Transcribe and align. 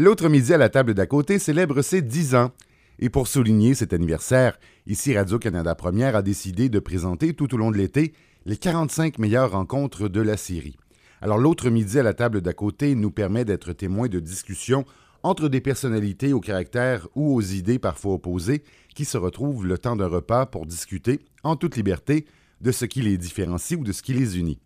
L'autre 0.00 0.28
midi 0.28 0.54
à 0.54 0.58
la 0.58 0.68
table 0.68 0.94
d'à 0.94 1.06
côté 1.06 1.40
célèbre 1.40 1.82
ses 1.82 2.02
10 2.02 2.36
ans. 2.36 2.52
Et 3.00 3.08
pour 3.08 3.26
souligner 3.26 3.74
cet 3.74 3.92
anniversaire, 3.92 4.56
ici 4.86 5.12
Radio-Canada 5.16 5.74
Première 5.74 6.14
a 6.14 6.22
décidé 6.22 6.68
de 6.68 6.78
présenter 6.78 7.34
tout 7.34 7.52
au 7.52 7.56
long 7.56 7.72
de 7.72 7.78
l'été 7.78 8.12
les 8.46 8.56
45 8.56 9.18
meilleures 9.18 9.50
rencontres 9.50 10.06
de 10.06 10.20
la 10.20 10.36
série. 10.36 10.76
Alors 11.20 11.36
l'autre 11.36 11.68
midi 11.68 11.98
à 11.98 12.04
la 12.04 12.14
table 12.14 12.42
d'à 12.42 12.52
côté 12.52 12.94
nous 12.94 13.10
permet 13.10 13.44
d'être 13.44 13.72
témoins 13.72 14.06
de 14.06 14.20
discussions 14.20 14.84
entre 15.24 15.48
des 15.48 15.60
personnalités 15.60 16.32
au 16.32 16.38
caractère 16.38 17.08
ou 17.16 17.34
aux 17.34 17.42
idées 17.42 17.80
parfois 17.80 18.12
opposées 18.12 18.62
qui 18.94 19.04
se 19.04 19.18
retrouvent 19.18 19.66
le 19.66 19.78
temps 19.78 19.96
d'un 19.96 20.06
repas 20.06 20.46
pour 20.46 20.64
discuter 20.64 21.18
en 21.42 21.56
toute 21.56 21.74
liberté 21.74 22.24
de 22.60 22.70
ce 22.70 22.84
qui 22.84 23.02
les 23.02 23.18
différencie 23.18 23.76
ou 23.76 23.82
de 23.82 23.90
ce 23.90 24.02
qui 24.02 24.14
les 24.14 24.38
unit. 24.38 24.60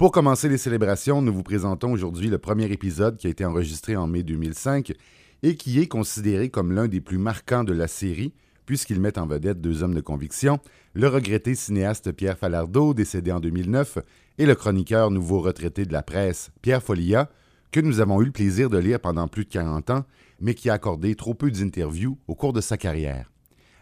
Pour 0.00 0.12
commencer 0.12 0.48
les 0.48 0.56
célébrations, 0.56 1.20
nous 1.20 1.30
vous 1.30 1.42
présentons 1.42 1.92
aujourd'hui 1.92 2.28
le 2.30 2.38
premier 2.38 2.72
épisode 2.72 3.18
qui 3.18 3.26
a 3.26 3.30
été 3.30 3.44
enregistré 3.44 3.96
en 3.96 4.06
mai 4.06 4.22
2005 4.22 4.94
et 5.42 5.56
qui 5.56 5.78
est 5.78 5.88
considéré 5.88 6.48
comme 6.48 6.72
l'un 6.72 6.88
des 6.88 7.02
plus 7.02 7.18
marquants 7.18 7.64
de 7.64 7.74
la 7.74 7.86
série, 7.86 8.32
puisqu'il 8.64 8.98
met 8.98 9.18
en 9.18 9.26
vedette 9.26 9.60
deux 9.60 9.82
hommes 9.82 9.92
de 9.92 10.00
conviction, 10.00 10.58
le 10.94 11.06
regretté 11.06 11.54
cinéaste 11.54 12.12
Pierre 12.12 12.38
Falardeau, 12.38 12.94
décédé 12.94 13.30
en 13.30 13.40
2009, 13.40 13.98
et 14.38 14.46
le 14.46 14.54
chroniqueur 14.54 15.10
nouveau 15.10 15.40
retraité 15.40 15.84
de 15.84 15.92
la 15.92 16.02
presse, 16.02 16.50
Pierre 16.62 16.82
Folia, 16.82 17.28
que 17.70 17.80
nous 17.80 18.00
avons 18.00 18.22
eu 18.22 18.24
le 18.24 18.32
plaisir 18.32 18.70
de 18.70 18.78
lire 18.78 19.00
pendant 19.00 19.28
plus 19.28 19.44
de 19.44 19.50
40 19.50 19.90
ans, 19.90 20.06
mais 20.40 20.54
qui 20.54 20.70
a 20.70 20.72
accordé 20.72 21.14
trop 21.14 21.34
peu 21.34 21.50
d'interviews 21.50 22.16
au 22.26 22.34
cours 22.34 22.54
de 22.54 22.62
sa 22.62 22.78
carrière. 22.78 23.30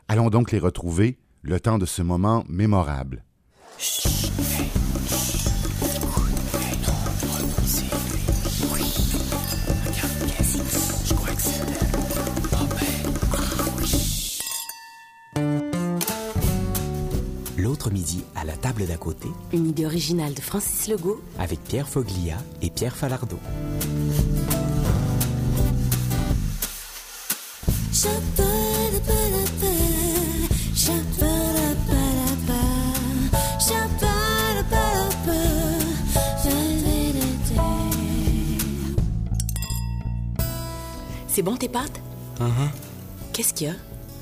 Allons 0.09 0.31
donc 0.31 0.51
les 0.51 0.59
retrouver, 0.59 1.21
le 1.43 1.61
temps 1.61 1.79
de 1.79 1.87
ce 1.87 2.03
moment 2.03 2.45
mémorable. 2.49 3.23
Midi, 17.91 18.23
à 18.35 18.45
la 18.45 18.57
table 18.57 18.87
d'à 18.87 18.97
côté, 18.97 19.29
Une 19.53 19.67
idée 19.69 19.87
originale 19.87 20.35
de 20.35 20.41
Francis 20.41 20.89
Legault. 20.89 21.21
avec 21.39 21.63
Pierre 21.65 21.89
Foglia 21.89 22.37
et 22.63 22.71
Pierre 22.71 22.97
Falardeau. 22.97 23.39
C'est 41.29 41.43
bon 41.43 41.57
tes 41.57 41.69
pâtes? 41.69 42.01
Uh-huh. 42.41 42.47
Qu'est-ce 43.33 43.55
qu'il 43.55 43.69
y 43.69 43.71
a? 43.71 43.75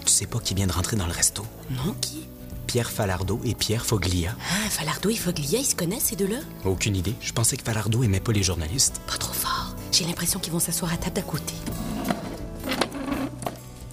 Tu 0.04 0.12
sais 0.12 0.26
pas 0.26 0.38
qui 0.38 0.54
vient 0.54 0.66
de 0.66 0.72
rentrer 0.72 0.96
dans 0.96 1.06
le 1.06 1.12
resto? 1.12 1.44
Non, 1.70 1.94
qui? 2.00 2.26
Pierre 2.66 2.90
Falardeau 2.90 3.40
et 3.44 3.54
Pierre 3.54 3.84
Foglia. 3.86 4.30
Ah, 4.50 4.68
Falardeau 4.70 5.08
et 5.10 5.16
Foglia, 5.16 5.58
ils 5.58 5.64
se 5.64 5.74
connaissent 5.76 6.04
ces 6.04 6.16
deux-là? 6.16 6.38
Aucune 6.64 6.96
idée. 6.96 7.14
Je 7.20 7.32
pensais 7.32 7.56
que 7.56 7.62
Falardeau 7.64 8.02
aimait 8.02 8.20
pas 8.20 8.32
les 8.32 8.42
journalistes. 8.42 9.00
Pas 9.06 9.16
trop 9.16 9.32
fort. 9.32 9.74
J'ai 9.92 10.04
l'impression 10.04 10.38
qu'ils 10.40 10.52
vont 10.52 10.58
s'asseoir 10.58 10.92
à 10.92 10.96
table 10.96 11.14
d'à 11.16 11.22
côté. 11.22 11.54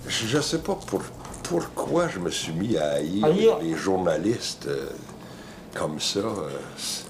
Je 0.08 0.28
je 0.28 0.42
sais 0.42 0.60
pas 0.60 0.76
pour- 0.88 1.02
pourquoi 1.44 2.08
je 2.08 2.20
me 2.20 2.30
suis 2.32 2.52
mis 2.54 2.78
à 2.78 2.94
haïr 2.94 3.58
les 3.62 3.76
journalistes 3.76 4.68
euh, 4.68 4.90
comme 5.74 6.00
ça. 6.00 6.20
euh, 6.20 6.50
c'est- 6.78 7.06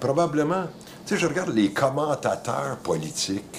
probablement. 0.00 0.64
Tu 1.06 1.14
sais, 1.14 1.20
je 1.20 1.26
regarde 1.26 1.50
les 1.54 1.70
commentateurs 1.72 2.76
politiques 2.78 3.58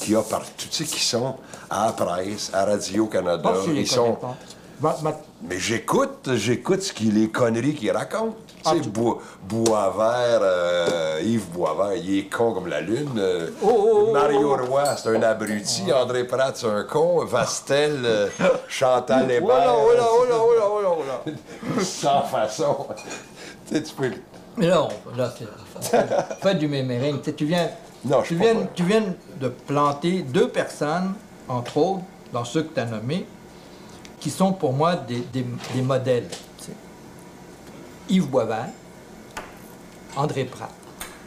qu'il 0.00 0.12
y 0.12 0.16
a 0.16 0.22
partout, 0.22 0.50
tu 0.56 0.68
sais, 0.70 0.84
qui 0.84 1.00
sont 1.00 1.36
à 1.68 1.86
la 1.86 1.92
presse, 1.92 2.50
à 2.52 2.64
Radio-Canada. 2.64 3.42
Pas 3.42 3.66
les 3.66 3.80
Ils 3.82 3.88
sont. 3.88 4.14
pas. 4.14 4.36
Ma- 4.80 4.96
ma- 5.02 5.16
Mais 5.48 5.58
j'écoute, 5.58 6.30
j'écoute 6.34 6.82
ce 6.82 6.92
qui, 6.92 7.04
les 7.04 7.28
conneries 7.28 7.74
qu'ils 7.74 7.90
racontent. 7.92 8.34
Ah, 8.64 8.70
tu 8.72 8.76
sais, 8.78 8.82
tu- 8.84 8.90
Bo- 8.90 9.20
Boisvert, 9.48 10.40
euh, 10.42 11.20
Yves 11.24 11.46
Boisvert, 11.52 11.94
il 11.96 12.18
est 12.18 12.24
con 12.32 12.52
comme 12.52 12.68
la 12.68 12.80
lune. 12.80 13.10
Euh, 13.18 13.48
Oh, 13.62 13.68
oh, 13.70 14.04
oh, 14.08 14.12
Mario. 14.12 14.56
Roy, 14.56 14.84
c'est 14.96 15.08
un 15.16 15.22
abruti. 15.22 15.92
André 15.92 16.24
Pratt, 16.24 16.56
c'est 16.56 16.66
un 16.66 16.84
con. 16.84 17.24
Vastel, 17.24 18.00
euh, 18.04 18.28
Chantal 18.68 19.30
Hébert. 19.30 19.48
Oh 19.48 19.48
là, 19.48 19.74
oh 19.76 19.94
là, 19.94 20.04
oh 20.10 20.24
là, 20.58 20.64
oh 20.68 20.82
là, 20.82 20.88
oh 20.98 21.02
là. 21.26 21.82
Sans 21.84 22.22
façon. 22.22 22.86
tu 23.68 23.74
sais, 23.74 23.82
tu 23.82 23.94
peux... 23.94 24.10
Mais 24.56 24.68
non, 24.68 24.88
là, 25.16 25.32
c'est 25.36 25.96
fais 26.42 26.54
du 26.54 26.68
mémérine. 26.68 27.18
Tu 27.20 27.30
sais, 27.30 27.32
tu 27.36 27.44
viens, 27.46 27.68
Non, 28.04 28.22
je 28.22 28.28
tu, 28.28 28.34
viens, 28.36 28.54
pas 28.54 28.60
tu 28.74 28.82
viens 28.84 29.02
de 29.40 29.48
planter 29.48 30.22
deux 30.22 30.48
personnes, 30.48 31.14
entre 31.48 31.76
autres, 31.78 32.02
dans 32.32 32.44
ceux 32.44 32.62
que 32.62 32.74
tu 32.74 32.80
as 32.80 32.84
nommés, 32.84 33.26
qui 34.22 34.30
sont 34.30 34.52
pour 34.52 34.72
moi 34.72 34.94
des, 34.94 35.44
modèles. 35.82 36.28
Yves 38.08 38.28
Boisvert, 38.28 38.68
André 40.14 40.44
Pratt. 40.44 40.70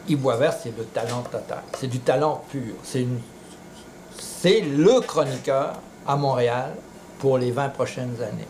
Yves 0.07 0.19
Boisvert, 0.19 0.53
c'est 0.53 0.75
le 0.77 0.85
talent 0.85 1.21
total. 1.23 1.61
C'est 1.77 1.87
du 1.87 1.99
talent 1.99 2.41
pur. 2.49 2.73
C'est 2.83 4.61
le 4.61 5.01
chroniqueur 5.01 5.73
à 6.07 6.15
Montréal 6.15 6.73
pour 7.19 7.37
les 7.37 7.51
20 7.51 7.69
prochaines 7.69 8.15
années. 8.21 8.47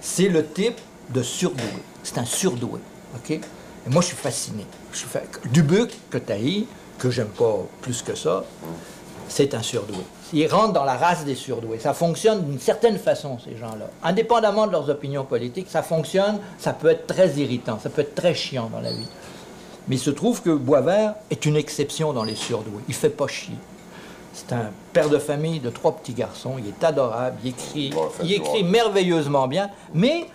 C'est 0.00 0.28
le 0.28 0.46
type 0.46 0.78
de 1.10 1.22
surdoué. 1.22 1.82
C'est 2.02 2.16
un 2.16 2.24
surdoué. 2.24 2.80
Et 3.30 3.40
moi, 3.90 4.00
je 4.00 4.06
suis 4.06 4.16
fasciné. 4.16 4.64
Je 4.92 4.98
suis 4.98 5.08
fa- 5.08 5.20
Dubuc, 5.52 5.90
que 6.08 6.18
que 6.98 7.10
j'aime 7.10 7.28
pas 7.28 7.58
plus 7.82 8.00
que 8.00 8.14
ça, 8.14 8.42
c'est 9.28 9.52
un 9.54 9.62
surdoué. 9.62 10.04
Ils 10.32 10.46
rentrent 10.46 10.72
dans 10.72 10.84
la 10.84 10.96
race 10.96 11.24
des 11.24 11.34
surdoués. 11.34 11.78
Ça 11.78 11.94
fonctionne 11.94 12.44
d'une 12.44 12.60
certaine 12.60 12.98
façon, 12.98 13.38
ces 13.44 13.56
gens-là. 13.56 13.90
Indépendamment 14.02 14.66
de 14.66 14.72
leurs 14.72 14.88
opinions 14.88 15.24
politiques, 15.24 15.66
ça 15.68 15.82
fonctionne, 15.82 16.38
ça 16.58 16.72
peut 16.72 16.88
être 16.88 17.06
très 17.06 17.30
irritant, 17.30 17.78
ça 17.82 17.90
peut 17.90 18.02
être 18.02 18.14
très 18.14 18.34
chiant 18.34 18.70
dans 18.72 18.80
la 18.80 18.92
vie. 18.92 19.08
Mais 19.88 19.96
il 19.96 20.00
se 20.00 20.10
trouve 20.10 20.42
que 20.42 20.50
Boisvert 20.50 21.14
est 21.30 21.46
une 21.46 21.56
exception 21.56 22.12
dans 22.12 22.22
les 22.22 22.36
surdoués. 22.36 22.82
Il 22.86 22.94
fait 22.94 23.10
pas 23.10 23.26
chier. 23.26 23.56
C'est 24.32 24.52
un 24.52 24.70
père 24.92 25.08
de 25.08 25.18
famille 25.18 25.58
de 25.58 25.70
trois 25.70 25.96
petits 25.96 26.14
garçons. 26.14 26.54
Il 26.58 26.68
est 26.68 26.84
adorable. 26.84 27.36
Il 27.42 27.50
écrit, 27.50 27.90
Bon, 27.90 28.08
il 28.22 28.32
écrit 28.32 28.62
merveilleusement 28.62 29.48
bien. 29.48 29.70
Mais 29.94 30.26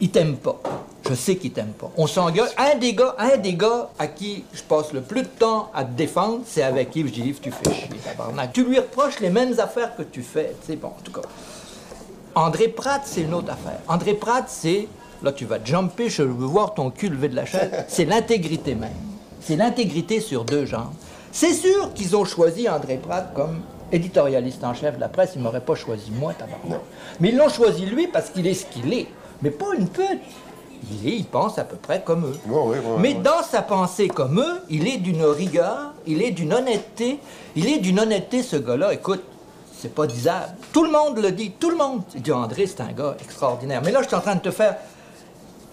il 0.00 0.10
t'aime 0.10 0.36
pas. 0.36 0.60
Je 1.08 1.14
sais 1.14 1.36
qu'il 1.36 1.52
t'aime 1.52 1.72
pas. 1.72 1.90
On 1.96 2.06
s'engueule. 2.06 2.50
Un 2.58 2.76
des 2.76 2.92
gars, 2.92 3.14
un 3.18 3.38
des 3.38 3.54
gars 3.54 3.88
à 3.98 4.08
qui 4.08 4.44
je 4.52 4.62
passe 4.62 4.92
le 4.92 5.00
plus 5.00 5.22
de 5.22 5.28
temps 5.28 5.70
à 5.74 5.84
te 5.84 5.92
défendre, 5.92 6.40
c'est 6.44 6.62
avec 6.62 6.94
Yves. 6.94 7.06
Je 7.08 7.12
dis 7.12 7.20
Yves, 7.28 7.40
tu 7.40 7.50
fais 7.50 7.72
chier, 7.72 7.88
tabarnak. 8.04 8.52
Tu 8.52 8.64
lui 8.64 8.78
reproches 8.78 9.18
les 9.20 9.30
mêmes 9.30 9.58
affaires 9.58 9.96
que 9.96 10.02
tu 10.02 10.22
fais. 10.22 10.54
Sais, 10.66 10.76
bon, 10.76 10.88
en 10.88 11.02
tout 11.02 11.12
cas. 11.12 11.26
André 12.34 12.68
Pratt, 12.68 13.00
c'est 13.04 13.22
une 13.22 13.32
autre 13.32 13.50
affaire. 13.50 13.80
André 13.88 14.14
Pratt, 14.14 14.44
c'est. 14.48 14.86
Là, 15.22 15.32
tu 15.32 15.46
vas 15.46 15.58
jumper, 15.64 16.10
je 16.10 16.22
veux 16.22 16.46
voir 16.46 16.74
ton 16.74 16.90
cul 16.90 17.08
levé 17.08 17.28
de 17.28 17.36
la 17.36 17.46
chaise. 17.46 17.70
C'est 17.88 18.04
l'intégrité 18.04 18.74
même. 18.74 18.90
C'est 19.40 19.56
l'intégrité 19.56 20.20
sur 20.20 20.44
deux 20.44 20.66
jambes. 20.66 20.92
C'est 21.32 21.54
sûr 21.54 21.92
qu'ils 21.94 22.16
ont 22.16 22.24
choisi 22.24 22.68
André 22.68 22.98
Pratt 22.98 23.32
comme 23.34 23.62
éditorialiste 23.90 24.62
en 24.62 24.74
chef 24.74 24.96
de 24.96 25.00
la 25.00 25.08
presse. 25.08 25.32
Ils 25.34 25.42
m'auraient 25.42 25.64
pas 25.64 25.74
choisi 25.74 26.10
moi, 26.10 26.34
tabarnak. 26.34 26.80
Mais 27.18 27.30
ils 27.30 27.36
l'ont 27.36 27.48
choisi 27.48 27.86
lui 27.86 28.08
parce 28.08 28.28
qu'il 28.28 28.46
est 28.46 28.54
ce 28.54 28.66
qu'il 28.66 28.92
est. 28.92 29.08
Mais 29.40 29.50
pas 29.50 29.74
une 29.76 29.88
pute. 29.88 30.20
Il 30.90 31.08
est, 31.08 31.16
il 31.16 31.24
pense 31.24 31.58
à 31.58 31.64
peu 31.64 31.76
près 31.76 32.02
comme 32.02 32.24
eux. 32.26 32.36
Ouais, 32.48 32.60
ouais, 32.60 32.78
ouais, 32.78 32.96
Mais 33.00 33.14
dans 33.14 33.42
sa 33.42 33.62
pensée 33.62 34.08
comme 34.08 34.38
eux, 34.40 34.60
il 34.70 34.86
est 34.88 34.98
d'une 34.98 35.24
rigueur, 35.24 35.92
il 36.06 36.22
est 36.22 36.30
d'une 36.30 36.52
honnêteté. 36.52 37.18
Il 37.56 37.68
est 37.68 37.78
d'une 37.78 37.98
honnêteté, 38.00 38.42
ce 38.42 38.56
gars-là. 38.56 38.92
Écoute, 38.94 39.22
c'est 39.80 39.94
pas 39.94 40.06
disable. 40.06 40.54
Tout 40.72 40.84
le 40.84 40.90
monde 40.90 41.18
le 41.18 41.30
dit. 41.32 41.52
Tout 41.58 41.70
le 41.70 41.76
monde 41.76 42.02
dit 42.16 42.32
André, 42.32 42.66
c'est 42.66 42.80
un 42.80 42.92
gars 42.92 43.16
extraordinaire. 43.22 43.80
Mais 43.84 43.92
là, 43.92 44.02
je 44.02 44.06
suis 44.08 44.16
en 44.16 44.20
train 44.20 44.34
de 44.34 44.40
te 44.40 44.50
faire. 44.50 44.76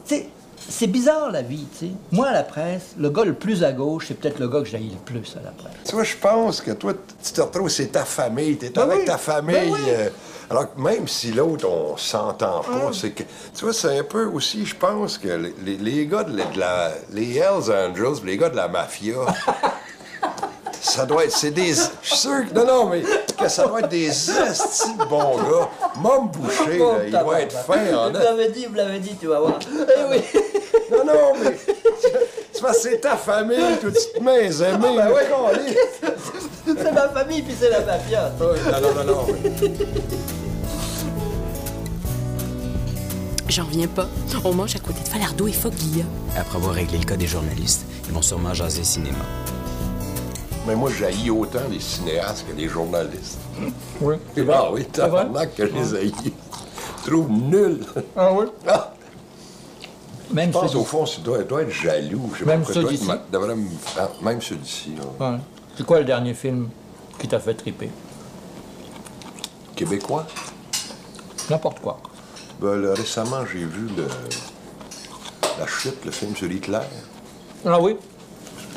Tu 0.07 0.15
sais, 0.15 0.29
c'est 0.67 0.87
bizarre 0.87 1.31
la 1.31 1.41
vie, 1.43 1.65
tu 1.77 1.85
sais. 1.87 1.91
Moi, 2.11 2.27
à 2.27 2.33
la 2.33 2.43
presse, 2.43 2.93
le 2.97 3.09
gars 3.09 3.23
le 3.23 3.33
plus 3.33 3.63
à 3.63 3.71
gauche, 3.71 4.05
c'est 4.07 4.13
peut-être 4.15 4.39
le 4.39 4.47
gars 4.47 4.59
que 4.61 4.65
j'haïs 4.67 4.89
le 4.89 4.97
plus 4.97 5.35
à 5.39 5.43
la 5.43 5.51
presse. 5.51 5.73
Tu 5.87 5.93
vois, 5.93 6.03
je 6.03 6.15
pense 6.15 6.61
que 6.61 6.71
toi, 6.71 6.93
tu 7.23 7.31
te 7.33 7.41
retrouves, 7.41 7.69
c'est 7.69 7.87
ta 7.87 8.03
famille, 8.05 8.57
t'es 8.57 8.69
Ben 8.69 8.81
avec 8.83 8.99
oui, 8.99 9.05
ta 9.05 9.17
famille. 9.17 9.55
ben 9.55 9.71
oui. 9.71 9.79
euh, 9.89 10.09
alors 10.49 10.73
que 10.73 10.79
même 10.79 11.07
si 11.07 11.31
l'autre, 11.31 11.67
on 11.67 11.97
s'entend 11.97 12.61
pas, 12.61 12.91
c'est 12.93 13.11
que. 13.11 13.23
Tu 13.55 13.63
vois, 13.65 13.73
c'est 13.73 13.97
un 13.97 14.03
peu 14.03 14.25
aussi, 14.25 14.65
je 14.65 14.75
pense 14.75 15.17
que 15.17 15.27
les, 15.63 16.05
gars 16.05 16.23
de 16.23 16.37
la, 16.37 16.45
de 16.45 16.59
la- 16.59 16.91
Les 17.11 17.37
Hells 17.37 17.71
Angels, 17.71 18.23
les 18.23 18.37
gars 18.37 18.49
de 18.49 18.55
la 18.55 18.67
mafia. 18.67 19.15
Ça 20.81 21.05
doit 21.05 21.25
être. 21.25 21.31
C'est 21.35 21.51
des. 21.51 21.73
Je 21.73 21.81
suis 22.03 22.17
sûr 22.17 22.47
que. 22.47 22.53
Non, 22.53 22.65
non, 22.65 22.89
mais 22.89 23.01
que 23.01 23.49
ça 23.49 23.65
doit 23.67 23.79
être 23.79 23.89
des 23.89 24.07
estis 24.07 24.95
de 24.97 25.05
bons 25.05 25.37
gars. 25.37 25.69
Mom 25.97 26.29
Boucher, 26.29 26.77
là, 26.77 26.85
il 27.07 27.11
doit 27.11 27.41
être 27.41 27.57
fin 27.57 27.93
en 27.95 28.11
Vous 28.11 28.17
l'avez 28.19 28.49
dit, 28.49 28.65
vous 28.67 28.75
l'avez 28.75 28.99
dit, 28.99 29.15
tu 29.19 29.25
vas 29.27 29.39
voir. 29.39 29.59
Eh 29.63 30.11
oui. 30.11 30.21
Non, 30.91 31.03
non, 31.03 31.33
mais. 31.43 31.57
C'est 32.73 32.97
que 32.97 33.01
ta 33.01 33.17
famille, 33.17 33.77
toi, 33.81 33.89
tu 33.89 34.19
te 34.19 34.23
mets 34.23 34.45
aimé. 34.45 34.77
ben 34.97 35.11
ouais. 35.11 35.27
C'est 36.65 36.91
ma 36.91 37.09
famille, 37.09 37.41
puis 37.41 37.55
c'est 37.59 37.69
la 37.69 37.81
mafia. 37.81 38.31
Non, 38.39 38.81
non, 38.81 39.03
non, 39.03 39.03
non. 39.03 39.25
J'en 43.47 43.65
reviens 43.65 43.87
pas. 43.87 44.07
On 44.43 44.53
mange 44.53 44.75
à 44.75 44.79
côté 44.79 45.01
de 45.01 45.07
Falardeau 45.07 45.47
et 45.47 45.51
Foglia. 45.53 46.03
Après 46.35 46.57
avoir 46.57 46.73
réglé 46.73 46.97
le 46.97 47.05
cas 47.05 47.15
des 47.15 47.27
journalistes, 47.27 47.85
ils 48.07 48.13
vont 48.13 48.21
sûrement 48.21 48.53
jaser 48.53 48.83
cinéma. 48.83 49.17
Mais 50.67 50.75
moi, 50.75 50.89
j'haïs 50.97 51.29
autant 51.29 51.59
les 51.69 51.79
cinéastes 51.79 52.45
que 52.47 52.53
les 52.55 52.67
journalistes. 52.67 53.37
Oui. 54.01 54.15
Ah 54.51 54.69
oui, 54.73 54.83
tabarnak 54.85 55.55
que 55.55 55.67
je 55.67 55.71
les 55.73 55.93
haïs. 55.95 56.13
Je 57.05 57.09
trouve 57.11 57.29
nul. 57.31 57.85
Ah 58.17 58.31
oui? 58.33 58.45
Ah, 58.67 58.91
Même 60.33 60.47
je 60.51 60.53
pense 60.57 60.71
ceux 60.71 60.79
au 60.79 60.83
fond, 60.83 61.03
tu 61.05 61.21
dois, 61.21 61.43
dois 61.43 61.61
être 61.61 61.69
jaloux. 61.71 62.31
Je 62.33 62.39
sais 62.39 62.45
Même 62.45 62.63
pas, 62.63 62.73
ceux 62.73 62.83
d'ici? 62.83 63.07
ah, 63.09 64.09
même 64.23 64.41
ceux 64.41 64.55
d'ici. 64.55 64.95
Ouais. 65.19 65.37
C'est 65.77 65.85
quoi 65.85 65.99
le 65.99 66.05
dernier 66.05 66.33
film 66.33 66.69
qui 67.19 67.27
t'a 67.27 67.39
fait 67.39 67.53
triper? 67.53 67.89
Québécois? 69.75 70.25
N'importe 71.49 71.79
quoi. 71.79 71.99
Ben, 72.59 72.75
là, 72.81 72.93
récemment, 72.93 73.45
j'ai 73.51 73.65
vu 73.65 73.87
le... 73.97 74.07
La 75.59 75.67
chute, 75.67 76.03
le 76.05 76.11
film 76.11 76.35
sur 76.35 76.51
Hitler. 76.51 76.79
Ah 77.65 77.79
oui? 77.79 77.95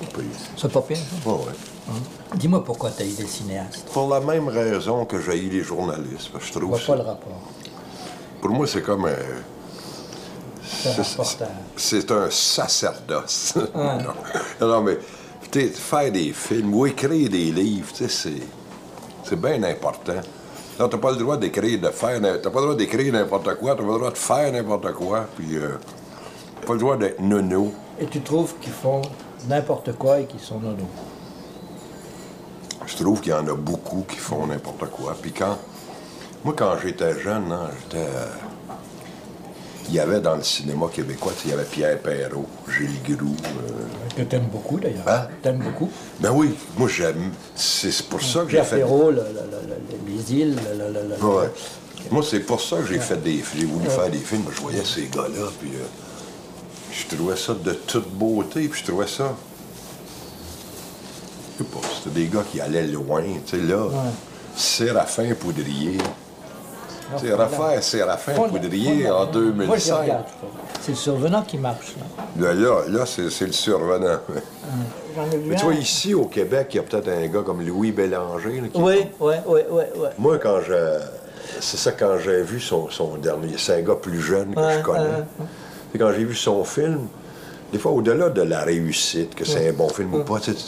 C'est 0.01 0.13
pas 0.13 0.19
pire. 0.21 0.25
C'est 0.57 0.73
pas 0.73 0.83
pire. 0.83 0.97
ça. 0.97 1.29
Ouais, 1.31 1.35
ouais. 1.37 2.37
Dis-moi 2.37 2.63
pourquoi 2.65 2.91
t'as 2.91 3.05
eu 3.05 3.13
des 3.15 3.27
cinéastes. 3.27 3.87
Pour 3.93 4.09
la 4.09 4.21
même 4.21 4.49
raison 4.49 5.05
que 5.05 5.21
j'ai 5.21 5.41
les 5.41 5.63
journalistes. 5.63 6.31
parce 6.33 6.45
que 6.45 6.49
je 6.55 6.59
trouve 6.59 6.69
vois 6.71 6.79
ça- 6.79 6.87
pas 6.87 6.97
le 6.97 7.03
rapport. 7.03 7.41
Pour 8.41 8.51
moi, 8.51 8.67
c'est 8.67 8.83
comme 8.83 9.07
un... 9.07 9.15
C'est 10.65 11.01
un 11.01 11.03
c'est- 11.77 12.11
un 12.13 12.31
sacerdoce. 12.31 13.55
non. 13.75 14.67
non, 14.67 14.83
mais 14.83 14.99
tu 15.51 15.69
faire 15.71 16.13
des 16.13 16.33
films 16.33 16.75
ou 16.75 16.87
écrire 16.87 17.29
des 17.31 17.51
livres, 17.51 17.93
tu 17.93 18.09
c'est 18.09 19.37
bien 19.37 19.63
important. 19.65 20.21
Non, 20.79 20.89
t'as 20.89 20.99
pas 20.99 21.11
le 21.11 21.17
droit 21.17 21.37
d'écrire, 21.37 21.81
de 21.81 21.89
faire, 21.89 22.21
t'as 22.21 22.51
pas 22.51 22.61
le 22.61 22.67
droit 22.67 22.75
d'écrire 22.77 23.13
n'importe 23.13 23.55
quoi, 23.57 23.75
t'as 23.75 23.83
pas 23.83 23.93
le 23.93 23.99
droit 23.99 24.11
de 24.13 24.19
faire 24.19 24.53
n'importe 24.53 24.93
quoi, 24.93 25.27
puis 25.37 25.57
euh, 25.57 25.71
pas 26.67 26.75
le 26.75 26.79
droit 26.79 26.97
d'être 26.97 27.21
nono. 27.21 27.73
Et 28.01 28.07
tu 28.07 28.21
trouves 28.21 28.55
qu'ils 28.61 28.73
font 28.73 29.03
n'importe 29.49 29.93
quoi 29.97 30.21
et 30.21 30.27
qu'ils 30.27 30.39
sont 30.41 30.61
nono? 30.61 30.87
Je 32.87 32.97
trouve 32.97 33.21
qu'il 33.21 33.33
y 33.33 33.35
en 33.35 33.47
a 33.49 33.55
beaucoup 33.55 34.05
qui 34.09 34.17
font 34.17 34.47
n'importe 34.47 34.87
quoi. 34.91 35.17
Puis 35.21 35.33
quand. 35.33 35.59
Moi, 36.45 36.55
quand 36.57 36.77
j'étais 36.81 37.19
jeune, 37.19 37.51
hein, 37.51 37.69
j'étais. 37.83 38.07
euh, 38.07 38.27
Il 39.89 39.95
y 39.95 40.01
avait 40.01 40.21
dans 40.21 40.37
le 40.37 40.43
cinéma 40.43 40.87
québécois, 40.93 41.33
il 41.45 41.51
y 41.51 41.55
avait 41.55 41.65
Pierre 41.65 41.99
Perrault, 41.99 42.47
Gilles 42.69 43.17
Groux. 43.17 43.35
euh, 43.45 44.17
Que 44.17 44.23
t'aimes 44.23 44.49
beaucoup 44.53 44.79
d'ailleurs. 44.79 45.09
Hein? 45.09 45.29
T'aimes 45.43 45.59
beaucoup? 45.61 45.91
Ben 46.21 46.31
oui, 46.33 46.55
moi 46.77 46.89
j'aime. 46.89 47.31
C'est 47.55 48.03
pour 48.07 48.21
ça 48.23 48.41
que 48.41 48.47
j'ai 48.51 48.57
Pierre 48.59 48.67
fait. 48.67 48.77
Perrault, 48.79 49.11
le- 49.11 49.17
le- 49.17 49.23
le- 49.23 50.11
le- 50.11 50.17
les 50.17 50.33
îles. 50.35 50.57
Moi, 52.11 52.23
c'est 52.29 52.41
pour 52.41 52.61
ça 52.61 52.77
que 52.77 52.87
j'ai 52.87 53.01
fait 53.01 53.17
des. 53.17 53.43
J'ai 53.57 53.65
voulu 53.65 53.89
faire 53.89 54.09
des 54.11 54.19
films. 54.19 54.45
Je 54.55 54.61
voyais 54.61 54.85
ces 54.85 55.07
gars-là, 55.07 55.47
puis 55.61 55.71
euh, 55.75 55.85
je 56.93 57.17
trouvais 57.17 57.37
ça 57.37 57.55
de 57.55 57.73
toute 57.73 58.09
beauté, 58.11 58.69
puis 58.69 58.81
je 58.81 58.87
trouvais 58.87 59.07
ça. 59.09 59.35
Je 61.59 61.65
sais 61.65 61.71
pas, 61.71 61.81
c'était 61.97 62.15
des 62.21 62.27
gars 62.27 62.45
qui 62.51 62.61
allaient 62.61 62.87
loin, 62.87 63.23
tu 63.47 63.57
sais, 63.59 63.63
là. 63.65 63.89
Séraphin 64.57 65.35
Poudrier. 65.35 65.99
Refaire 67.15 67.83
Séraphin 67.83 68.35
Fond- 68.35 68.49
Poudrier 68.49 69.11
en 69.11 69.19
Moi, 69.25 69.27
je 69.27 69.39
2005. 69.39 70.01
regarde. 70.03 70.25
C'est 70.81 70.93
le 70.93 70.97
survenant 70.97 71.43
qui 71.43 71.59
marche. 71.59 71.95
Là. 72.39 72.49
Là, 72.49 72.55
là, 72.55 72.83
là, 72.89 73.07
c'est 73.07 73.31
c'est 73.31 73.47
le 73.47 73.53
survenant. 73.53 74.19
Mais 75.47 75.57
tu 75.57 75.65
vois, 75.65 75.75
ici, 75.75 76.15
au 76.15 76.27
Québec, 76.27 76.69
il 76.73 76.77
y 76.77 76.81
a 76.81 76.83
peut-être 76.83 77.09
un 77.09 77.27
gars 77.27 77.43
comme 77.45 77.61
Louis 77.67 77.93
Bélanger. 77.93 78.61
là, 78.61 78.69
qui- 78.73 78.81
Oui, 78.81 79.07
oui, 79.21 79.35
oui, 79.47 79.61
oui, 79.71 79.83
oui. 79.97 80.09
Moi, 80.19 80.39
quand 80.39 80.61
je. 80.61 80.99
C'est 81.61 81.77
ça, 81.79 81.93
quand 81.93 82.19
j'ai 82.23 82.43
vu 82.43 82.61
son, 82.61 82.89
son 82.91 83.17
dernier. 83.17 83.55
C'est 83.57 83.79
un 83.79 83.83
gars 83.83 83.97
plus 83.97 84.21
jeune 84.21 84.55
que 84.55 84.61
Ouais, 84.61 84.79
je 84.79 84.83
connais. 84.83 85.25
C'est 85.91 85.99
quand 85.99 86.13
j'ai 86.13 86.25
vu 86.25 86.35
son 86.35 86.63
film, 86.63 87.09
des 87.73 87.79
fois, 87.79 87.91
au-delà 87.93 88.29
de 88.29 88.43
la 88.43 88.61
réussite, 88.63 89.35
que 89.35 89.45
c'est 89.45 89.69
un 89.71 89.73
bon 89.73 89.89
film 89.89 90.15
ou 90.15 90.25
pas, 90.25 90.39
tu 90.41 90.53
sais, 90.53 90.59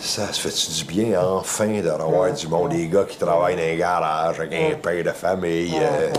ça 0.00 0.32
se 0.32 0.40
fait 0.48 0.74
du 0.74 0.84
bien, 0.84 1.20
enfin, 1.20 1.80
de 1.80 1.88
revoir 1.90 2.32
du 2.32 2.48
monde, 2.48 2.70
des 2.70 2.86
gars 2.88 3.04
qui 3.04 3.16
travaillent 3.16 3.56
dans 3.56 3.62
un 3.62 3.76
garage 3.76 4.40
avec 4.40 4.52
un 4.52 4.76
père 4.76 5.04
de 5.04 5.10
famille. 5.10 5.74
euh, 5.80 6.10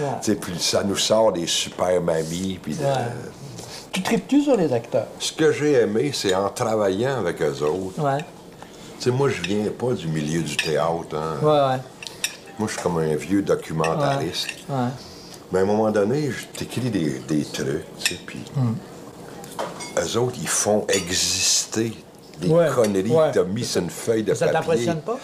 ouais. 0.00 0.06
tu 0.22 0.32
sais, 0.32 0.34
Puis 0.36 0.58
ça 0.60 0.82
nous 0.84 0.96
sort 0.96 1.32
des 1.32 1.46
super 1.46 2.00
mamies. 2.00 2.58
Puis 2.62 2.74
de- 2.74 2.82
Ouais. 2.84 2.90
Tu 3.92 4.02
tripes-tu 4.02 4.42
sur 4.42 4.56
les 4.56 4.72
acteurs? 4.72 5.06
Ce 5.18 5.32
que 5.32 5.52
j'ai 5.52 5.72
aimé, 5.82 6.12
c'est 6.14 6.34
en 6.34 6.48
travaillant 6.48 7.18
avec 7.18 7.42
eux 7.42 7.62
autres. 7.62 8.00
Ouais, 8.02 8.24
Tu 8.98 9.04
sais, 9.04 9.10
moi, 9.10 9.28
je 9.28 9.42
viens 9.42 9.64
pas 9.78 9.92
du 9.92 10.08
milieu 10.08 10.40
du 10.42 10.56
théâtre. 10.56 11.14
hein. 11.14 11.36
ouais, 11.42 11.48
ouais. 11.74 11.80
Moi, 12.58 12.68
je 12.68 12.72
suis 12.72 12.82
comme 12.82 12.98
un 12.98 13.14
vieux 13.16 13.42
documentariste. 13.42 14.48
ouais. 14.70 14.76
Mais 15.52 15.58
à 15.58 15.62
un 15.62 15.66
moment 15.66 15.90
donné, 15.90 16.30
je 16.30 16.46
t'écris 16.58 16.88
des, 16.90 17.18
des 17.28 17.44
trucs, 17.44 17.84
tu 18.02 18.14
sais, 18.14 18.20
puis 18.24 18.42
eux 19.98 20.16
autres, 20.18 20.36
ils 20.40 20.48
font 20.48 20.86
exister 20.88 21.92
des 22.42 22.48
Ouais, 22.54 22.68
conneries 22.74 23.10
ouais. 23.10 23.30
que 23.30 23.38
t'as 23.38 23.44
mis 23.44 23.64
sur 23.64 23.82
une 23.82 23.90
feuille 23.90 24.22
de 24.22 24.34
Ça 24.34 24.46
papier. 24.46 24.60
t'impressionne 24.60 25.00
pas? 25.00 25.18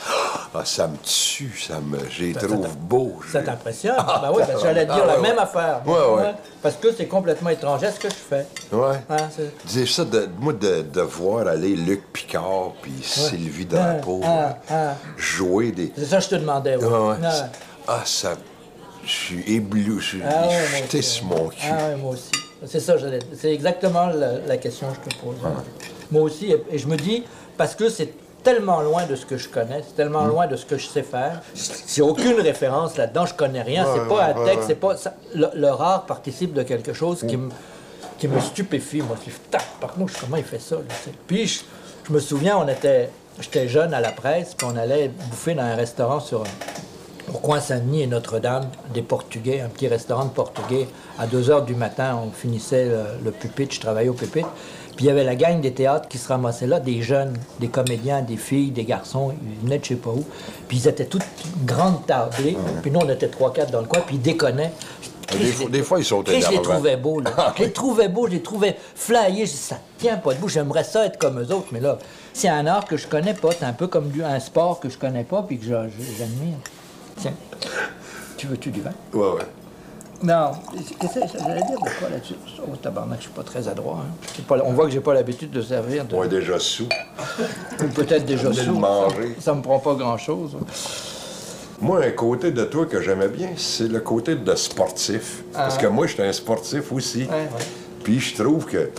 Ah, 0.54 0.64
ça 0.64 0.86
me 0.88 0.96
tue, 1.02 1.52
ça 1.68 1.80
me... 1.80 1.98
Je 2.10 2.22
les 2.24 2.34
Ça- 2.34 2.40
ça 2.40 2.46
trouve 2.46 2.68
beaux. 2.76 3.20
Ça 3.30 3.42
t'impressionne? 3.42 3.96
ben 3.96 4.30
oui, 4.34 4.42
parce 4.46 4.60
que 4.62 4.66
j'allais 4.68 4.86
te 4.86 4.92
dire 4.92 5.02
Ah, 5.04 5.06
la 5.06 5.16
ouais, 5.20 5.28
même 5.28 5.38
affaire. 5.38 5.82
Ouais, 5.86 5.92
ouais. 6.22 6.34
Parce 6.62 6.76
que 6.76 6.92
c'est 6.92 7.06
complètement 7.06 7.50
étranger 7.50 7.86
à 7.86 7.92
ce 7.92 8.00
que 8.00 8.08
je 8.08 8.14
fais. 8.14 8.46
Ouais. 8.72 8.96
Hein, 9.10 9.16
c'est- 9.36 9.52
Dis 9.66 9.86
ça, 9.86 10.04
de, 10.04 10.28
moi, 10.40 10.52
de, 10.52 10.82
de 10.82 11.00
voir 11.02 11.46
aller 11.46 11.76
Luc 11.76 12.12
Picard 12.12 12.72
puis 12.82 12.92
Sylvie 13.02 13.66
Drapeau 13.66 14.20
ah, 14.24 14.56
ah. 14.70 14.94
jouer 15.16 15.72
des... 15.72 15.92
C'est 15.96 16.06
ça 16.06 16.16
que 16.18 16.24
je 16.24 16.28
te 16.30 16.34
demandais. 16.36 16.76
ouais. 16.76 17.16
Ah. 17.24 17.46
Ah, 17.86 18.02
ça... 18.04 18.34
Je 19.04 19.10
suis 19.10 19.54
ébloui, 19.54 20.00
je 20.00 20.04
suis 20.04 20.22
Ah 20.22 20.48
jeté 20.82 21.00
sur 21.00 21.24
mon 21.26 21.48
cul. 21.48 21.56
Ah 21.70 21.96
moi 21.96 22.12
aussi. 22.12 22.30
C'est 22.66 22.80
ça, 22.80 22.94
c'est 23.40 23.52
exactement 23.54 24.06
la, 24.08 24.38
la 24.46 24.56
question 24.58 24.88
que 24.88 25.10
je 25.10 25.16
te 25.16 25.22
pose. 25.24 25.36
Moi 26.10 26.22
aussi, 26.22 26.50
et, 26.52 26.62
et 26.70 26.78
je 26.78 26.86
me 26.86 26.96
dis, 26.96 27.24
parce 27.56 27.74
que 27.74 27.88
c'est 27.88 28.12
tellement 28.42 28.80
loin 28.80 29.04
de 29.06 29.14
ce 29.16 29.26
que 29.26 29.36
je 29.36 29.48
connais, 29.48 29.82
c'est 29.86 29.96
tellement 29.96 30.24
Mm. 30.24 30.28
loin 30.28 30.46
de 30.46 30.56
ce 30.56 30.64
que 30.64 30.78
je 30.78 30.86
sais 30.86 31.02
faire, 31.02 31.42
j'ai 31.94 32.02
aucune 32.02 32.40
référence 32.40 32.96
là-dedans, 32.96 33.26
je 33.26 33.34
connais 33.34 33.62
rien, 33.62 33.84
c'est 33.94 34.08
pas 34.08 34.24
un 34.26 34.44
texte, 34.44 34.64
c'est 34.68 34.74
pas... 34.76 34.96
ça- 34.96 35.14
le, 35.34 35.48
le 35.54 35.68
rare 35.70 36.06
participe 36.06 36.52
de 36.54 36.62
quelque 36.62 36.92
chose 36.92 37.24
qui 37.28 37.36
me 37.36 37.50
qui 38.18 38.26
me 38.26 38.40
stupéfie, 38.40 39.00
moi. 39.00 39.16
Je 39.24 39.30
dis, 39.30 39.36
tac, 39.48 39.62
par 39.80 39.92
contre, 39.92 40.12
comment 40.20 40.36
il 40.36 40.42
fait 40.42 40.58
ça, 40.60 40.74
là. 40.74 40.82
Puis, 41.28 41.46
je, 41.46 41.60
je 42.08 42.12
me 42.12 42.18
souviens, 42.18 42.58
on 42.58 42.66
était... 42.66 43.10
J'étais 43.40 43.68
jeune 43.68 43.94
à 43.94 44.00
la 44.00 44.10
presse, 44.10 44.54
puis 44.56 44.66
on 44.68 44.76
allait 44.76 45.06
bouffer 45.30 45.54
dans 45.54 45.62
un 45.62 45.76
restaurant 45.76 46.18
sur 46.18 46.42
au 47.32 47.38
coin 47.38 47.60
Saint-Denis 47.60 48.02
et 48.02 48.06
Notre-Dame, 48.08 48.64
des 48.92 49.02
Portugais, 49.02 49.60
un 49.60 49.68
petit 49.68 49.86
restaurant 49.86 50.24
de 50.24 50.30
Portugais. 50.30 50.88
À 51.18 51.28
2 51.28 51.48
heures 51.50 51.62
du 51.62 51.76
matin, 51.76 52.18
on 52.26 52.32
finissait 52.32 52.86
le, 52.86 53.02
le 53.24 53.30
pupitre, 53.30 53.74
je 53.76 53.80
travaillais 53.80 54.08
au 54.08 54.14
pupitre. 54.14 54.48
Puis 54.98 55.04
il 55.04 55.08
y 55.10 55.10
avait 55.12 55.22
la 55.22 55.36
gang 55.36 55.60
des 55.60 55.70
théâtres 55.72 56.08
qui 56.08 56.18
se 56.18 56.26
ramassaient 56.26 56.66
là, 56.66 56.80
des 56.80 57.02
jeunes, 57.02 57.34
des 57.60 57.68
comédiens, 57.68 58.20
des 58.20 58.36
filles, 58.36 58.72
des 58.72 58.82
garçons, 58.82 59.32
ils 59.40 59.64
venaient 59.64 59.78
de 59.78 59.84
je 59.84 59.90
sais 59.90 59.94
pas 59.94 60.10
où. 60.10 60.24
Puis 60.66 60.78
ils 60.78 60.88
étaient 60.88 61.04
toutes 61.04 61.22
grandes 61.64 62.04
tablées. 62.04 62.56
Puis 62.82 62.90
nous, 62.90 62.98
on 62.98 63.08
était 63.08 63.28
trois, 63.28 63.52
quatre 63.52 63.70
dans 63.70 63.80
le 63.80 63.86
coin, 63.86 64.00
puis 64.04 64.16
ils 64.16 64.20
déconnaient. 64.22 64.72
Des 65.30 65.52
fois- 65.52 65.70
des 65.70 65.82
fois, 65.84 65.98
ils 66.00 66.04
sont 66.04 66.24
Et 66.24 66.40
je 66.40 66.50
les 66.50 66.60
trouvais 66.62 66.96
beaux, 66.96 67.20
là. 67.20 67.54
Je 67.56 67.62
les 67.62 67.72
trouvais 67.72 68.08
beaux, 68.08 68.26
je 68.26 68.32
les 68.32 68.42
trouvais 68.42 68.76
flyés. 68.96 69.46
Je 69.46 69.52
dis, 69.52 69.56
ça 69.56 69.78
tient 69.98 70.16
pas 70.16 70.34
debout, 70.34 70.48
j'aimerais 70.48 70.82
ça 70.82 71.06
être 71.06 71.16
comme 71.16 71.38
eux 71.40 71.54
autres. 71.54 71.68
Mais 71.70 71.78
là, 71.78 71.96
c'est 72.32 72.48
un 72.48 72.66
art 72.66 72.84
que 72.84 72.96
je 72.96 73.06
connais 73.06 73.34
pas. 73.34 73.50
C'est 73.56 73.66
un 73.66 73.72
peu 73.74 73.86
comme 73.86 74.08
du- 74.08 74.24
un 74.24 74.40
sport 74.40 74.80
que 74.80 74.88
je 74.88 74.98
connais 74.98 75.22
pas, 75.22 75.42
puis 75.46 75.58
que 75.58 75.64
j'admire. 75.64 76.56
Tiens. 77.20 77.34
Tu 78.36 78.48
veux-tu 78.48 78.70
du 78.72 78.80
vin? 78.80 78.90
Ouais, 79.14 79.20
ouais. 79.28 79.42
Non. 80.22 80.50
Qu'est-ce 81.00 81.14
que 81.14 81.38
j'allais 81.38 81.62
dire 81.62 81.78
de 81.78 81.98
quoi 81.98 82.08
là-dessus? 82.10 82.34
Oh, 82.66 82.74
tabarnak, 82.76 83.18
je 83.18 83.24
suis 83.24 83.32
pas 83.32 83.42
très 83.44 83.68
adroit. 83.68 84.02
hein. 84.04 84.42
Pas- 84.48 84.58
on 84.64 84.72
voit 84.72 84.86
que 84.86 84.90
j'ai 84.90 85.00
pas 85.00 85.14
l'habitude 85.14 85.50
de 85.50 85.62
servir. 85.62 86.04
De, 86.04 86.14
On 86.14 86.24
est 86.24 86.28
déjà 86.28 86.58
sous. 86.58 86.88
ou 87.82 87.86
peut-être 87.94 88.24
déjà 88.26 88.52
sous. 88.52 88.72
manger. 88.72 89.34
Ça, 89.38 89.42
ça 89.46 89.54
me 89.54 89.62
prend 89.62 89.78
pas 89.78 89.94
grand-chose. 89.94 90.56
Moi, 91.80 92.04
un 92.04 92.10
côté 92.10 92.50
de 92.50 92.64
toi 92.64 92.86
que 92.86 93.00
j'aimais 93.00 93.28
bien, 93.28 93.50
c'est 93.56 93.86
le 93.86 94.00
côté 94.00 94.34
de 94.34 94.54
sportif. 94.56 95.42
Parce 95.52 95.78
que 95.78 95.86
moi, 95.86 96.08
j'étais 96.08 96.24
un 96.24 96.32
sportif 96.32 96.90
aussi. 96.90 97.26
Ah. 97.30 97.34
Ouais, 97.34 97.40
ouais. 97.42 97.64
Puis 98.02 98.18
je 98.18 98.42
trouve 98.42 98.66
que, 98.66 98.90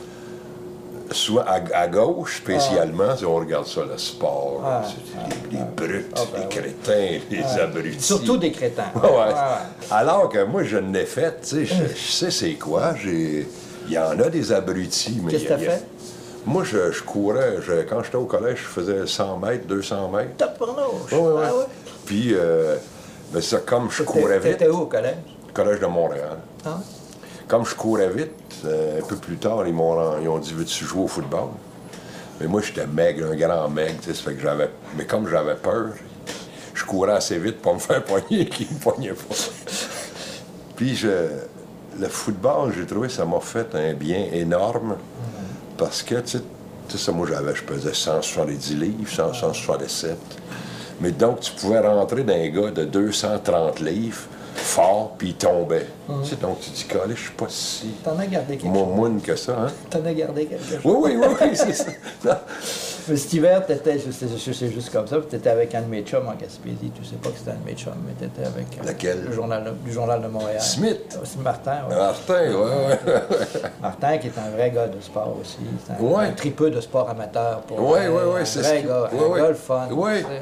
soit 1.12 1.44
à, 1.48 1.60
à 1.74 1.88
gauche 1.88 2.38
spécialement, 2.38 3.16
si 3.18 3.26
on 3.26 3.36
regarde 3.36 3.66
ça, 3.68 3.82
le 3.90 3.98
sport, 3.98 4.62
Ah. 4.66 4.82
c'est 4.86 5.52
les, 5.52 5.58
les 5.58 5.64
brutes, 5.64 6.14
ben 6.16 6.22
les 6.36 6.42
oui. 6.44 6.50
crétins, 6.50 7.20
les 7.32 7.62
abrutis. 7.62 8.02
Surtout 8.04 8.38
des 8.38 8.52
crétins. 8.52 8.92
Ouais. 8.96 9.34
Alors 9.92 10.30
que 10.30 10.44
moi, 10.44 10.64
je 10.64 10.78
l'ai 10.78 11.06
fait, 11.06 11.42
tu 11.42 11.48
sais, 11.48 11.66
je, 11.66 11.96
je 11.96 12.12
sais 12.12 12.32
c'est 12.32 12.54
quoi. 12.54 12.94
Il 13.04 13.46
y 13.94 13.98
en 13.98 14.20
a 14.20 14.30
des 14.30 14.52
abrutis, 14.52 15.20
mais... 15.24 15.32
Qu'est-ce 15.32 15.44
que 15.46 15.50
t'as 15.50 15.58
fait? 15.58 15.84
Moi, 16.46 16.64
je, 16.64 16.92
je 16.92 17.04
courais, 17.04 17.58
je- 17.62 17.82
quand 17.90 18.02
j'étais 18.04 18.16
au 18.18 18.26
collège, 18.26 18.60
je 18.60 18.68
faisais 18.82 19.06
100 19.08 19.38
mètres, 19.38 19.66
200 19.68 20.10
mètres. 20.10 20.46
Ouais, 21.12 21.18
ouais, 21.18 21.26
ouais. 21.34 21.44
Ah 21.48 21.56
ouais? 21.56 21.64
Puis, 22.06 22.34
euh, 22.34 22.76
ben 23.34 23.42
ça, 23.42 23.58
comme 23.60 23.90
je 23.92 24.04
courais 24.04 24.40
vite, 24.40 24.58
T'étais 24.58 24.70
où 24.70 24.82
au 24.82 24.86
collège? 24.86 25.16
collège 25.54 25.80
de 25.80 25.86
Montréal. 25.88 26.38
Ah? 26.66 26.78
Comme 27.50 27.66
je 27.66 27.74
courais 27.74 28.10
vite, 28.10 28.32
euh, 28.66 29.00
un 29.00 29.06
peu 29.06 29.16
plus 29.16 29.38
tard, 29.38 29.66
ils 29.66 29.74
m'ont 29.74 30.22
ils 30.22 30.30
ont 30.30 30.38
dit 30.38 30.54
Veux-tu 30.54 30.86
jouer 30.86 31.02
au 31.02 31.08
football? 31.08 31.50
Mais 32.40 32.46
moi, 32.46 32.62
j'étais 32.62 32.86
maigre, 32.86 33.26
un 33.32 33.36
grand 33.36 33.68
maigre, 33.70 33.98
ça 34.04 34.14
fait 34.14 34.36
que 34.36 34.42
j'avais. 34.42 34.70
Mais 34.96 35.06
comme 35.06 35.28
j'avais 35.28 35.56
peur, 35.56 35.94
je 36.76 36.86
courais 36.86 37.14
assez 37.14 37.40
vite 37.40 37.60
pour 37.60 37.74
me 37.74 37.80
faire 37.80 38.04
poigner, 38.06 38.46
qui 38.46 38.68
me 38.72 38.80
poignait 38.80 39.14
pas. 39.14 39.36
Puis, 40.76 40.96
je, 40.96 41.08
le 42.00 42.08
football, 42.08 42.72
j'ai 42.78 42.86
trouvé, 42.86 43.10
ça 43.10 43.26
m'a 43.26 43.40
fait 43.40 43.74
un 43.74 43.94
bien 43.94 44.28
énorme. 44.32 44.98
Parce 45.76 46.04
que, 46.04 46.20
tu 46.22 46.38
sais, 46.38 46.98
ça, 47.00 47.12
moi, 47.12 47.28
j'avais, 47.28 47.56
je 47.56 47.64
pesais 47.64 47.96
170 47.96 48.76
livres, 48.76 49.10
100, 49.10 49.34
167. 49.34 50.18
Mais 51.02 51.12
donc, 51.12 51.40
tu 51.40 51.52
pouvais 51.54 51.80
rentrer 51.80 52.24
dans 52.24 52.34
un 52.34 52.48
gars 52.50 52.70
de 52.70 52.86
230 52.86 53.80
livres, 53.80 54.22
fort, 54.70 55.16
puis 55.18 55.30
il 55.30 55.36
tombait. 55.36 55.86
Tu 56.24 56.30
sais, 56.30 56.36
donc, 56.38 56.60
tu 56.62 56.70
dis, 56.72 56.84
Calais, 56.86 57.16
je 57.16 57.22
suis 57.22 57.32
pas 57.32 57.46
si 57.50 57.88
T'en 58.04 58.18
as 58.18 58.26
gardé 58.26 58.58
quelque 58.58 58.68
moins 58.72 58.86
chose. 58.86 58.96
moine 58.96 59.22
que 59.22 59.36
ça, 59.36 59.52
hein? 59.60 59.68
T'en 59.90 60.04
as 60.06 60.14
gardé 60.14 60.46
quelque 60.46 60.64
chose. 60.66 60.80
Oui, 60.84 61.12
oui, 61.16 61.18
oui, 61.20 61.36
oui, 61.42 61.50
c'est 61.54 61.74
ça. 61.74 61.86
Non. 62.26 62.36
Mais 63.08 63.16
cet 63.18 63.34
hiver, 63.34 63.66
t'étais, 63.66 63.98
sais 63.98 64.70
juste 64.70 64.92
comme 64.92 65.08
ça, 65.08 65.18
puis 65.18 65.26
t'étais 65.28 65.50
avec 65.50 65.74
un 65.74 65.82
de 65.82 65.88
mes 65.88 66.04
chums 66.04 66.28
en 66.28 66.34
Gaspésie. 66.36 66.92
Tu 66.94 67.04
sais 67.04 67.16
pas 67.16 67.30
que 67.30 67.38
c'était 67.40 67.52
un 67.52 67.56
de 67.56 67.66
mes 67.66 67.74
chums, 67.76 67.94
mais 68.06 68.14
t'étais 68.14 68.46
avec. 68.48 68.68
euh, 68.80 68.88
Lequel? 68.92 69.24
Le 69.28 69.32
journal, 69.34 69.74
du 69.84 69.92
Journal 69.92 70.22
de 70.22 70.28
Montréal. 70.28 70.62
Smith? 70.62 71.18
C'est 71.24 71.42
Martin, 71.42 71.78
ouais. 71.90 71.96
Martin, 71.96 72.34
ouais, 72.34 72.54
ouais. 72.54 73.00
Martin, 73.82 74.18
qui 74.20 74.28
est 74.28 74.38
un 74.38 74.52
vrai 74.56 74.70
gars 74.72 74.88
de 74.88 75.02
sport 75.02 75.36
aussi. 75.42 75.58
C'est 75.88 75.94
un, 75.94 76.06
Ouais. 76.06 76.26
un 76.26 76.32
tripeux 76.34 76.70
de 76.70 76.82
sport 76.82 77.10
amateur. 77.10 77.62
Pour 77.62 77.80
Oui, 77.80 77.88
vrai, 78.00 78.08
oui, 78.10 78.22
oui, 78.36 78.42
un 78.42 78.46
c'est 78.46 78.60
vrai 78.60 78.82
ce 78.84 78.88
gars, 78.88 79.10
oui, 79.12 79.20
un 79.24 79.28
oui. 79.34 79.40
gars 79.42 79.48
le 79.50 79.54
fun. 79.56 79.88
Oui. 79.92 80.12
tu 80.18 80.22
sais, 80.22 80.28
ouais. 80.30 80.40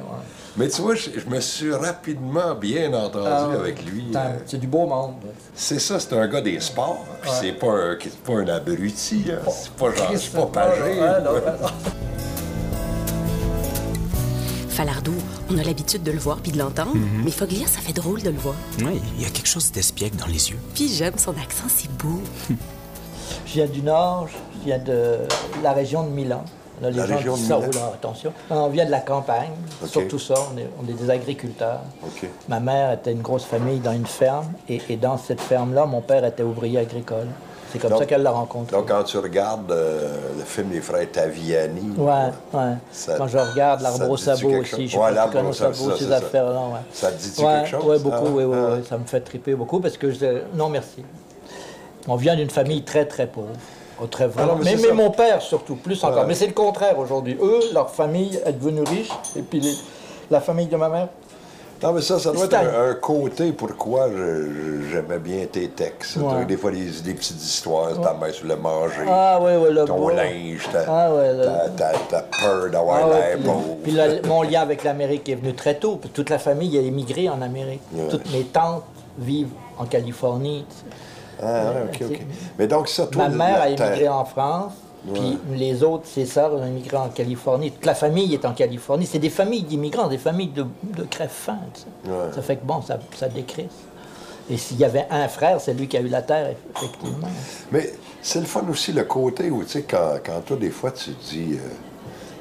Mais 0.57 0.67
tu 0.69 0.81
vois, 0.81 0.95
je, 0.95 1.09
je 1.19 1.25
me 1.29 1.39
suis 1.39 1.71
rapidement 1.71 2.55
bien 2.55 2.91
entendu 2.93 3.27
Ah, 3.29 3.49
avec 3.53 3.85
lui. 3.85 4.05
C'est 4.45 4.55
euh, 4.57 4.59
du 4.59 4.65
beau 4.67 4.87
monde. 4.87 5.13
C'est 5.53 5.79
ça, 5.79 5.99
c'est 5.99 6.13
un 6.13 6.27
gars 6.27 6.41
des 6.41 6.59
sports. 6.59 7.05
Puis 7.21 7.29
c'est 7.39 7.51
pas 7.53 7.67
un, 7.71 7.97
c'est 8.01 8.17
pas 8.17 8.33
un 8.33 8.47
abruti, 8.47 9.25
hein. 9.31 9.37
C'est 9.51 9.71
pas 9.71 9.93
genre, 9.93 10.11
c'est 10.15 10.33
pas 10.33 10.45
pagé. 10.47 10.81
ouais, 10.81 11.21
non, 11.23 11.31
ouais, 11.33 11.41
non. 11.61 11.67
Falardeau, 14.69 15.13
on 15.49 15.57
a 15.57 15.63
l'habitude 15.63 16.03
de 16.03 16.11
le 16.11 16.19
voir 16.19 16.37
puis 16.37 16.51
de 16.51 16.57
l'entendre, 16.59 16.93
Mhm. 16.95 17.23
mais 17.25 17.31
Foglia, 17.31 17.65
ça 17.67 17.79
fait 17.81 17.93
drôle 17.93 18.21
de 18.21 18.29
le 18.29 18.37
voir. 18.37 18.55
Oui, 18.79 19.01
il 19.17 19.23
y 19.23 19.25
a 19.25 19.29
quelque 19.29 19.47
chose 19.47 19.71
d'espiègle 19.71 20.17
dans 20.17 20.27
les 20.27 20.49
yeux. 20.51 20.59
Puis 20.75 20.87
j'aime 20.89 21.17
son 21.17 21.31
accent, 21.31 21.65
c'est 21.67 21.91
beau. 21.97 22.21
Je 23.45 23.53
viens 23.53 23.65
du 23.67 23.81
Nord, 23.81 24.27
je 24.59 24.65
viens 24.65 24.77
de 24.79 25.17
la 25.63 25.71
région 25.73 26.03
de 26.03 26.09
Milan. 26.09 26.43
Là, 26.81 26.91
les 26.91 26.97
La 26.97 27.07
gens 27.07 27.15
région 27.17 27.33
disent 27.35 27.47
ça, 27.47 27.57
oh 27.59 27.61
là, 27.73 27.91
attention. 27.93 28.31
Non, 28.51 28.65
on 28.65 28.69
vient 28.69 28.85
de 28.85 28.91
la 28.91 28.99
campagne, 28.99 29.49
surtout 29.85 30.19
ça, 30.19 30.35
on 30.53 30.57
est, 30.57 30.67
on 30.83 30.87
est 30.87 30.93
des 30.93 31.09
agriculteurs. 31.09 31.81
Ma 32.47 32.59
mère 32.59 32.91
était 32.93 33.11
une 33.11 33.21
grosse 33.21 33.45
famille 33.45 33.79
dans 33.79 33.93
une 33.93 34.05
ferme, 34.05 34.51
et, 34.69 34.81
et 34.89 34.95
dans 34.95 35.17
cette 35.17 35.41
ferme-là, 35.41 35.85
mon 35.87 36.01
père 36.01 36.23
était 36.23 36.43
ouvrier 36.43 36.79
agricole. 36.79 37.27
C'est 37.71 37.79
comme 37.79 37.89
Donc- 37.89 37.99
ça 37.99 38.05
qu'elle 38.05 38.23
l'a 38.23 38.31
rencontré. 38.31 38.77
Donc, 38.77 38.87
quand 38.87 39.03
tu 39.03 39.17
regardes 39.17 39.69
euh, 39.71 40.29
le 40.37 40.43
film 40.45 40.69
Les 40.71 40.79
Frères 40.79 41.11
Taviani, 41.11 41.95
Ouais, 41.97 42.13
ouais. 42.53 42.73
Ça- 42.93 43.15
Quand 43.17 43.27
je 43.27 43.37
regarde 43.37 43.81
l'arbre 43.81 44.09
au 44.09 44.15
dit 44.15 44.21
sabot 44.23 44.49
aussi, 44.61 44.87
je 44.87 44.93
sais 44.93 44.97
Ouais, 44.97 45.03
pas 45.03 45.09
si 45.09 45.15
l'arbre 45.15 45.39
tu 45.41 45.45
au 45.47 45.53
sabot, 45.53 45.95
ces 45.97 46.11
affaires-là, 46.11 46.59
ouais. 46.61 46.79
Ça 46.93 47.11
te 47.11 47.21
dit-tu 47.21 47.41
ouais, 47.41 47.53
quelque 47.55 47.69
chose? 47.69 47.85
Ouais, 47.85 47.99
beaucoup, 47.99 48.15
Ah, 48.27 48.31
oui, 48.31 48.43
oui, 48.45 48.57
ah. 48.57 48.73
oui, 48.77 48.85
ça 48.87 48.97
me 48.97 49.03
fait 49.03 49.19
triper 49.19 49.53
beaucoup 49.55 49.81
parce 49.81 49.97
que 49.97 50.11
je... 50.11 50.43
Non, 50.53 50.69
merci. 50.69 51.03
On 52.07 52.15
vient 52.15 52.37
d'une 52.37 52.49
famille 52.49 52.83
très, 52.83 53.03
très 53.05 53.27
pauvre. 53.27 53.47
Oh, 54.01 54.05
très 54.07 54.27
mais 54.27 54.91
mon 54.93 55.11
père 55.11 55.41
surtout, 55.41 55.75
plus 55.75 56.03
encore. 56.03 56.19
Ouais. 56.19 56.25
Mais 56.27 56.35
c'est 56.35 56.47
le 56.47 56.53
contraire 56.53 56.97
aujourd'hui. 56.99 57.37
Eux, 57.41 57.59
leur 57.73 57.89
famille 57.89 58.39
est 58.45 58.53
devenue 58.53 58.81
riche, 58.87 59.09
et 59.35 59.41
puis 59.41 59.59
les- 59.59 59.75
la 60.29 60.39
famille 60.41 60.67
de 60.67 60.75
ma 60.77 60.89
mère, 60.89 61.07
Non, 61.83 61.93
mais 61.93 62.01
ça, 62.01 62.17
ça 62.17 62.31
doit 62.31 62.45
être 62.45 62.55
un, 62.55 62.89
un 62.89 62.93
côté 62.95 63.51
pourquoi 63.51 64.07
j'aimais 64.91 65.19
bien 65.19 65.45
tes 65.45 65.67
textes. 65.69 66.17
Ouais. 66.17 66.43
Des 66.45 66.57
fois, 66.57 66.71
des, 66.71 66.85
des 67.03 67.13
petites 67.13 67.39
histoires, 67.41 67.89
ta 68.01 68.13
mère 68.15 68.33
sur 68.33 68.47
le 68.47 68.55
manger, 68.55 69.05
Ah, 69.07 69.39
ouais, 69.41 69.57
ouais, 69.57 69.71
le 69.71 69.85
ton 69.85 70.07
linge, 70.09 70.67
ta, 70.71 70.79
Ah, 70.87 71.13
ouais, 71.13 71.33
le- 71.33 71.43
ta, 71.45 71.69
ta- 71.69 71.99
ta 72.09 72.21
peur 72.41 72.69
d'avoir 72.71 73.01
Ah 73.05 73.09
l'air 73.19 73.37
puis- 73.37 73.45
pauvre. 73.45 73.77
Puis 73.83 73.91
là, 73.91 74.05
mon 74.27 74.41
lien 74.41 74.61
avec 74.61 74.83
l'Amérique 74.83 75.29
est 75.29 75.35
venu 75.35 75.53
très 75.53 75.75
tôt. 75.75 75.97
puis 75.97 76.09
toute 76.09 76.31
la 76.31 76.39
famille 76.39 76.75
a 76.77 76.81
émigré 76.81 77.29
en 77.29 77.41
Amérique. 77.43 77.81
Toutes 78.09 78.31
mes 78.31 78.43
tantes 78.45 78.83
vivent 79.19 79.53
en 79.77 79.85
Californie. 79.85 80.65
Ah, 81.41 81.73
ok, 81.85 82.01
ok. 82.09 82.19
Mais 82.57 82.67
donc, 82.67 82.87
ça, 82.87 83.07
toi, 83.07 83.29
Ma 83.29 83.35
mère 83.35 83.61
a 83.61 83.67
émigré 83.69 84.07
en 84.07 84.25
France, 84.25 84.73
puis 85.13 85.37
les 85.51 85.83
autres, 85.83 86.05
ses 86.05 86.25
sœurs, 86.25 86.53
ont 86.53 86.65
émigré 86.65 86.97
en 86.97 87.09
Californie. 87.09 87.71
Toute 87.71 87.85
la 87.85 87.95
famille 87.95 88.33
est 88.33 88.45
en 88.45 88.53
Californie. 88.53 89.05
C'est 89.05 89.19
des 89.19 89.29
familles 89.29 89.63
d'immigrants, 89.63 90.07
des 90.07 90.17
familles 90.17 90.49
de, 90.49 90.65
de 90.83 91.03
crève-faim. 91.03 91.59
tu 91.73 91.81
sais. 91.81 92.11
Ouais. 92.11 92.33
Ça 92.33 92.41
fait 92.41 92.57
que 92.57 92.65
bon, 92.65 92.81
ça, 92.81 92.99
ça 93.15 93.29
décrisse. 93.29 93.67
Et 94.49 94.57
s'il 94.57 94.77
y 94.77 94.85
avait 94.85 95.05
un 95.09 95.27
frère, 95.27 95.59
c'est 95.59 95.73
lui 95.73 95.87
qui 95.87 95.97
a 95.97 96.01
eu 96.01 96.07
la 96.07 96.21
terre, 96.21 96.49
effectivement. 96.75 97.27
Mais 97.71 97.93
c'est 98.21 98.39
le 98.39 98.45
fun 98.45 98.63
aussi, 98.69 98.93
le 98.93 99.03
côté 99.03 99.49
où, 99.49 99.63
tu 99.63 99.69
sais, 99.71 99.81
quand, 99.83 100.15
quand 100.25 100.39
toi, 100.45 100.57
des 100.57 100.69
fois, 100.69 100.91
tu 100.91 101.11
te 101.11 101.29
dis, 101.29 101.53
euh, 101.53 101.67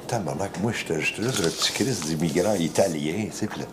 tabarnak, 0.07 0.59
moi, 0.61 0.71
j'étais 0.71 1.01
j'étais 1.01 1.23
juste 1.23 1.39
un 1.41 1.49
petit 1.49 1.71
Christ 1.73 2.05
d'immigrant 2.05 2.53
italien, 2.53 3.25
tu 3.25 3.31
sais, 3.33 3.47
puis 3.47 3.59
là, 3.59 3.65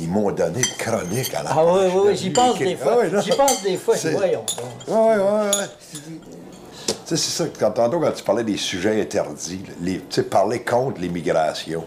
ils 0.00 0.08
m'ont 0.08 0.30
donné 0.30 0.58
une 0.60 0.76
chronique 0.78 1.34
à 1.34 1.42
la 1.42 1.50
Ah 1.52 1.64
oui, 1.64 1.80
oui, 1.86 2.00
oui, 2.04 2.08
de 2.10 2.14
j'y 2.14 2.30
pense 2.30 2.58
des 2.58 2.76
fois. 2.76 2.98
Ah. 3.02 3.20
J'y 3.20 3.30
pense 3.30 3.62
des 3.62 3.76
fois. 3.76 3.94
Voyons. 4.12 4.44
Oui, 4.88 4.94
oui, 4.96 5.50
oui. 5.58 6.20
Tu 7.04 7.16
sais, 7.16 7.16
c'est 7.16 7.42
ça, 7.42 7.48
que 7.48 7.58
quand, 7.58 7.72
tantôt, 7.72 7.98
quand 8.00 8.12
tu 8.12 8.22
parlais 8.22 8.44
des 8.44 8.56
sujets 8.56 9.00
interdits, 9.00 9.62
les, 9.82 9.98
tu 9.98 10.04
sais, 10.10 10.22
parler 10.22 10.62
contre 10.62 11.00
l'immigration. 11.00 11.84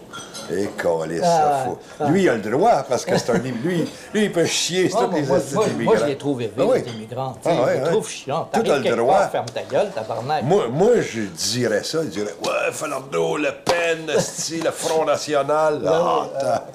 Et 0.52 0.66
coller 0.80 1.18
ça, 1.18 1.62
Ah, 1.62 1.64
faut. 1.64 1.78
ah. 1.98 2.08
Lui, 2.08 2.22
il 2.22 2.28
a 2.28 2.34
le 2.36 2.40
droit, 2.40 2.84
parce 2.88 3.04
que 3.04 3.18
c'est 3.18 3.30
un. 3.30 3.38
Lui, 3.38 3.84
lui, 4.14 4.24
il 4.24 4.30
peut 4.32 4.44
chier 4.46 4.88
sur 4.88 5.00
Ah, 5.00 5.06
moi, 5.08 5.18
les 5.20 5.26
moi, 5.26 5.38
hosties 5.38 5.54
moi, 5.82 5.96
je 5.96 6.04
les 6.04 6.16
trouve 6.16 6.40
élevés, 6.42 6.54
Ah 6.60 6.64
oui. 6.70 6.82
les 6.86 6.92
immigrants. 6.92 7.36
Ah 7.44 7.50
je 7.66 7.72
les 7.72 7.82
trouve 7.90 8.08
chiants. 8.08 8.48
Tout 8.52 8.60
a 8.70 8.78
le 8.78 8.94
droit. 8.96 9.18
part, 9.18 9.30
ferme 9.32 9.46
ta 9.52 9.62
gueule, 9.62 9.90
tabarnak. 9.92 10.44
Moi, 10.44 10.68
moi, 10.70 11.00
je 11.00 11.22
dirais 11.22 11.82
ça. 11.82 12.02
Je 12.04 12.08
dirais, 12.10 12.34
ouais, 12.44 12.70
Falardeau, 12.72 13.38
Le 13.38 13.50
Pen, 13.64 14.06
le 14.06 14.70
Front 14.70 15.04
National. 15.04 15.80
Ah, 15.84 16.26
ta- 16.38 16.66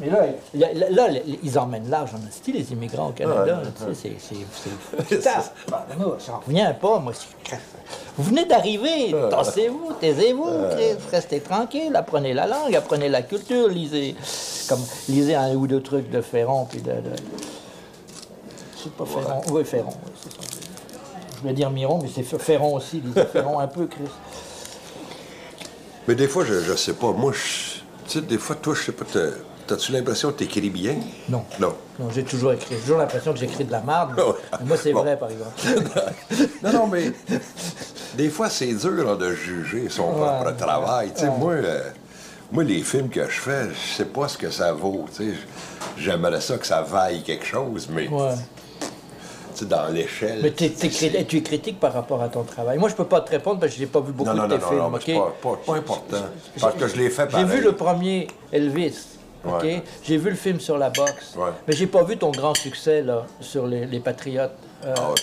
Mais 0.00 0.10
là, 0.10 0.26
il 0.52 0.60
là, 0.60 1.08
là, 1.08 1.20
ils 1.42 1.58
emmènent 1.58 1.88
l'âge 1.88 2.10
en 2.14 2.28
esti, 2.28 2.50
les 2.52 2.72
immigrants 2.72 3.08
au 3.10 3.12
Canada. 3.12 3.44
là, 3.62 3.68
tu 3.88 3.94
sais, 3.94 4.12
c'est- 4.18 5.14
bah, 5.70 5.86
j'en 6.26 6.40
reviens 6.40 6.72
pas, 6.74 6.98
moi. 6.98 7.12
Vous 8.16 8.24
venez 8.24 8.44
d'arriver, 8.44 9.12
tassez-vous, 9.30 9.92
taisez-vous, 10.00 10.48
Chris, 10.72 10.96
restez 11.12 11.40
tranquille, 11.40 11.94
apprenez 11.94 12.34
la 12.34 12.46
langue, 12.48 12.74
apprenez 12.74 13.08
la 13.08 13.22
culture, 13.22 13.68
lisez, 13.68 14.16
comme, 14.68 14.80
lisez 15.08 15.36
un 15.36 15.54
ou 15.54 15.66
deux 15.68 15.80
trucs 15.82 16.10
de 16.10 16.20
Ferron, 16.20 16.64
puis 16.64 16.80
de... 16.80 16.90
de- 16.90 17.00
C'est 18.82 18.92
pas 18.92 19.04
Ferron, 19.06 19.40
oui, 19.52 19.64
Ferron, 19.64 19.92
oui, 20.06 20.12
c'est 20.20 20.30
ça. 20.32 20.48
Je 21.36 21.40
voulais 21.42 21.54
dire 21.54 21.70
Miron, 21.70 22.00
mais 22.02 22.08
c'est 22.12 22.22
Ferron 22.38 22.74
aussi, 22.74 23.00
lisez 23.00 23.24
Ferron 23.26 23.60
un 23.60 23.68
peu, 23.68 23.86
Chris. 23.86 24.02
Mais 26.08 26.14
des 26.14 26.26
fois, 26.28 26.44
je, 26.44 26.60
je 26.60 26.74
sais 26.74 26.94
pas. 26.94 27.12
Moi, 27.12 27.32
je- 27.32 27.80
tu 28.06 28.18
sais, 28.18 28.20
des 28.20 28.38
fois, 28.38 28.56
toi, 28.56 28.74
je 28.74 28.82
sais 28.82 28.92
pas, 28.92 29.04
t'as-tu 29.66 29.92
l'impression 29.92 30.30
que 30.32 30.38
t'écris 30.38 30.70
bien? 30.70 30.96
Non. 31.28 31.44
Non. 31.60 31.74
Non, 31.98 32.08
j'ai 32.12 32.24
toujours 32.24 32.52
écrit, 32.52 32.74
j'ai 32.74 32.80
toujours 32.80 32.98
l'impression 32.98 33.32
que 33.32 33.38
j'écris 33.38 33.64
de 33.64 33.72
la 33.72 33.80
merde, 33.80 34.10
mais, 34.16 34.22
Ouais. 34.26 34.32
mais 34.60 34.66
moi 34.66 34.76
c'est 34.76 34.92
Bon. 34.92 35.00
vrai, 35.02 35.18
par 35.18 35.30
exemple. 35.30 35.52
Non, 36.62 36.72
non, 36.72 36.86
mais 36.88 37.12
des 38.16 38.28
fois, 38.30 38.48
c'est 38.50 38.72
dur 38.72 39.08
hein, 39.10 39.16
de 39.16 39.32
juger 39.34 39.88
son 39.88 40.04
Ouais. 40.12 40.26
propre 40.42 40.56
travail. 40.56 41.12
Tu 41.14 41.20
sais, 41.20 41.30
moi, 41.38 41.52
euh, 41.52 41.82
moi, 42.52 42.64
les 42.64 42.82
films 42.82 43.08
que 43.08 43.24
je 43.24 43.40
fais, 43.40 43.68
je 43.70 43.96
sais 43.96 44.04
pas 44.06 44.28
ce 44.28 44.38
que 44.38 44.50
ça 44.50 44.72
vaut. 44.72 45.06
J'aimerais 45.98 46.40
ça 46.40 46.58
que 46.58 46.66
ça 46.66 46.82
vaille 46.82 47.22
quelque 47.22 47.44
chose, 47.46 47.88
mais 47.90 48.08
Ouais. 48.08 48.34
tu 49.52 49.60
sais, 49.60 49.64
dans 49.66 49.86
l'échelle. 49.92 50.40
Mais 50.42 50.52
tu 50.52 50.64
es 51.36 51.42
critique 51.42 51.78
par 51.78 51.92
rapport 51.92 52.20
à 52.22 52.28
ton 52.28 52.42
travail. 52.42 52.76
Moi, 52.78 52.88
je 52.88 52.94
peux 52.94 53.04
pas 53.04 53.20
te 53.20 53.30
répondre 53.30 53.60
parce 53.60 53.72
que 53.72 53.78
j'ai 53.78 53.86
pas 53.86 54.00
vu 54.00 54.12
beaucoup 54.12 54.30
Non, 54.30 54.34
non, 54.36 54.48
de 54.48 54.54
non, 54.54 54.56
tes 54.58 54.62
non, 54.62 54.68
films. 54.68 54.80
non, 54.80 55.22
ok? 55.26 55.32
pas, 55.42 55.50
pas, 55.50 55.60
pas 55.64 55.78
important. 55.78 56.16
Parce 56.60 56.74
que 56.74 56.88
je 56.88 56.96
l'ai 56.96 57.10
fait 57.10 57.26
J'ai 57.26 57.42
pareil. 57.42 57.46
vu 57.58 57.62
le 57.62 57.72
premier 57.72 58.26
Elvis. 58.52 58.96
Ok? 59.46 59.62
Ouais. 59.62 59.82
J'ai 60.02 60.16
vu 60.16 60.30
le 60.30 60.36
film 60.36 60.60
sur 60.60 60.78
la 60.78 60.90
boxe. 60.90 61.34
Ouais. 61.36 61.50
Mais 61.66 61.74
j'ai 61.74 61.86
pas 61.86 62.02
vu 62.02 62.16
ton 62.16 62.30
grand 62.30 62.54
succès 62.54 63.02
là, 63.02 63.24
sur 63.40 63.66
les, 63.66 63.86
les 63.86 64.00
Patriotes. 64.00 64.52
Euh, 64.84 64.94
Ah. 64.96 65.14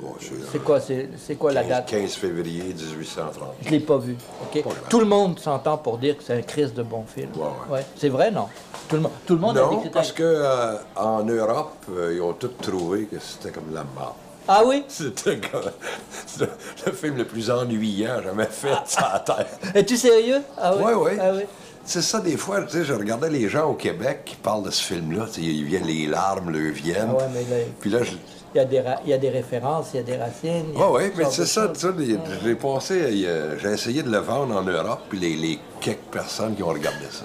Bon, 0.00 0.14
c'est, 0.50 0.62
quoi, 0.64 0.80
c'est, 0.80 1.34
quoi 1.34 1.52
la 1.52 1.60
15, 1.62 1.68
date? 1.70 1.86
15 1.90 2.12
février 2.14 2.62
1830. 2.62 3.48
Je 3.64 3.70
l'ai 3.70 3.80
pas 3.80 3.98
vu. 3.98 4.16
ok? 4.42 4.64
Tout 4.88 5.00
le 5.00 5.04
monde 5.06 5.38
s'entend 5.38 5.76
pour 5.76 5.98
dire 5.98 6.16
que 6.16 6.22
c'est 6.22 6.32
un 6.38 6.42
crise 6.42 6.72
de 6.72 6.82
bon 6.82 7.04
film. 7.06 7.28
Ouais, 7.36 7.74
ouais. 7.76 7.84
C'est 7.96 8.08
vrai, 8.08 8.30
non? 8.30 8.46
Tout 8.88 8.96
le, 8.96 9.02
monde- 9.02 9.12
tout 9.26 9.34
le 9.34 9.40
monde 9.40 9.58
a 9.58 9.62
dit 9.62 9.66
que 9.68 9.72
Non, 9.74 9.78
c'était 9.82 9.90
parce 9.92 10.12
que 10.12 10.22
euh, 10.22 10.76
en 10.96 11.22
Europe, 11.24 11.74
euh, 11.90 12.12
ils 12.14 12.22
ont 12.22 12.32
tous 12.32 12.48
trouvé 12.62 13.04
que 13.06 13.16
c'était 13.18 13.50
comme 13.50 13.74
la 13.74 13.84
mort. 13.84 14.16
Ah 14.48 14.62
oui? 14.64 14.84
C'était 14.88 15.36
le, 15.36 16.46
le 16.86 16.92
film 16.92 17.16
le 17.16 17.24
plus 17.24 17.50
ennuyant 17.50 18.20
jamais 18.22 18.46
fait 18.46 18.72
sur 18.86 19.02
la 19.02 19.20
Terre. 19.20 19.46
Es-tu 19.74 19.96
sérieux? 19.96 20.40
Ah 20.58 20.74
oui? 20.76 20.82
Oui, 20.86 20.92
oui. 20.96 21.18
Ah 21.20 21.30
oui. 21.34 21.42
C'est 21.84 22.02
ça, 22.02 22.20
des 22.20 22.36
fois, 22.36 22.62
tu 22.62 22.72
sais, 22.78 22.84
je 22.84 22.92
regardais 22.92 23.30
les 23.30 23.48
gens 23.48 23.70
au 23.70 23.74
Québec 23.74 24.20
qui 24.24 24.36
parlent 24.36 24.62
de 24.64 24.70
ce 24.70 24.82
film-là, 24.82 25.26
tu 25.26 25.40
sais, 25.40 25.46
ils 25.46 25.64
viennent, 25.64 25.86
les 25.86 26.06
larmes 26.06 26.50
leur 26.50 26.72
viennent. 26.72 27.08
Ah 27.10 27.14
ouais, 27.16 27.28
mais 27.34 27.40
là, 27.56 27.64
Puis 27.80 27.90
là, 27.90 28.02
je... 28.04 28.12
il, 28.54 28.58
y 28.58 28.60
a 28.60 28.64
des 28.64 28.80
ra- 28.80 29.00
il 29.04 29.10
y 29.10 29.12
a 29.12 29.18
des 29.18 29.30
références, 29.30 29.86
il 29.94 29.96
y 29.96 30.00
a 30.00 30.02
des 30.04 30.16
racines. 30.16 30.66
Oui, 30.74 30.82
oui, 30.92 31.02
toutes 31.08 31.16
mais 31.18 31.24
c'est 31.30 31.46
ça, 31.46 31.68
tu 31.74 31.80
sais, 31.80 31.88
les- 31.96 32.18
l'ai 32.44 32.54
passé, 32.54 33.24
euh, 33.26 33.58
j'ai 33.58 33.70
essayé 33.72 34.02
de 34.02 34.10
le 34.10 34.18
vendre 34.18 34.54
en 34.56 34.62
Europe, 34.62 35.00
puis 35.08 35.18
les, 35.18 35.34
les 35.36 35.58
quelques 35.80 35.98
personnes 36.12 36.54
qui 36.54 36.62
ont 36.62 36.68
regardé 36.68 37.06
ça. 37.10 37.24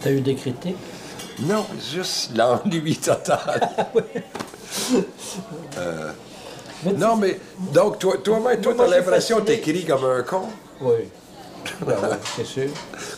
T'as 0.00 0.12
eu 0.12 0.20
des 0.20 0.34
critiques? 0.34 0.76
Non, 1.40 1.66
juste 1.92 2.30
l'ennui 2.36 2.96
total. 2.96 3.68
Euh, 5.78 6.10
non, 6.96 7.16
mais, 7.16 7.38
donc, 7.72 7.98
toi, 7.98 8.16
toi-même, 8.22 8.60
toi, 8.60 8.74
Moi, 8.74 8.84
t'as 8.84 8.90
je 8.90 8.94
suis 8.94 9.00
l'impression 9.04 9.36
que 9.38 9.42
t'écris 9.46 9.84
comme 9.84 10.04
un 10.04 10.22
con? 10.22 10.42
Oui. 10.80 11.08
Ben 11.86 11.94
oui, 12.02 12.16
c'est 12.36 12.44
sûr. 12.44 12.68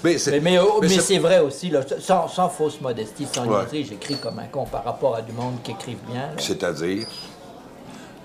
Mais 0.04 0.18
c'est 0.18 0.30
Mais, 0.32 0.40
mais, 0.40 0.58
oh, 0.58 0.80
mais 0.82 1.18
vrai 1.18 1.40
aussi, 1.40 1.70
là, 1.70 1.80
sans, 2.00 2.28
sans 2.28 2.48
fausse 2.48 2.80
modestie, 2.80 3.26
sans 3.32 3.46
Ouais. 3.46 3.60
niaiserie, 3.62 3.84
j'écris 3.84 4.16
comme 4.16 4.38
un 4.38 4.46
con 4.46 4.64
par 4.64 4.84
rapport 4.84 5.14
à 5.16 5.22
du 5.22 5.32
monde 5.32 5.56
qui 5.62 5.70
écrivent 5.72 6.02
bien. 6.10 6.22
là. 6.22 6.32
C'est-à-dire? 6.38 7.06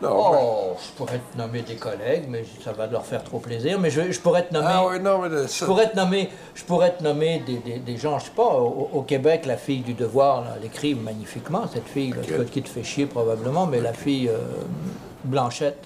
Non, 0.02 0.10
Oh, 0.14 0.76
je 0.78 0.92
pourrais 0.98 1.20
te 1.32 1.38
nommer 1.38 1.62
des 1.62 1.76
collègues, 1.78 2.26
mais 2.28 2.44
ça 2.64 2.74
va 2.74 2.86
leur 2.88 3.06
faire 3.06 3.24
trop 3.24 3.40
plaisir. 3.40 3.80
Mais 3.80 3.90
je, 3.90 4.12
je 4.12 4.20
pourrais 4.20 4.46
te 4.46 4.54
nommer. 4.54 4.68
Ah 4.70 4.86
oui, 4.90 5.00
non, 5.00 5.20
mais 5.20 5.30
de- 5.30 5.48
ça... 5.48 5.60
Je 5.62 5.66
pourrais 5.66 5.90
te 5.90 5.96
nommer, 5.96 6.30
je 6.54 6.64
pourrais 6.66 6.94
te 6.96 7.02
nommer 7.02 7.42
des, 7.46 7.58
des- 7.60 7.80
des 7.80 7.98
gens, 7.98 8.20
je 8.20 8.26
sais 8.26 8.32
pas, 8.36 8.44
au, 8.44 8.90
au 8.94 9.02
Québec, 9.04 9.46
la 9.46 9.56
fille 9.56 9.80
du 9.82 9.94
devoir, 9.94 10.42
là, 10.42 10.56
elle 10.60 10.66
écrit 10.66 10.96
magnifiquement, 10.96 11.64
cette 11.72 11.88
fille, 11.88 12.12
là, 12.12 12.18
Ok. 12.42 12.50
qui 12.50 12.62
te 12.62 12.68
fait 12.70 12.84
chier 12.84 13.06
probablement, 13.06 13.68
mais 13.68 13.80
la 13.80 13.94
fille 13.94 14.28
euh, 14.28 14.38
Blanchette. 15.24 15.78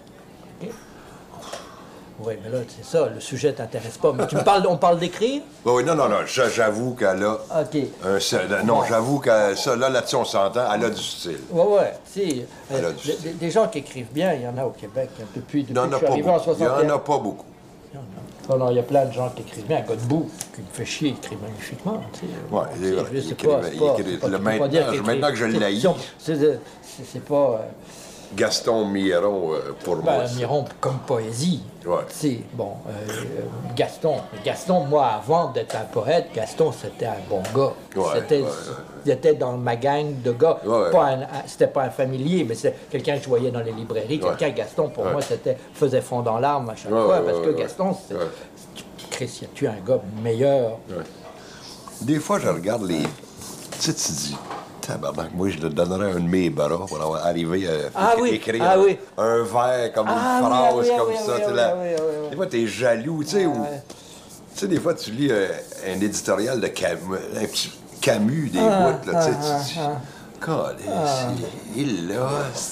Oui, 2.21 2.33
mais 2.43 2.49
là, 2.49 2.57
c'est 2.67 2.85
ça, 2.85 3.07
le 3.13 3.19
sujet 3.21 3.53
t'intéresse 3.53 3.97
pas. 3.97 4.11
Mais 4.13 4.27
tu 4.27 4.35
me 4.35 4.43
parles, 4.43 4.65
on 4.67 4.75
parle 4.77 4.99
d'écrire? 4.99 5.41
Oui, 5.65 5.71
oui, 5.77 5.83
non, 5.85 5.95
non, 5.95 6.09
non, 6.09 6.17
j'avoue 6.25 6.93
qu'elle 6.95 7.23
a... 7.23 7.33
OK. 7.33 7.77
un 8.05 8.19
seul- 8.19 8.47
non, 8.65 8.83
j'avoue 8.87 9.19
que 9.19 9.55
ça, 9.55 9.75
là, 9.75 9.89
là-dessus, 9.89 10.15
on 10.17 10.25
s'entend, 10.25 10.71
elle 10.73 10.83
a 10.85 10.89
du 10.89 11.01
style. 11.01 11.39
Ouais, 11.49 11.93
tu 12.13 12.19
sais, 12.29 12.35
euh, 12.71 12.75
Elle 12.77 12.85
a 12.85 12.91
du 12.91 13.07
des, 13.07 13.13
style. 13.13 13.37
des 13.37 13.51
gens 13.51 13.67
qui 13.67 13.79
écrivent 13.79 14.11
bien, 14.11 14.33
il 14.33 14.41
y 14.41 14.47
en 14.47 14.57
a 14.57 14.65
au 14.65 14.71
Québec, 14.71 15.09
hein, 15.19 15.23
depuis, 15.35 15.63
depuis 15.63 15.73
Il 15.73 15.73
n'y 15.73 15.79
en 15.79 15.83
que 15.83 15.87
a 15.87 15.91
je 15.91 15.95
suis 15.97 16.05
pas 16.05 16.11
arrivé 16.11 16.29
en 16.29 16.33
beaucoup. 16.37 16.49
Il 16.49 16.53
n'y 16.53 16.67
61. 16.67 16.91
en 16.91 16.95
a 16.95 16.99
pas 16.99 17.17
beaucoup. 17.17 17.45
Il 17.93 17.95
y 17.95 17.99
en 17.99 18.01
a. 18.01 18.57
Non, 18.57 18.65
non, 18.65 18.71
il 18.71 18.75
y 18.75 18.79
a 18.79 18.83
plein 18.83 19.05
de 19.05 19.11
gens 19.13 19.29
qui 19.29 19.41
écrivent 19.43 19.65
bien. 19.67 19.81
Godbout, 19.87 20.29
qui 20.55 20.61
me 20.61 20.65
fait 20.73 20.85
chier, 20.85 21.09
écrit 21.09 21.37
magnifiquement. 21.41 22.01
Ouais, 22.51 22.63
il 22.77 22.85
écrit- 22.87 23.03
maintenant- 25.05 25.29
que 25.29 25.35
je. 25.35 25.45
C'est 26.17 26.35
c'est- 26.35 26.59
c'est 27.13 27.23
pas... 27.23 27.61
Gaston 28.35 28.85
Miron, 28.85 29.53
euh, 29.53 29.73
pour 29.83 29.97
ben, 29.97 30.17
moi. 30.17 30.23
Miron 30.35 30.65
comme 30.79 30.99
poésie. 30.99 31.63
Ouais. 31.85 31.97
Tu 32.09 32.15
sais, 32.15 32.39
bon, 32.53 32.73
euh, 32.87 33.11
Gaston. 33.75 34.17
Gaston, 34.45 34.85
moi, 34.85 35.07
avant 35.07 35.51
d'être 35.51 35.75
un 35.75 35.85
poète, 35.85 36.27
Gaston, 36.35 36.71
c'était 36.71 37.07
un 37.07 37.17
bon 37.29 37.41
gars. 37.55 37.73
Ouais, 37.95 38.07
c'était, 38.15 38.41
ouais. 38.41 38.49
Il 39.05 39.11
était 39.11 39.33
dans 39.33 39.53
ma 39.53 39.75
gang 39.75 40.21
de 40.21 40.31
gars. 40.31 40.59
C'était 41.47 41.67
pas 41.67 41.83
un 41.83 41.89
familier, 41.89 42.45
mais 42.47 42.55
c'est 42.55 42.75
quelqu'un 42.89 43.17
que 43.17 43.23
je 43.23 43.29
voyais 43.29 43.51
dans 43.51 43.61
les 43.61 43.71
librairies. 43.71 44.19
Quelqu'un, 44.19 44.49
Gaston, 44.49 44.89
pour 44.89 45.05
moi, 45.05 45.21
c'était 45.21 45.57
faisait 45.73 46.01
fond 46.01 46.21
dans 46.21 46.39
l'arme 46.39 46.69
à 46.69 46.75
chaque 46.75 46.91
fois. 46.91 47.21
parce 47.25 47.39
que 47.39 47.51
Gaston, 47.51 47.95
c'est. 48.07 48.15
Chris, 49.09 49.39
y 49.41 49.45
a-tu 49.45 49.67
un 49.67 49.79
gars 49.85 49.99
meilleur? 50.23 50.77
Des 52.01 52.19
fois, 52.19 52.39
je 52.39 52.47
regarde 52.47 52.83
les. 52.83 53.01
Tu 53.01 53.91
sais, 53.91 53.93
tu 53.93 54.11
dis, 54.11 54.37
tabarnak, 54.79 55.33
moi, 55.33 55.49
je 55.49 55.59
le 55.59 55.69
donnerais 55.69 56.11
un 56.11 56.19
de 56.19 56.27
mes 56.27 56.49
bras 56.49 56.69
pour 56.87 57.01
avoir 57.01 57.25
arrivé 57.25 57.67
à 57.67 57.71
Ah 57.95 58.13
oui, 58.19 58.29
écrire 58.31 58.63
ah 58.65 58.79
oui. 58.79 58.97
un 59.17 59.43
vers 59.43 59.93
comme 59.93 60.07
Ah 60.09 60.39
une 60.41 60.45
phrase 60.45 60.75
oui, 60.89 60.97
comme 60.97 61.15
ça. 61.15 61.51
là. 61.51 61.75
Des 62.29 62.35
fois, 62.35 62.47
t'es 62.47 62.67
jaloux, 62.67 63.23
tu 63.23 63.29
sais, 63.31 63.45
ou. 63.45 63.53
Tu 64.53 64.59
sais, 64.61 64.67
des 64.67 64.79
fois, 64.79 64.93
tu 64.93 65.11
lis 65.11 65.29
euh, 65.31 65.47
un 65.87 66.01
éditorial 66.01 66.59
de 66.59 66.67
Camus, 66.67 67.17
un 67.35 67.45
petit 67.45 67.71
Camus, 68.01 68.49
des 68.49 68.59
Ah, 68.59 68.91
bouts, 68.91 69.11
là, 69.11 69.25
tu 69.25 69.31
sais, 69.73 69.79
il 71.75 72.07
l'a. 72.07 72.29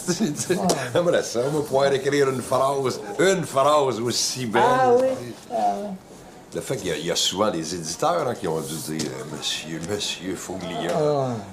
J'aimerais 0.93 1.23
ça, 1.23 1.41
moi, 1.51 1.63
pouvoir 1.65 1.91
écrire 1.93 2.29
une 2.29 2.41
phrase, 2.41 2.99
une 3.19 3.43
phrase 3.43 3.99
aussi 3.99 4.45
belle. 4.45 4.61
Ah 4.65 4.93
oui. 4.99 5.07
Le 6.55 6.61
fait 6.61 6.77
qu'il 6.77 6.87
y 6.87 6.91
a- 6.91 6.97
il 6.97 7.05
y, 7.05 7.11
a 7.11 7.15
souvent 7.15 7.51
des 7.51 7.75
éditeurs 7.75 8.25
hein, 8.27 8.33
qui 8.33 8.47
ont 8.47 8.59
dû 8.61 8.73
dire 8.73 9.09
euh, 9.19 9.37
Monsieur, 9.37 9.79
Monsieur 9.89 10.33
Foglia, 10.35 10.91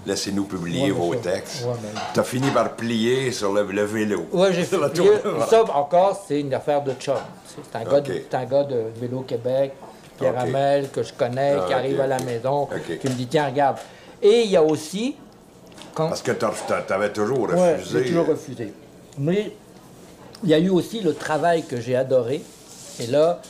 laissez-nous 0.06 0.44
publier 0.44 0.84
Ouais, 0.84 0.90
vos 0.92 1.14
ça- 1.14 1.18
textes. 1.32 1.64
ouais, 1.64 1.72
mais- 1.82 2.00
T'as 2.14 2.22
fini 2.22 2.48
par 2.52 2.70
plier 2.76 3.32
sur 3.32 3.52
le, 3.52 3.64
le 3.64 3.84
vélo. 3.84 4.26
Ouais, 4.32 4.52
j'ai 4.52 4.62
fait. 4.64 4.76
Ça, 5.50 5.64
encore, 5.74 6.24
c'est 6.28 6.40
une 6.40 6.54
affaire 6.54 6.82
de 6.82 6.92
chum. 6.92 7.16
C'est 7.72 7.76
un, 7.76 7.80
un 7.80 8.44
gars 8.46 8.62
de 8.64 8.84
Vélo 9.00 9.20
Québec, 9.26 9.72
Pierre 10.16 10.34
Ok. 10.34 10.40
Hamel, 10.42 10.88
que 10.90 11.02
je 11.02 11.12
connais, 11.12 11.56
Ah, 11.60 11.64
qui 11.66 11.72
arrive 11.74 11.96
ok, 11.96 12.00
à 12.00 12.06
la 12.06 12.18
maison, 12.20 12.68
qui 13.00 13.08
me 13.08 13.14
dit 13.14 13.26
Tiens, 13.26 13.46
regarde. 13.46 13.78
Et 14.22 14.42
il 14.42 14.50
y 14.50 14.56
a 14.56 14.62
aussi. 14.62 15.16
Quand... 15.92 16.08
Parce 16.08 16.22
que 16.22 16.30
t'as- 16.32 16.82
t'avais 16.86 17.12
toujours 17.12 17.48
Ouais, 17.50 17.74
refusé. 17.76 17.98
j'ai 18.04 18.10
toujours 18.10 18.26
refusé. 18.28 18.72
Mais 19.18 19.52
il 20.44 20.50
y 20.50 20.54
a 20.54 20.58
eu 20.58 20.70
aussi 20.70 21.00
le 21.00 21.14
travail 21.14 21.64
que 21.64 21.80
j'ai 21.80 21.96
adoré. 21.96 22.42
Et 23.00 23.06
là, 23.08 23.40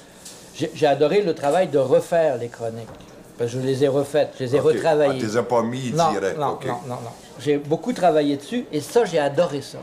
j'ai 0.55 0.87
adoré 0.87 1.23
le 1.23 1.35
travail 1.35 1.69
de 1.69 1.79
refaire 1.79 2.37
les 2.39 2.49
chroniques. 2.49 2.89
Parce 3.37 3.51
que 3.53 3.61
je 3.61 3.67
les 3.67 3.83
ai 3.83 3.89
refaites, 3.89 4.33
je 4.39 4.45
les 4.45 4.57
ai 4.57 4.61
Ok. 4.61 4.67
retravaillées. 4.67 5.21
Ah, 5.25 5.27
t'es 5.33 5.37
as 5.37 5.43
pas 5.43 5.63
mis 5.63 5.91
non, 5.93 6.13
direct. 6.13 6.39
Non, 6.39 6.59
non, 6.65 6.73
non, 6.87 6.95
non. 7.03 7.11
J'ai 7.41 7.59
beaucoup 7.59 7.93
travaillé 7.93 8.37
dessus 8.37 8.65
et 8.71 8.81
ça, 8.81 9.05
j'ai 9.05 9.19
adoré 9.19 9.61
ça. 9.61 9.79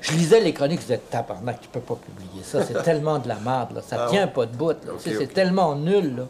Je 0.00 0.12
lisais 0.12 0.38
les 0.40 0.52
chroniques, 0.52 0.80
je 0.80 0.86
disais, 0.86 1.00
tabarnak, 1.10 1.60
tu 1.62 1.68
peux 1.68 1.80
pas 1.80 1.96
publier 1.96 2.44
ça, 2.44 2.62
c'est 2.62 2.82
tellement 2.84 3.18
de 3.18 3.26
la 3.26 3.36
merde, 3.36 3.74
là. 3.74 3.80
ça 3.84 4.06
tient 4.08 4.28
pas 4.28 4.46
de 4.46 4.54
bout, 4.54 4.74
Tu 5.02 5.16
c'est 5.16 5.32
tellement 5.32 5.74
nul. 5.74 6.14
Là. 6.18 6.22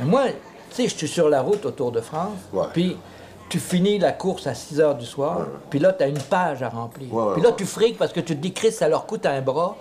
Mais 0.00 0.04
moi, 0.04 0.24
tu 0.70 0.76
sais, 0.76 0.88
je 0.88 0.94
suis 0.94 1.08
sur 1.08 1.28
la 1.30 1.40
route 1.40 1.64
au 1.64 1.70
Tour 1.70 1.92
de 1.92 2.00
France, 2.02 2.36
puis 2.74 2.96
tu 3.48 3.60
finis 3.60 3.98
la 3.98 4.12
course 4.12 4.46
à 4.46 4.54
6 4.54 4.80
heures 4.80 4.94
du 4.94 5.06
soir, 5.06 5.46
puis 5.70 5.78
là, 5.78 5.92
tu 5.92 6.02
as 6.02 6.08
une 6.08 6.18
page 6.18 6.62
à 6.62 6.68
remplir. 6.68 7.12
Ouais, 7.12 7.22
ouais, 7.22 7.32
puis 7.34 7.42
là, 7.42 7.52
tu 7.52 7.64
friques 7.64 7.98
parce 7.98 8.12
que 8.12 8.20
tu 8.20 8.34
te 8.36 8.40
dis, 8.40 8.52
Chris, 8.52 8.72
ça 8.72 8.88
leur 8.88 9.06
coûte 9.06 9.26
un 9.26 9.40
bras. 9.40 9.76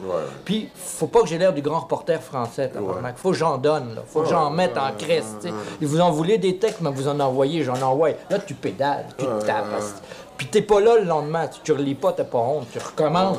Puis, 0.45 0.69
faut 0.75 1.07
pas 1.07 1.21
que 1.21 1.27
j'ai 1.27 1.37
l'air 1.37 1.53
du 1.53 1.61
grand 1.61 1.79
reporter 1.79 2.21
français, 2.21 2.69
tabarnak. 2.69 3.17
Faut 3.17 3.31
que 3.31 3.37
j'en 3.37 3.57
donne, 3.57 3.95
là. 3.95 4.01
Faut 4.05 4.21
que 4.21 4.29
j'en 4.29 4.49
mette 4.49 4.77
en 4.77 4.97
sais. 4.99 5.49
Et 5.81 5.85
vous 5.85 6.01
en 6.01 6.11
voulez 6.11 6.37
des 6.37 6.57
textes, 6.57 6.81
mais 6.81 6.91
vous 6.91 7.07
en 7.07 7.19
envoyez, 7.19 7.63
j'en 7.63 7.81
envoie. 7.81 8.09
Là, 8.29 8.39
tu 8.39 8.53
pédales, 8.53 9.05
tu 9.17 9.25
te 9.25 9.45
tapes. 9.45 9.65
Puis 10.37 10.47
t'es 10.47 10.61
pas 10.63 10.79
là 10.79 10.97
le 10.99 11.05
lendemain, 11.05 11.47
tu, 11.47 11.59
tu 11.63 11.71
relis 11.73 11.95
pas, 11.95 12.11
t'as 12.11 12.23
pas 12.23 12.39
honte, 12.39 12.67
tu 12.71 12.79
recommences. 12.79 13.37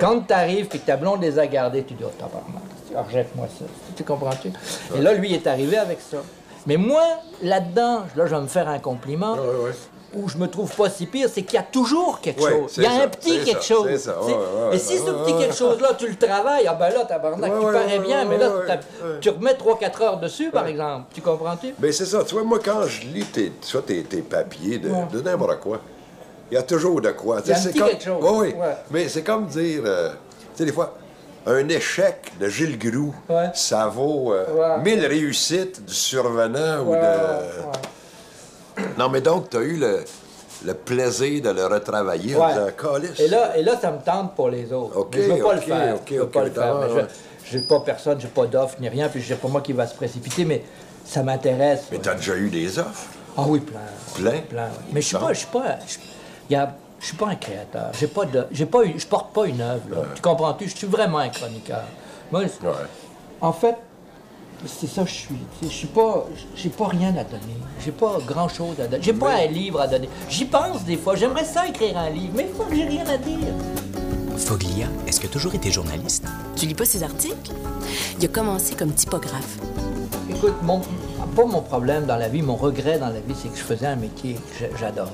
Quand 0.00 0.20
t'arrives, 0.20 0.66
puis 0.66 0.80
que 0.80 0.86
ta 0.86 0.96
blonde 0.96 1.22
les 1.22 1.38
a 1.38 1.46
gardés, 1.46 1.84
tu 1.84 1.94
dis, 1.94 2.04
oh, 2.04 2.10
tabarnak, 2.18 2.62
ah, 2.96 3.02
rejette-moi 3.02 3.46
ça. 3.58 3.64
Tu 3.96 4.04
comprends-tu? 4.04 4.52
Et 4.96 5.00
là, 5.00 5.14
lui, 5.14 5.30
il 5.30 5.34
est 5.34 5.46
arrivé 5.46 5.78
avec 5.78 6.00
ça. 6.00 6.18
Mais 6.66 6.76
moi, 6.76 7.02
là-dedans, 7.42 8.02
là, 8.16 8.26
je 8.26 8.34
vais 8.34 8.40
me 8.40 8.46
faire 8.46 8.68
un 8.68 8.78
compliment. 8.78 9.34
Ouais, 9.34 9.64
ouais. 9.64 9.70
Où 10.14 10.28
je 10.28 10.36
me 10.36 10.46
trouve 10.46 10.70
pas 10.76 10.90
si 10.90 11.06
pire, 11.06 11.26
c'est 11.32 11.40
qu'il 11.42 11.54
y 11.54 11.58
a 11.58 11.62
toujours 11.62 12.20
quelque 12.20 12.42
Ouais, 12.42 12.50
chose. 12.50 12.74
Il 12.76 12.82
y 12.82 12.86
a 12.86 12.90
ça, 12.90 13.02
un 13.04 13.08
petit 13.08 13.42
quelque 13.44 13.62
ça, 13.62 13.74
chose. 13.74 13.96
ça, 13.96 14.14
Et 14.70 14.76
si 14.78 14.98
ce 14.98 15.10
petit 15.10 15.34
quelque 15.38 15.54
chose-là, 15.54 15.94
tu 15.98 16.06
le 16.06 16.16
travailles, 16.16 16.66
ah 16.68 16.74
ben 16.74 16.90
là, 16.90 17.06
tabarnak, 17.06 17.50
tu 17.58 17.64
parais 17.64 17.98
bien, 17.98 18.26
mais 18.26 18.36
là, 18.36 18.50
tu 19.22 19.30
remets 19.30 19.54
3-4 19.54 20.02
heures 20.02 20.20
dessus, 20.20 20.50
par 20.50 20.66
exemple. 20.66 21.06
Tu 21.14 21.22
comprends-tu? 21.22 21.74
Ben 21.78 21.90
c'est 21.90 22.04
ça, 22.04 22.22
tu 22.24 22.34
vois, 22.34 22.44
moi 22.44 22.58
quand 22.62 22.82
je 22.86 23.06
lis 23.06 23.24
tes, 23.24 23.52
tes, 23.86 24.02
tes 24.04 24.20
papiers 24.20 24.76
de, 24.78 24.90
de 25.10 25.22
n'importe 25.22 25.60
quoi, 25.60 25.80
il 26.50 26.56
y 26.56 26.58
a 26.58 26.62
toujours 26.62 27.00
de 27.00 27.10
quoi. 27.12 27.38
Il 27.46 27.50
y 27.50 27.54
a 27.54 27.56
un 27.56 27.62
petit 27.62 27.78
comme, 27.78 27.88
quelque 27.88 28.04
chose. 28.04 28.22
Oui, 28.22 28.54
oui. 28.54 28.66
Mais 28.90 29.08
c'est 29.08 29.22
comme 29.22 29.46
dire, 29.46 29.80
euh, 29.86 30.10
tu 30.10 30.16
sais, 30.56 30.64
des 30.66 30.72
fois, 30.72 30.92
un 31.46 31.68
échec 31.68 32.32
de 32.40 32.48
Gilles 32.48 32.78
Groux, 32.78 33.14
Ouais. 33.28 33.50
ça 33.54 33.86
vaut 33.88 34.32
euh, 34.32 34.44
Ouais. 34.78 34.82
mille 34.82 35.04
réussites 35.06 35.84
du 35.84 35.94
survenant 35.94 36.82
ou 36.86 36.94
de. 36.94 37.00
Non, 38.98 39.08
mais 39.08 39.20
donc, 39.20 39.50
tu 39.50 39.56
as 39.56 39.60
eu 39.60 39.76
le, 39.76 40.04
le 40.64 40.74
plaisir 40.74 41.42
de 41.42 41.50
le 41.50 41.66
retravailler 41.66 42.36
en 42.36 42.48
disant. 42.48 42.66
Et 43.18 43.28
là, 43.28 43.56
et 43.56 43.62
là, 43.62 43.78
ça 43.80 43.90
me 43.90 43.98
tente 44.02 44.34
pour 44.34 44.48
les 44.50 44.72
autres. 44.72 44.96
Ok, 44.96 45.14
Mais 45.16 45.22
je 45.24 45.32
veux 45.32 45.42
pas 45.42 45.54
le 45.54 45.60
faire. 45.60 45.96
je 46.08 46.14
veux 46.14 46.26
pas 46.28 46.44
le 46.44 46.50
faire. 46.50 47.08
je 47.44 47.58
n'ai 47.58 47.64
pas 47.64 47.80
personne, 47.80 48.20
j'ai 48.20 48.28
pas 48.28 48.46
d'offre 48.46 48.76
ni 48.80 48.88
rien, 48.88 49.08
puis 49.08 49.22
c'est 49.26 49.34
pas 49.34 49.48
moi 49.48 49.60
qui 49.60 49.72
va 49.72 49.86
se 49.86 49.94
précipiter, 49.94 50.44
mais 50.44 50.62
ça 51.04 51.22
m'intéresse. 51.22 51.82
Mais 51.90 51.98
tu 51.98 52.08
as 52.08 52.14
déjà 52.14 52.36
eu 52.36 52.48
des 52.48 52.78
offres? 52.78 53.06
Ah 53.36 53.42
oui, 53.46 53.60
plein. 53.60 53.80
Plein? 54.14 54.40
Plein, 54.48 54.68
oui. 54.68 54.84
Mais 54.92 55.00
je 55.02 55.06
suis 55.08 55.16
pas, 55.16 55.32
je 55.32 55.38
suis 55.38 55.46
pas, 55.48 55.78
je, 55.86 55.98
y 56.52 56.56
a- 56.56 56.74
je 57.02 57.06
suis 57.08 57.16
pas 57.16 57.26
un 57.28 57.34
créateur. 57.34 57.90
J'ai 57.98 58.06
pas 58.06 58.24
de, 58.24 58.46
j'ai 58.52 58.64
pas, 58.64 58.78
je 58.96 59.06
porte 59.06 59.34
pas 59.34 59.46
une 59.46 59.60
œuvre. 59.60 60.06
Tu 60.14 60.22
comprends-tu? 60.22 60.68
Je 60.68 60.76
suis 60.76 60.86
vraiment 60.86 61.18
un 61.18 61.28
chroniqueur. 61.28 61.82
Moi, 62.30 62.42
Ouais. 62.42 62.46
en 63.42 63.52
fait, 63.52 63.76
c'est 64.64 64.86
ça 64.86 65.02
que 65.02 65.08
je 65.10 65.14
suis. 65.14 65.34
Je 65.62 65.66
suis 65.68 65.88
pas, 65.88 66.24
j'ai 66.54 66.68
pas 66.70 66.86
rien 66.88 67.10
à 67.16 67.24
donner. 67.24 67.58
J'ai 67.84 67.90
pas 67.90 68.18
grand-chose 68.24 68.80
à 68.80 68.86
donner. 68.86 69.02
J'ai 69.02 69.12
pas 69.12 69.34
un 69.34 69.46
livre 69.46 69.80
à 69.80 69.88
donner. 69.88 70.08
J'y 70.30 70.44
pense 70.44 70.84
des 70.84 70.96
fois. 70.96 71.16
J'aimerais 71.16 71.44
ça 71.44 71.66
écrire 71.66 71.98
un 71.98 72.08
livre, 72.10 72.32
mais 72.36 72.46
il 72.48 72.54
faut 72.56 72.62
que 72.70 72.74
j'ai 72.76 72.84
rien 72.86 73.04
à 73.08 73.16
dire. 73.18 73.52
Foglia, 74.36 74.86
est-ce 75.06 75.18
que 75.20 75.26
tu 75.26 75.28
as 75.28 75.32
toujours 75.32 75.54
été 75.54 75.70
journaliste? 75.70 76.24
Tu 76.56 76.66
lis 76.66 76.74
pas 76.74 76.84
ses 76.84 77.02
articles? 77.02 77.52
Il 78.18 78.24
a 78.24 78.28
commencé 78.28 78.74
comme 78.74 78.92
typographe. 78.92 79.58
Écoute, 80.30 80.54
mon, 80.62 80.80
pas 81.36 81.44
mon 81.44 81.60
problème 81.62 82.06
dans 82.06 82.16
la 82.16 82.28
vie, 82.28 82.42
mon 82.42 82.56
regret 82.56 82.98
dans 82.98 83.08
la 83.08 83.20
vie, 83.20 83.34
c'est 83.40 83.48
que 83.48 83.56
je 83.58 83.62
faisais 83.62 83.86
un 83.86 83.96
métier 83.96 84.34
que 84.34 84.58
j'a- 84.60 84.76
j'adorais. 84.78 85.10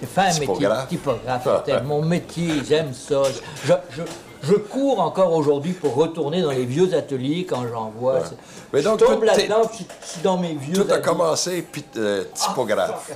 J'ai 0.00 0.06
fait 0.06 0.20
un 0.20 0.38
métier 0.38 0.68
typographe. 0.88 1.48
C'était 1.64 1.82
mon 1.82 2.02
métier, 2.02 2.52
j'aime 2.66 2.92
ça. 2.94 3.22
Je, 3.64 3.72
je, 3.96 4.02
je 4.42 4.54
cours 4.54 5.00
encore 5.00 5.34
aujourd'hui 5.34 5.72
pour 5.72 5.94
retourner 5.94 6.40
dans 6.42 6.50
les 6.50 6.64
vieux 6.64 6.94
ateliers 6.94 7.44
quand 7.44 7.66
j'en 7.68 7.90
vois. 7.90 8.24
C'est- 8.24 8.36
Mais 8.72 8.82
donc, 8.82 9.00
je 9.00 9.04
tombe 9.04 9.24
là-dedans, 9.24 9.62
je, 9.70 9.76
suis- 9.76 9.86
je 10.02 10.06
suis 10.06 10.20
dans 10.22 10.38
mes 10.38 10.54
vieux 10.54 10.72
Tout 10.72 10.90
a 10.90 10.98
commencé, 10.98 11.62
puis 11.70 11.84
euh, 11.96 12.24
typographe. 12.34 13.10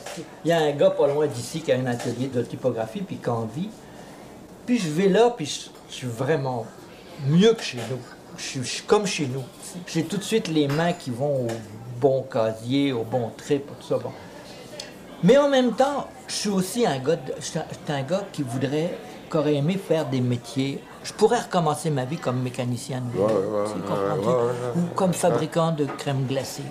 Il 0.45 0.49
y 0.51 0.53
a 0.53 0.59
un 0.59 0.73
gars 0.73 0.91
pas 0.91 1.07
loin 1.07 1.27
d'ici 1.27 1.61
qui 1.63 1.73
a 1.73 1.77
un 1.77 1.87
atelier 1.87 2.27
de 2.27 2.43
typographie, 2.43 3.01
puis 3.01 3.17
qui 3.17 3.29
en 3.31 3.47
vit. 3.47 3.71
Puis 4.67 4.79
je 4.79 4.89
vais 4.91 5.09
là, 5.09 5.33
puis 5.35 5.47
je, 5.47 5.95
suis 5.95 6.07
vraiment 6.07 6.67
mieux 7.27 7.55
que 7.55 7.63
chez 7.63 7.79
nous. 7.91 7.99
Je 8.37 8.43
suis, 8.43 8.61
je 8.63 8.69
suis 8.69 8.83
comme 8.83 9.07
chez 9.07 9.27
nous. 9.27 9.45
J'ai 9.87 10.05
tout 10.05 10.17
de 10.17 10.23
suite 10.23 10.49
les 10.49 10.67
mains 10.69 10.93
qui 10.93 11.11
vont 11.11 11.47
au 11.47 11.49
bon 12.01 12.23
casier, 12.23 12.93
au 12.93 13.05
bon 13.05 13.31
trip, 13.37 13.67
tout 13.67 13.87
ça. 13.87 13.97
Bon. 13.99 14.11
Mais 15.23 15.39
en 15.39 15.49
même 15.49 15.73
temps, 15.73 16.09
je 16.29 16.35
suis 16.35 16.49
aussi 16.49 16.87
un 16.87 16.99
gars, 16.99 17.17
de- 17.17 17.35
je 17.39 17.45
suis 17.45 17.59
un, 17.59 17.65
je 17.71 17.75
suis 17.75 18.01
un 18.01 18.03
gars 18.03 18.23
qui 18.33 18.43
voudrait, 18.43 18.97
qui 19.31 19.37
aurait 19.37 19.55
aimé 19.55 19.77
faire 19.79 20.07
des 20.07 20.21
métiers. 20.21 20.83
Je 21.03 21.13
pourrais 21.13 21.41
recommencer 21.41 21.91
ma 21.91 22.05
vie 22.07 22.17
comme 22.17 22.41
mécanicien 22.43 23.01
de 23.03 23.13
vélo, 23.13 23.27
Ouais, 23.29 23.35
ouais, 23.35 23.65
tu 23.67 23.73
ouais, 23.75 23.87
comprends-tu? 23.87 24.29
ouais, 24.29 24.35
ouais, 24.35 24.43
ou 24.77 24.95
comme 24.95 25.13
fabricant 25.13 25.73
de 25.73 25.85
crème 25.85 26.25
glacée, 26.27 26.63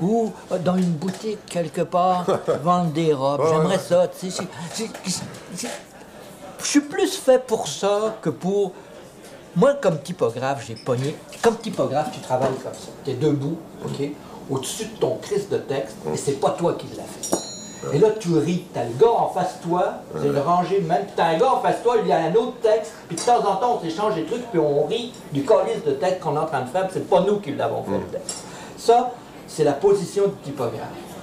ou 0.00 0.32
euh, 0.52 0.58
dans 0.58 0.76
une 0.76 0.92
boutique 0.92 1.44
quelque 1.46 1.80
part, 1.82 2.24
vendre 2.62 2.92
des 2.92 3.12
robes. 3.12 3.42
J'aimerais 3.50 3.78
ça, 3.78 4.06
tu 4.08 4.30
sais. 4.30 4.44
Je 6.62 6.66
suis 6.66 6.80
plus 6.80 7.16
fait 7.16 7.44
pour 7.44 7.66
ça 7.68 8.16
que 8.22 8.30
pour 8.30 8.72
Moi, 9.56 9.74
comme 9.82 9.98
typographe, 10.00 10.64
j'ai 10.68 10.76
pogné. 10.76 11.16
Comme 11.42 11.56
typographe, 11.56 12.10
tu 12.12 12.20
travailles 12.20 12.54
comme 12.62 12.72
ça. 12.74 12.90
Tu 13.04 13.10
es 13.10 13.14
debout, 13.14 13.58
OK, 13.84 14.08
au-dessus 14.48 14.84
de 14.86 14.96
ton 14.96 15.16
crise 15.16 15.48
de 15.48 15.58
texte, 15.58 15.96
et 16.14 16.16
c'est 16.16 16.38
pas 16.40 16.50
toi 16.50 16.74
qui 16.74 16.86
l'as 16.96 17.02
fait. 17.02 17.36
Et 17.92 17.98
là, 17.98 18.08
tu 18.18 18.36
ris. 18.36 18.64
T'as 18.74 18.84
le 18.84 18.92
gars 19.00 19.10
en 19.10 19.28
face 19.28 19.58
de 19.58 19.68
toi, 19.68 19.94
c'est 20.20 20.26
une 20.26 20.38
rangée 20.38 20.80
même. 20.80 21.06
T'as 21.16 21.26
un 21.28 21.38
gars 21.38 21.54
en 21.54 21.60
face 21.60 21.78
de 21.78 21.82
toi, 21.82 21.96
il 22.02 22.08
y 22.08 22.12
a 22.12 22.18
un 22.18 22.34
autre 22.34 22.54
texte, 22.62 22.92
puis 23.08 23.16
de 23.16 23.22
temps 23.22 23.38
en 23.38 23.56
temps, 23.56 23.78
on 23.80 23.84
s'échange 23.88 24.14
des 24.14 24.24
trucs, 24.24 24.42
puis 24.50 24.58
on 24.60 24.84
rit 24.86 25.12
du 25.32 25.44
calice 25.44 25.82
de 25.86 25.92
texte 25.92 26.20
qu'on 26.20 26.34
est 26.36 26.40
en 26.40 26.46
train 26.46 26.62
de 26.62 26.68
faire, 26.68 26.82
puis 26.82 26.92
c'est 26.94 27.08
pas 27.08 27.20
nous 27.20 27.38
qui 27.40 27.52
l'avons 27.52 27.82
fait, 27.84 27.92
le 27.92 28.18
texte. 28.18 28.44
Ça, 28.76 29.10
c'est 29.46 29.64
la 29.64 29.72
position 29.72 30.24
du 30.26 30.34
typographe. 30.44 30.80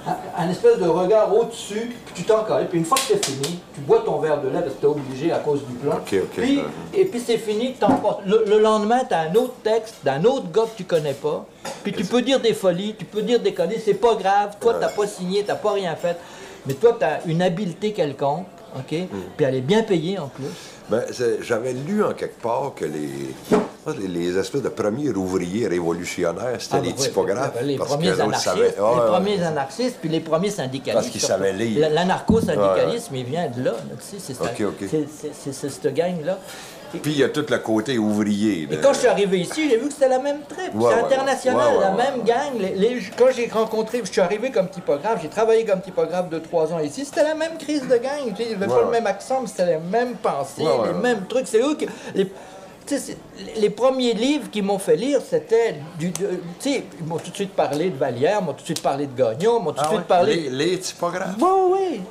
Un, 0.08 0.44
un 0.46 0.50
espèce 0.50 0.78
de 0.80 0.88
regard 0.88 1.36
au-dessus, 1.36 1.94
puis 2.06 2.14
tu 2.16 2.24
t'en 2.24 2.44
colles. 2.46 2.68
Puis 2.70 2.78
une 2.80 2.86
fois 2.86 2.98
que 2.98 3.04
c'est 3.04 3.26
fini, 3.26 3.60
tu 3.74 3.82
bois 3.82 4.04
ton 4.06 4.20
verre 4.20 4.40
de 4.42 4.48
lait 4.48 4.62
parce 4.62 4.76
que 4.76 4.80
t'es 4.80 4.88
obligé 4.88 5.34
à 5.34 5.40
cause 5.40 5.60
du 5.66 5.88
ok. 5.90 6.28
Puis, 6.32 6.62
et 6.94 7.06
puis 7.06 7.20
c'est 7.20 7.38
fini, 7.38 7.74
t'en 7.74 7.90
passes. 7.98 8.16
Le, 8.26 8.46
le 8.48 8.60
lendemain, 8.60 9.02
tu 9.06 9.14
as 9.14 9.20
un 9.20 9.36
autre 9.36 9.56
texte 9.64 9.96
d'un 10.06 10.24
autre 10.24 10.50
gars 10.50 10.64
que 10.64 10.78
tu 10.78 10.86
connais 10.86 11.14
pas. 11.14 11.46
Puis 11.84 11.92
tu 11.92 12.06
peux 12.06 12.22
dire 12.22 12.40
des 12.40 12.54
folies, 12.54 12.96
tu 12.98 13.04
peux 13.04 13.22
dire 13.22 13.42
des 13.42 13.54
conneries, 13.54 13.82
c'est 13.84 13.96
pas 13.96 14.16
grave. 14.16 14.56
Toi, 14.62 14.76
t'as 14.80 14.88
pas 14.88 15.08
signé, 15.08 15.44
t'as 15.44 15.56
pas 15.56 15.74
rien 15.74 15.94
fait. 15.98 16.18
Mais 16.68 16.74
toi, 16.76 16.96
tu 17.00 17.06
as 17.06 17.22
une 17.26 17.42
habileté 17.42 17.94
quelconque, 17.94 18.46
OK? 18.76 18.92
Hmm. 18.92 19.18
Puis 19.36 19.46
elle 19.46 19.56
est 19.56 19.62
bien 19.62 19.84
payée 19.84 20.20
en 20.20 20.28
plus. 20.28 20.46
Ben, 20.90 21.04
j'avais 21.42 21.74
lu 21.74 22.04
en 22.04 22.14
quelque 22.14 22.42
part 22.42 22.72
que 22.76 22.86
les, 22.86 23.36
les, 24.00 24.08
les 24.08 24.38
espèces 24.38 24.62
de 24.62 24.70
premiers 24.70 25.10
ouvriers 25.10 25.68
révolutionnaires, 25.68 26.56
c'était 26.60 26.76
Ah, 26.78 26.82
les 26.82 26.90
ben 26.90 26.96
oui, 26.98 27.04
typographes. 27.08 27.54
ben, 27.56 27.66
les 27.68 27.78
parce 27.78 27.90
premiers 27.92 28.12
que 28.12 28.22
anarchistes, 28.22 28.48
Ah, 28.50 28.54
les 28.56 28.62
ouais, 29.02 29.08
premiers 29.08 29.44
anarchistes, 29.44 29.98
puis 30.00 30.10
les 30.10 30.20
premiers 30.22 30.50
syndicalistes. 30.50 30.94
Parce 30.94 31.10
qu'ils 31.10 31.22
savaient 31.22 31.52
lire. 31.54 31.80
La- 31.82 31.90
L'anarcho-syndicalisme, 31.90 33.16
il 33.16 33.26
vient 33.26 33.50
de 33.50 33.64
là. 33.66 33.74
tu 34.12 34.20
sais, 34.20 34.34
c'est 35.34 35.70
cette 35.70 35.94
gang-là. 35.94 36.38
Et- 36.96 37.00
Puis 37.00 37.12
il 37.14 37.18
y 37.20 37.24
a 37.24 37.30
tout 37.30 37.46
le 37.50 37.58
côté 37.60 37.98
ouvrier. 37.98 38.64
Et 38.64 38.76
là. 38.76 38.82
quand 38.82 38.94
je 38.94 39.00
suis 39.00 39.08
arrivé 39.08 39.40
ici, 39.40 39.70
j'ai 39.70 39.78
vu 39.78 39.88
que 39.88 39.94
c'était 39.94 40.10
la 40.10 40.20
même 40.20 40.40
trip. 40.48 40.74
Ouais, 40.76 40.92
c'est 40.94 41.04
international, 41.16 41.68
ouais, 41.74 41.78
ouais, 41.78 41.84
la 41.84 41.92
même 41.92 42.24
gang. 42.24 42.54
Les- 42.60 42.76
les- 42.76 43.02
quand 43.18 43.26
j'ai 43.36 43.48
rencontré, 43.48 44.02
je 44.04 44.12
suis 44.12 44.22
arrivé 44.22 44.52
comme 44.52 44.70
typographe, 44.70 45.20
j'ai 45.22 45.30
travaillé 45.30 45.66
comme 45.66 45.82
typographe 45.82 46.30
de 46.30 46.40
trois 46.40 46.72
ans 46.74 46.80
ici, 46.80 47.04
c'était 47.06 47.24
la 47.24 47.36
même 47.36 47.58
crise 47.58 47.82
de 47.88 47.98
gang. 47.98 48.24
Tu 48.30 48.36
sais, 48.36 48.44
il 48.44 48.48
n'y 48.50 48.56
avait 48.56 48.68
pas 48.68 48.82
le 48.86 48.92
même 48.92 49.08
accent, 49.08 49.42
mais 49.42 49.48
c'était 49.48 49.66
les 49.66 49.80
mêmes 49.80 50.16
pensées, 50.16 50.64
les 50.64 51.00
mêmes 51.00 51.26
trucs. 51.28 51.48
C'est 51.48 51.62
eux 51.62 51.76
qui. 51.76 51.88
Les, 52.16 52.28
les- 53.60 53.70
premiers 53.70 54.14
livres 54.14 54.50
qui 54.50 54.62
m'ont 54.62 54.80
fait 54.80 54.96
lire, 54.96 55.20
c'était 55.28 55.76
du. 56.00 56.10
de- 56.12 56.40
tu 56.60 56.72
sais, 56.72 56.84
ils 57.00 57.06
m'ont 57.06 57.18
tout 57.18 57.32
de 57.32 57.36
suite 57.36 57.52
parlé 57.54 57.90
de 57.90 57.98
Vallière, 57.98 58.42
m'ont 58.42 58.54
tout 58.54 58.62
de 58.62 58.66
suite 58.66 58.82
parlé 58.82 59.08
de 59.08 59.14
Gagnon, 59.18 59.60
m'ont 59.60 59.72
tout 59.74 59.82
de 59.82 59.86
Ah 59.86 59.90
suite 59.90 60.04
parlé. 60.08 60.36
les, 60.36 60.50
les 60.50 60.80
typographes. 60.80 61.38
Bon, 61.38 61.74
oui. 61.74 62.02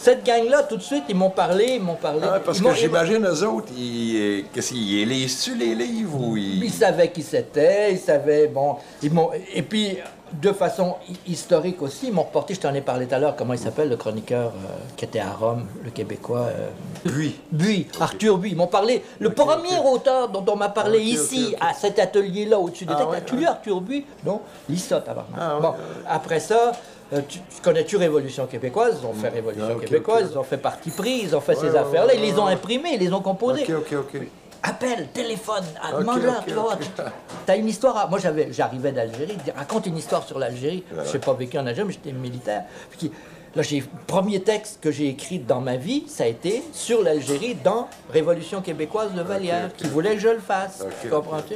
Cette 0.00 0.24
gang-là, 0.24 0.62
tout 0.62 0.76
de 0.76 0.82
suite, 0.82 1.04
ils 1.08 1.16
m'ont 1.16 1.30
parlé, 1.30 1.72
ils 1.76 1.82
m'ont 1.82 1.94
parlé. 1.94 2.20
Ah 2.22 2.38
parce 2.44 2.60
que 2.60 2.74
j'imagine 2.74 3.24
eux 3.26 3.42
autres, 3.44 3.68
ils, 3.76 4.16
euh, 4.16 4.42
qu'est-ce 4.52 4.68
qu'ils 4.70 5.00
ils 5.00 5.08
lisent-tu 5.08 5.54
les 5.56 5.74
livres 5.74 6.20
ou 6.20 6.36
ils. 6.36 6.62
Ils 6.64 6.72
savaient 6.72 7.10
qui 7.10 7.22
c'était, 7.22 7.92
ils 7.92 7.98
savaient, 7.98 8.46
bon, 8.46 8.76
ils 9.02 9.12
m'ont, 9.12 9.30
et 9.54 9.62
puis 9.62 9.98
de 10.32 10.52
façon 10.52 10.96
hi- 11.08 11.32
historique 11.32 11.80
aussi, 11.82 12.08
ils 12.08 12.12
m'ont 12.12 12.22
reporté, 12.24 12.54
je 12.54 12.60
t'en 12.60 12.74
ai 12.74 12.80
parlé 12.80 13.06
tout 13.06 13.14
à 13.14 13.18
l'heure, 13.18 13.36
comment 13.36 13.52
il 13.52 13.58
s'appelle, 13.60 13.88
le 13.88 13.96
chroniqueur 13.96 14.48
euh, 14.48 14.68
qui 14.96 15.04
était 15.04 15.20
à 15.20 15.30
Rome, 15.32 15.66
le 15.84 15.90
Québécois. 15.90 16.48
euh, 16.50 16.68
Buis. 17.08 17.36
Buis, 17.50 17.86
Arthur 18.00 18.36
Buis. 18.38 18.50
Ils 18.50 18.56
m'ont 18.56 18.66
parlé, 18.66 19.02
le 19.20 19.30
premier 19.30 19.78
auteur 19.84 20.28
dont 20.28 20.44
on 20.52 20.56
m'a 20.56 20.68
parlé 20.68 21.00
ici, 21.00 21.54
à 21.60 21.72
cet 21.74 21.98
atelier-là, 21.98 22.58
au-dessus 22.58 22.84
des 22.86 22.92
Ah 22.94 22.98
têtes, 22.98 23.08
ouais, 23.08 23.16
as-tu 23.18 23.36
lu 23.36 23.46
Arthur 23.46 23.80
Buis 23.80 24.04
Non, 24.24 24.40
lis 24.68 24.78
ça, 24.78 25.00
tabarnak. 25.00 25.34
Ah 25.40 25.56
ouais, 25.56 25.62
bon, 25.62 25.74
après 26.08 26.40
ça, 26.40 26.72
tu, 27.10 27.38
tu 27.38 27.60
connais-tu 27.62 27.96
Révolution 27.96 28.46
québécoise 28.46 28.98
Ils 29.02 29.06
ont 29.06 29.12
fait 29.14 29.28
Révolution 29.28 29.76
Ah, 29.76 29.80
québécoise, 29.84 30.28
ils 30.32 30.38
ont 30.38 30.42
fait 30.42 30.56
parti 30.58 30.90
pris, 30.90 31.20
ils 31.24 31.36
ont 31.36 31.40
fait 31.40 31.54
ces 31.54 31.70
ouais, 31.70 31.76
affaires-là, 31.78 32.12
ouais, 32.14 32.18
ils 32.18 32.22
les 32.32 32.38
ont 32.38 32.46
ouais. 32.46 32.52
imprimés, 32.52 32.90
ils 32.94 33.00
les 33.00 33.12
ont 33.12 33.20
composés. 33.22 33.62
Ok, 33.68 33.92
ok, 33.92 33.98
ok. 34.14 34.20
Appelle, 34.62 35.06
téléphone, 35.12 35.62
demande-leur, 35.96 36.44
tu 36.44 36.50
tu- 36.52 37.02
T'as 37.44 37.56
une 37.56 37.68
histoire. 37.68 37.96
à- 37.98 38.06
Moi, 38.08 38.18
j'avais, 38.18 38.48
j'arrivais 38.52 38.90
d'Algérie. 38.90 39.36
Raconte 39.56 39.86
une 39.86 39.96
histoire 39.96 40.26
sur 40.26 40.38
l'Algérie. 40.40 40.82
Je 41.06 41.12
n'ai 41.12 41.18
pas 41.20 41.34
vécu 41.34 41.56
en 41.58 41.66
Algérie, 41.66 41.86
mais 41.86 41.92
j'étais 41.92 42.12
militaire. 42.12 42.64
Puis, 42.90 43.12
là, 43.54 43.62
j'ai 43.62 43.80
le 43.80 43.86
premier 44.08 44.40
texte 44.42 44.80
que 44.80 44.90
j'ai 44.90 45.08
écrit 45.08 45.38
dans 45.38 45.60
ma 45.60 45.76
vie, 45.76 46.04
ça 46.08 46.24
a 46.24 46.26
été 46.26 46.64
sur 46.72 47.02
l'Algérie 47.02 47.54
dans 47.62 47.86
Révolution 48.10 48.60
québécoise 48.60 49.12
de 49.12 49.22
Vallière, 49.22 49.70
qui 49.76 49.86
voulait 49.86 50.14
que 50.14 50.20
je 50.20 50.28
le 50.30 50.40
fasse. 50.40 50.82
Ok, 50.84 51.10
Comprends-tu? 51.10 51.54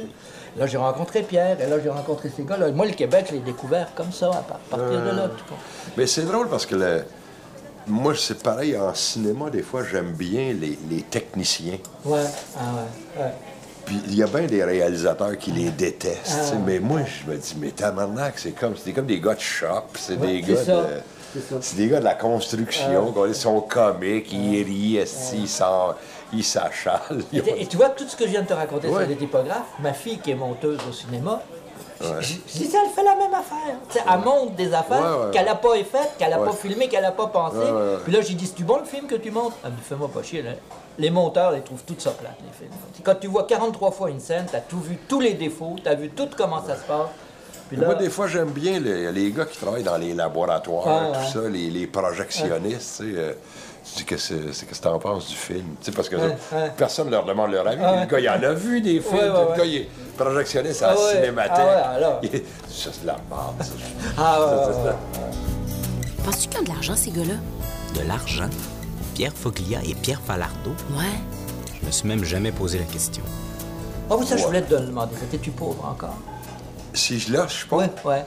Là, 0.57 0.67
j'ai 0.67 0.77
rencontré 0.77 1.21
Pierre, 1.23 1.59
et 1.61 1.67
là, 1.69 1.77
j'ai 1.81 1.89
rencontré 1.89 2.29
ces 2.35 2.43
gars-là. 2.43 2.71
Moi, 2.71 2.85
le 2.85 2.91
Québec, 2.93 3.25
je 3.29 3.33
l'ai 3.35 3.39
découvert 3.39 3.87
comme 3.95 4.11
ça, 4.11 4.27
à 4.27 4.41
par- 4.41 4.57
partir 4.69 4.99
de 5.01 5.15
là. 5.15 5.27
comprends? 5.29 5.55
Mais 5.97 6.05
c'est 6.07 6.23
drôle 6.23 6.49
parce 6.49 6.65
que 6.65 6.75
le- 6.75 7.03
moi, 7.87 8.13
c'est 8.17 8.43
pareil 8.43 8.77
en 8.77 8.93
cinéma, 8.93 9.49
des 9.49 9.61
fois, 9.61 9.81
j'aime 9.89 10.11
bien 10.11 10.53
les, 10.53 10.77
les 10.89 11.01
techniciens. 11.03 11.77
Ouais, 12.03 12.19
ah 12.57 12.61
ouais, 13.17 13.23
ouais. 13.23 13.31
Puis 13.85 13.99
il 14.07 14.15
y 14.15 14.21
a 14.23 14.27
bien 14.27 14.45
des 14.45 14.63
réalisateurs 14.63 15.37
qui 15.37 15.51
les 15.51 15.69
détestent. 15.71 16.51
Ah. 16.53 16.57
Mais 16.65 16.79
moi, 16.79 16.99
je 17.05 17.31
me 17.31 17.37
dis, 17.37 17.55
mais 17.59 17.71
tabarnak, 17.71 18.33
c'est 18.37 18.51
comme, 18.51 18.75
c'est 18.77 18.91
comme 18.91 19.07
des 19.07 19.19
gars 19.19 19.33
de 19.35 19.39
shop, 19.39 19.85
c'est 19.97 20.17
Ouais, 20.17 20.27
des 20.27 20.41
gars 20.41 20.63
ça, 20.63 20.81
de. 20.83 21.41
c'est 21.61 21.77
des 21.77 21.87
gars 21.87 21.99
de 21.99 22.03
la 22.05 22.13
construction, 22.13 23.11
quoi. 23.13 23.27
ils 23.29 23.33
sont 23.35 23.61
comiques, 23.61 24.31
ils 24.33 24.63
rient, 24.63 24.97
esti, 24.97 25.37
ils 25.43 25.47
s'en- 25.49 25.95
ils 26.33 26.43
s'achalent. 26.43 27.23
Et, 27.33 27.65
tu 27.67 27.77
vois, 27.77 27.89
tout 27.89 28.07
ce 28.07 28.15
que 28.15 28.25
je 28.25 28.29
viens 28.31 28.41
de 28.41 28.47
te 28.47 28.53
raconter 28.53 28.87
Ouais. 28.87 29.01
sur 29.01 29.09
les 29.09 29.15
typographes, 29.15 29.67
ma 29.79 29.93
fille 29.93 30.19
qui 30.19 30.31
est 30.31 30.35
monteuse 30.35 30.79
au 30.89 30.93
cinéma, 30.93 31.41
je 31.99 32.05
je- 32.07 32.63
elle 32.63 32.89
fait 32.95 33.03
la 33.03 33.15
même 33.15 33.33
affaire. 33.33 34.05
Elle 34.11 34.19
monte 34.21 34.55
des 34.55 34.73
affaires 34.73 35.01
Ouais, 35.19 35.25
ouais. 35.25 35.31
qu'elle 35.31 35.45
n'a 35.45 35.55
pas 35.55 35.75
faites, 35.83 36.17
qu'elle 36.17 36.31
n'a 36.31 36.39
Ouais. 36.39 36.47
pas 36.47 36.53
filmées, 36.53 36.87
qu'elle 36.87 37.03
n'a 37.03 37.11
pas 37.11 37.27
pensé. 37.27 37.57
Ouais, 37.57 37.63
ouais, 37.65 37.71
ouais. 37.71 37.97
Puis 38.03 38.11
là, 38.13 38.21
j'ai 38.21 38.33
dit, 38.33 38.47
c'est-tu 38.47 38.63
bon 38.63 38.77
le 38.79 38.85
film 38.85 39.05
que 39.07 39.15
tu 39.15 39.29
montes? 39.29 39.53
Elle 39.63 39.71
me 39.71 39.75
dit, 39.77 39.83
fais-moi 39.87 40.09
pas 40.11 40.23
chier. 40.23 40.41
là. 40.41 40.51
Les 40.97 41.09
monteurs, 41.09 41.55
ils 41.55 41.61
trouvent 41.61 41.83
tout 41.85 41.95
ça 41.99 42.11
plate, 42.11 42.35
les 42.43 42.51
films. 42.57 42.75
Quand 43.03 43.15
tu 43.19 43.27
vois 43.27 43.43
43 43.45 43.91
fois 43.91 44.09
une 44.09 44.19
scène, 44.19 44.45
tu 44.49 44.55
as 44.55 44.59
tout 44.61 44.79
vu, 44.79 44.97
tous 45.07 45.19
les 45.21 45.33
défauts, 45.35 45.75
tu 45.81 45.87
as 45.87 45.95
vu 45.95 46.09
tout 46.09 46.27
comment 46.35 46.59
ça 46.65 46.75
se 46.75 46.81
passe. 46.81 47.07
Là, 47.71 47.85
Moi, 47.85 47.95
des 47.95 48.09
fois, 48.09 48.27
j'aime 48.27 48.49
bien 48.49 48.79
les, 48.81 49.09
les 49.13 49.31
gars 49.31 49.45
qui 49.45 49.57
travaillent 49.57 49.83
dans 49.83 49.95
les 49.97 50.13
laboratoires, 50.13 50.83
Ah, 50.87 51.11
tout 51.13 51.19
ouais. 51.39 51.43
ça, 51.43 51.49
les, 51.49 51.69
les 51.69 51.87
projectionnistes, 51.87 52.97
tu 53.01 53.13
sais. 53.13 53.17
euh, 53.19 53.33
dis 53.97 54.05
que 54.05 54.17
c'est 54.17 54.53
c'est- 54.53 54.65
qu'est-ce 54.65 54.79
que 54.79 54.83
t'en 54.83 54.99
penses 54.99 55.27
du 55.29 55.35
film? 55.35 55.65
Tu 55.81 55.85
sais, 55.85 55.91
parce 55.91 56.07
que 56.09 56.15
Ouais, 56.15 56.35
ouais. 56.53 56.71
personne 56.77 57.07
ne 57.07 57.11
leur 57.11 57.25
demande 57.25 57.51
leur 57.51 57.67
avis. 57.67 57.81
Ah, 57.83 58.01
Le 58.01 58.05
gars, 58.09 58.19
il 58.19 58.29
en 58.29 58.49
a 58.49 58.53
vu 58.53 58.81
des 58.81 58.99
films. 59.01 59.13
Ouais, 59.15 59.29
ouais, 59.29 59.51
le 59.51 59.57
gars, 59.57 59.65
il 59.65 59.75
est 59.77 59.89
projectionniste 60.17 60.83
à 60.83 60.89
Ah, 60.89 60.93
la 60.93 60.99
ouais. 61.01 61.11
cinémathèque. 61.15 61.51
Ah, 61.57 61.97
ouais, 62.21 62.43
Ça, 62.69 62.89
c'est 62.93 63.01
de 63.01 63.07
la 63.07 63.13
merde, 63.29 63.55
ça. 63.59 63.71
Ah, 64.17 64.37
Ça. 64.71 64.99
Penses-tu 66.23 66.49
qu'ils 66.49 66.59
ont 66.59 66.63
de 66.63 66.69
l'argent, 66.69 66.95
ces 66.95 67.11
gars-là? 67.11 67.33
De 67.99 68.07
l'argent? 68.07 68.49
Pierre 69.15 69.33
Foglia 69.33 69.79
et 69.83 69.95
Pierre 69.95 70.21
Falardeau? 70.21 70.71
Ouais. 70.91 71.05
Je 71.81 71.85
me 71.85 71.91
suis 71.91 72.07
même 72.07 72.23
jamais 72.23 72.51
posé 72.51 72.77
la 72.79 72.85
question. 72.85 73.23
Ah 74.09 74.15
oui, 74.17 74.25
ça, 74.27 74.37
je 74.37 74.45
voulais 74.45 74.61
te 74.61 74.75
demander. 74.75 75.15
Étais-tu 75.23 75.51
pauvre 75.51 75.83
encore? 75.85 76.15
Si 76.93 77.19
je 77.19 77.33
lâche 77.33 77.65
pas, 77.67 77.77
Ouais, 77.77 77.89
ouais. 78.05 78.25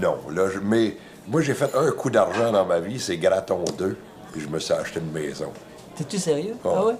non. 0.00 0.16
Là, 0.30 0.48
je- 0.52 0.60
mais 0.60 0.96
moi, 1.26 1.40
j'ai 1.42 1.54
fait 1.54 1.74
un 1.74 1.90
coup 1.90 2.10
d'argent 2.10 2.52
dans 2.52 2.64
ma 2.66 2.78
vie, 2.78 3.00
c'est 3.00 3.16
Graton 3.16 3.64
2, 3.78 3.96
puis 4.38 4.46
je 4.46 4.52
me 4.52 4.58
suis 4.58 4.72
acheté 4.72 5.00
une 5.00 5.10
maison. 5.10 5.52
T'es-tu 5.96 6.18
sérieux? 6.18 6.54
Oh. 6.64 6.70
Ah 6.76 6.84
ouais? 6.86 6.94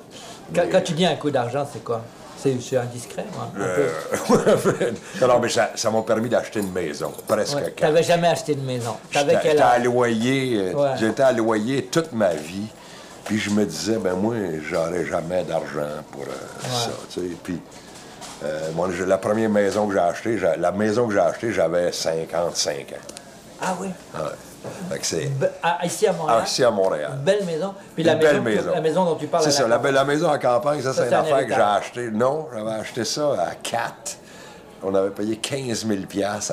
Quand, 0.55 0.63
Mais- 0.65 0.69
quand 0.71 0.81
tu 0.83 0.93
dis 0.93 1.07
un 1.07 1.15
coup 1.15 1.31
d'argent, 1.31 1.67
c'est 1.73 1.85
quoi? 1.85 2.03
C'est 2.37 2.53
indiscret, 2.77 3.25
moi. 3.35 3.49
un 3.53 3.59
peu. 3.59 4.41
Euh, 4.49 4.91
non, 5.21 5.27
non, 5.29 5.41
mais 5.41 5.49
ça 5.49 5.91
m'a 5.91 6.03
permis 6.03 6.29
d'acheter 6.29 6.61
une 6.61 6.71
maison, 6.73 7.13
presque 7.27 7.57
Ouais, 7.57 7.63
quatre. 7.63 7.77
T'avais 7.81 8.03
jamais 8.05 8.29
acheté 8.29 8.55
de 8.55 8.61
maison. 8.61 8.97
J'étais 9.11 9.59
à 9.61 9.79
loyer, 9.81 10.71
euh, 10.71 10.73
Ouais. 10.75 10.91
j'étais 10.99 11.23
à 11.25 11.33
loyer 11.33 11.85
toute 11.87 12.13
ma 12.13 12.35
vie. 12.35 12.67
Puis 13.25 13.39
je 13.39 13.51
me 13.51 13.65
disais, 13.67 13.99
ben 13.99 14.15
moi, 14.15 14.35
j'aurais 14.69 15.05
jamais 15.05 15.43
d'argent 15.43 16.03
pour 16.13 16.23
euh, 16.23 16.63
ça, 16.63 16.91
tu 17.11 17.21
sais. 17.21 17.27
Puis 17.43 17.61
euh, 18.45 18.71
moi, 18.75 18.89
la 19.07 19.19
première 19.19 19.51
maison 19.51 19.89
que 19.89 19.95
j'ai 19.95 19.99
achetée, 20.01 20.39
la 20.59 20.71
maison 20.73 21.09
que 21.09 21.15
j'ai 21.15 21.21
achetée, 21.21 21.53
j'avais 21.53 21.91
55 21.93 22.75
ans. 22.75 22.97
Ah 23.61 23.77
oui? 23.81 23.89
Ouais. 24.15 24.21
C'est 25.03 25.31
ah, 25.63 25.79
ici 25.85 26.07
à 26.07 26.13
Montréal. 26.13 26.39
ah, 26.43 26.47
ici 26.47 26.65
à 26.65 26.71
Montréal. 26.71 27.13
Une 27.15 27.23
belle 27.25 27.45
maison. 27.45 27.75
Puis 27.95 28.03
Une 28.03 28.07
la 28.09 28.15
belle 28.17 28.41
maison, 28.41 28.63
maison. 28.63 28.75
la 28.75 28.81
maison 28.81 29.05
dont 29.05 29.15
tu 29.17 29.27
parles. 29.27 29.45
C'est 29.45 29.51
ça, 29.51 29.69
la, 29.69 29.79
belle- 29.79 29.95
la 29.95 30.05
maison 30.05 30.29
en 30.29 30.39
campagne, 30.39 30.81
ça, 30.83 30.93
Ça, 30.93 31.03
c'est 31.03 31.09
une 31.09 31.15
un 31.15 31.21
affaire 31.21 31.37
que 31.39 31.43
j'ai 31.47 31.53
héritage. 31.53 31.77
acheté. 31.83 32.11
Non, 32.11 32.49
j'avais 32.55 32.71
acheté 32.73 33.05
ça 33.05 33.33
à 33.41 33.55
4. 33.55 34.17
On 34.83 34.95
avait 34.95 35.11
payé 35.11 35.37
15 35.37 35.87
000 35.87 36.01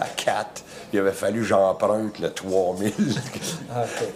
à 0.01 0.05
4. 0.15 0.63
Il 0.93 0.99
avait 0.99 1.11
fallu 1.11 1.41
que 1.41 1.45
j'emprunte 1.47 2.19
le 2.19 2.31
3 2.31 2.75
000. 2.77 2.91
Ah, 3.75 3.81
ok. 3.83 4.07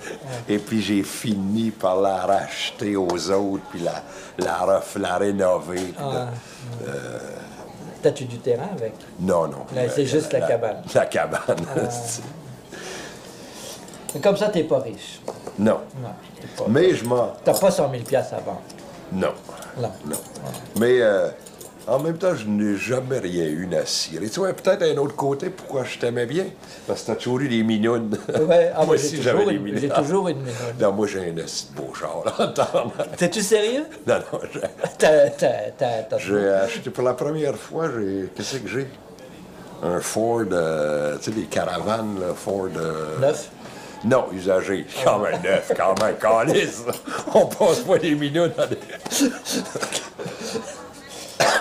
Et 0.47 0.57
puis 0.59 0.81
j'ai 0.81 1.03
fini 1.03 1.71
par 1.71 1.99
la 1.99 2.17
racheter 2.25 2.95
aux 2.95 3.31
autres, 3.31 3.63
puis 3.71 3.79
la, 3.81 4.01
la, 4.37 4.53
ref- 4.79 4.97
la 4.99 5.17
rénover. 5.17 5.93
Ah. 5.99 6.27
la- 6.85 6.93
T'as-tu 8.01 8.23
du 8.25 8.37
terrain 8.39 8.69
avec? 8.77 8.93
Non, 9.19 9.47
non. 9.47 9.65
C'est 9.93 10.05
juste 10.05 10.31
la 10.31 10.39
cabane. 10.41 10.77
Ah. 10.85 10.89
La 10.95 11.05
cabane. 11.05 11.41
Mais 11.75 11.81
Comme 14.23 14.37
ça, 14.37 14.49
t'es 14.49 14.63
pas 14.63 14.79
riche. 14.79 15.21
non. 15.57 15.79
Non, 16.01 16.09
pas. 16.57 16.65
Mais 16.67 16.93
je 16.95 17.05
m'en... 17.05 17.33
T'as 17.43 17.53
pas 17.57 17.71
100 17.71 17.91
000 17.91 18.03
piastres 18.03 18.35
à 18.35 18.39
vendre. 18.39 18.61
Non. 19.11 19.33
Non. 19.79 19.91
Non. 20.05 20.17
Mais 20.79 20.99
euh, 21.01 21.29
En 21.87 21.99
même 21.99 22.17
temps, 22.17 22.35
je 22.35 22.45
n'ai 22.45 22.75
jamais 22.77 23.19
rien 23.19 23.45
eu 23.45 23.67
à 23.75 23.85
cirer. 23.85 24.29
Tu 24.29 24.39
vois, 24.39 24.53
peut-être 24.53 24.83
un 24.83 24.97
autre 24.97 25.15
côté, 25.15 25.49
pourquoi 25.49 25.83
je 25.83 25.97
t'aimais 25.97 26.25
bien? 26.27 26.45
Parce 26.87 27.01
que 27.01 27.07
t'as 27.07 27.15
toujours 27.15 27.39
eu 27.41 27.49
des 27.49 27.63
mignonnes. 27.63 28.15
Ouais, 28.47 28.71
ah, 28.75 28.85
moi 28.85 28.95
aussi, 28.95 29.21
j'avais 29.21 29.45
des 29.45 29.57
mignonnes. 29.59 29.81
j'ai 29.81 29.89
toujours 29.89 30.27
une 30.27 30.37
minonne. 30.39 30.55
Non, 30.79 30.91
moi, 30.91 31.07
j'ai 31.07 31.29
un 31.29 31.33
beau 31.75 31.93
char, 31.93 32.21
là. 32.25 32.53
T'es-tu 33.17 33.41
sérieux? 33.41 33.85
Non, 34.07 34.15
non, 34.33 34.39
j'ai- 34.53 34.59
T'as, 34.97 35.29
t'as, 35.29 35.47
t'as, 35.77 36.01
t'as- 36.03 36.17
j'ai 36.19 36.49
acheté 36.49 36.89
pour 36.89 37.03
la 37.03 37.13
première 37.13 37.55
fois, 37.55 37.87
j'ai. 37.95 38.29
Qu'est-ce 38.35 38.57
que 38.57 38.67
j'ai? 38.69 38.87
Un 39.81 39.99
Ford, 40.01 40.41
euh, 40.51 41.17
tu 41.19 41.23
sais, 41.25 41.31
des 41.31 41.43
caravanes, 41.45 42.19
là, 42.19 42.33
Ford. 42.35 42.67
euh, 42.75 43.17
Neuf? 43.19 43.49
Non, 44.05 44.25
usagé. 44.33 44.85
Quand 45.03 45.19
même 45.19 45.41
neuf, 45.43 45.71
quand 45.75 46.01
même, 46.01 46.15
calice. 46.17 46.83
On 47.33 47.45
passe 47.47 47.79
pas 47.79 47.97
des 47.97 48.15
minutes 48.15 48.55
dans 48.57 48.67
des... 48.67 48.77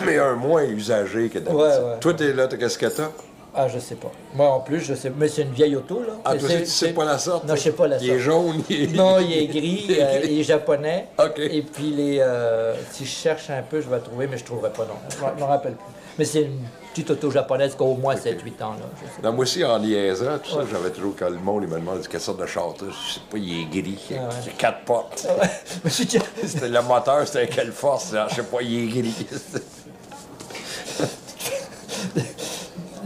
Mais 0.05 0.18
un 0.18 0.35
moins 0.35 0.64
usagé 0.64 1.29
que 1.29 1.38
d'habitude. 1.38 1.57
Ouais, 1.57 1.68
ouais. 1.68 1.98
Toi, 2.01 2.14
t'es 2.14 2.33
là, 2.33 2.46
t'as- 2.48 2.57
qu'est-ce 2.57 2.79
que 2.79 2.87
t'as? 2.87 3.11
Ah, 3.55 3.66
je 3.66 3.79
sais 3.81 3.96
pas. 3.96 4.11
Moi, 4.35 4.48
en 4.48 4.61
plus, 4.61 4.81
je 4.81 4.94
sais. 4.94 5.11
Mais 5.16 5.27
c'est 5.29 5.42
une 5.42 5.53
vieille 5.53 5.74
auto, 5.74 6.01
là. 6.01 6.12
Ah, 6.24 6.37
toi, 6.37 6.48
tu 6.48 6.66
sais 6.66 6.92
pas 6.92 7.05
la 7.05 7.18
sorte? 7.18 7.44
Non, 7.44 7.57
je 7.57 7.61
sais 7.62 7.72
pas 7.72 7.88
la 7.88 7.96
Il 7.96 8.07
sorte. 8.07 8.18
est 8.18 8.20
jaune, 8.20 8.62
il 8.68 8.83
est... 8.83 8.96
Non, 8.96 9.18
il 9.18 9.33
est 9.37 9.46
gris, 9.46 9.85
Il 9.88 9.92
est 9.92 10.03
euh, 10.03 10.18
gris. 10.20 10.29
il 10.33 10.40
est 10.40 10.44
japonais. 10.44 11.09
OK. 11.18 11.38
Et 11.38 11.62
puis, 11.62 11.90
les, 11.90 12.18
euh, 12.20 12.74
si 12.92 13.05
je 13.05 13.11
cherche 13.11 13.51
un 13.51 13.62
peu, 13.62 13.81
je 13.81 13.88
vais 13.88 13.98
trouver, 13.98 14.29
mais 14.29 14.38
je 14.38 14.44
trouverai 14.44 14.70
pas, 14.70 14.85
non. 14.85 14.94
Je 15.11 15.16
me- 15.24 15.31
je 15.37 15.42
me 15.42 15.48
rappelle 15.48 15.72
plus. 15.72 15.85
Mais 16.18 16.24
c'est 16.24 16.42
une 16.42 16.61
petite 17.03 17.11
auto 17.13 17.31
japonaise 17.31 17.75
qui 17.77 17.83
a 17.83 17.87
au 17.87 17.95
moins 17.95 18.15
7-8 18.15 18.63
ans, 18.63 18.73
là. 18.73 18.77
Je 19.01 19.07
sais 19.07 19.23
Non, 19.23 19.33
moi 19.33 19.43
aussi, 19.43 19.65
en 19.65 19.79
liaisant, 19.79 20.39
tout 20.43 20.51
ça, 20.51 20.61
j'avais 20.71 20.91
toujours, 20.91 21.15
quand 21.19 21.29
le 21.31 21.37
monde 21.39 21.63
il 21.65 21.69
me 21.69 21.79
demande 21.79 22.07
quelle 22.07 22.21
sorte 22.21 22.41
de 22.41 22.47
char 22.47 22.75
t'as, 22.79 22.87
je 22.87 23.15
sais 23.15 23.21
pas, 23.31 23.39
il 23.39 23.63
est 23.63 23.65
gris, 23.67 23.99
il 24.11 24.17
y 24.17 24.19
a, 24.19 24.23
Ah 24.25 24.29
ouais. 24.29 24.35
il 24.43 24.47
y 24.47 24.51
a 24.51 24.53
quatre 24.59 24.85
portes. 24.85 25.27
Ouais. 25.41 25.91
Tu- 25.91 26.19
C'était 26.47 26.69
le 26.69 26.83
moteur, 26.83 27.27
c'était 27.27 27.47
quelle 27.49 27.73
force, 27.73 28.13
là, 28.13 28.27
je 28.31 28.37
sais 28.37 28.43
pas, 28.43 28.63
il 28.63 28.85
est 28.85 29.01
gris. 29.03 29.27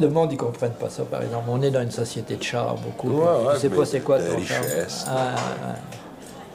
Le 0.00 0.08
monde, 0.08 0.32
ils 0.32 0.36
comprennent 0.38 0.72
pas 0.72 0.88
ça, 0.88 1.02
par 1.04 1.22
exemple. 1.22 1.44
On 1.48 1.60
est 1.62 1.70
dans 1.70 1.82
une 1.82 1.90
société 1.90 2.36
de 2.36 2.42
chars, 2.42 2.74
beaucoup. 2.76 3.10
Ouais, 3.10 3.46
ouais, 3.46 3.54
tu 3.54 3.60
sais 3.60 3.68
pas 3.68 3.84
c'est 3.84 4.00
quoi 4.00 4.18
ton 4.18 4.40
char. 4.42 4.62
richesse. 4.62 5.04
Ah, 5.06 5.34
ouais. 5.34 5.74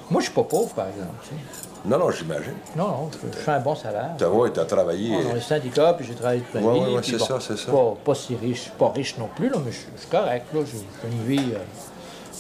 Moi, 0.10 0.22
je 0.22 0.26
suis 0.26 0.34
pas 0.34 0.44
pauvre, 0.44 0.74
par 0.74 0.88
exemple. 0.88 1.14
tu 1.24 1.30
sais. 1.30 1.67
Non, 1.88 1.98
non, 1.98 2.12
j'imagine. 2.12 2.56
Non, 2.76 2.88
non, 2.88 3.10
je, 3.12 3.38
fais 3.38 3.52
un 3.52 3.60
bon 3.60 3.74
salaire. 3.74 4.12
T'as 4.18 4.28
ouais, 4.28 4.50
t'as 4.52 4.66
travaillé. 4.66 5.24
Dans 5.24 5.34
les 5.34 5.42
syndicats, 5.42 5.94
puis 5.94 6.06
j'ai 6.06 6.16
travaillé 6.16 6.42
toute 6.42 6.56
ma 6.56 6.60
vie. 6.60 6.68
ouais, 6.68 7.02
puis 7.02 7.12
c'est 7.12 7.20
ça, 7.20 7.40
c'est 7.40 7.58
ça. 7.58 7.72
Pas, 7.72 7.94
pas 8.04 8.16
si 8.16 8.36
riche, 8.36 8.70
pas 8.78 8.92
riche 8.92 9.18
non 9.18 9.30
plus, 9.34 9.50
là, 9.50 9.56
mais 9.64 9.72
je, 9.72 9.78
suis 9.78 10.10
correct. 10.12 10.48
Là. 10.54 10.62
J'ai 10.66 11.08
une 11.08 11.24
vie, 11.24 11.54
euh, 11.54 11.60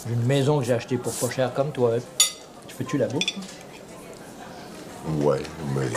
j'ai 0.06 0.14
une 0.14 0.26
maison 0.26 0.60
que 0.60 0.66
j'ai 0.66 0.74
achetée 0.74 0.98
pour 0.98 1.14
pas 1.14 1.30
cher 1.30 1.54
comme 1.54 1.72
toi. 1.72 1.92
Tu 2.68 2.76
fais-tu 2.76 2.98
la 2.98 3.08
bouffe? 3.08 3.24
Ouais, 5.22 5.42
mais. 5.74 5.86
euh, 5.86 5.90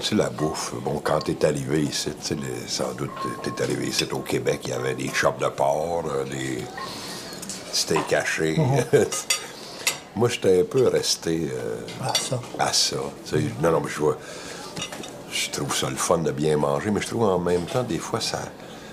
tu 0.00 0.08
sais, 0.08 0.14
la 0.16 0.30
bouffe, 0.30 0.74
bon, 0.82 1.00
quand 1.04 1.20
t'es 1.20 1.46
arrivé 1.46 1.82
ici, 1.82 2.10
tu 2.20 2.36
sans 2.66 2.92
doute, 2.94 3.12
t'es 3.44 3.62
arrivé 3.62 3.86
ici 3.86 4.04
au 4.10 4.18
Québec, 4.18 4.62
il 4.64 4.70
y 4.70 4.72
avait 4.72 4.94
des 4.94 5.08
chops 5.08 5.38
de 5.38 5.46
porc, 5.46 6.02
euh, 6.06 6.24
des 6.24 6.64
steaks 7.72 8.12
hachés. 8.12 8.58
Moi, 10.14 10.28
j'étais 10.28 10.60
un 10.60 10.64
peu 10.64 10.88
resté 10.88 11.50
euh, 11.52 11.76
Ah, 12.02 12.12
ça. 12.18 12.40
à 12.58 12.72
ça. 12.72 12.96
non, 13.62 13.70
non, 13.70 13.80
mais 13.80 13.88
je 13.90 13.98
vois. 13.98 14.18
Je 15.30 15.50
trouve 15.50 15.74
ça 15.74 15.88
le 15.88 15.96
fun 15.96 16.18
de 16.18 16.30
bien 16.30 16.56
manger, 16.58 16.90
mais 16.90 17.00
je 17.00 17.06
trouve 17.08 17.22
en 17.24 17.38
même 17.38 17.64
temps, 17.64 17.82
des 17.82 17.98
fois, 17.98 18.20
ça, 18.20 18.40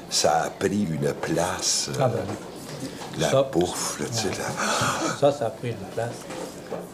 ça 0.09 0.43
a 0.43 0.49
pris 0.49 0.83
une 0.83 1.13
place. 1.13 1.89
euh, 1.89 1.97
Ah, 2.01 2.07
ben 2.07 2.21
oui. 2.29 2.87
la 3.19 3.29
ça, 3.31 3.43
bouffe, 3.43 3.99
là, 3.99 4.05
tu 4.07 4.13
sais. 4.13 4.29
Ça, 5.19 5.31
ça 5.33 5.47
a 5.47 5.49
pris 5.49 5.69
une 5.71 5.75
place. 5.93 6.13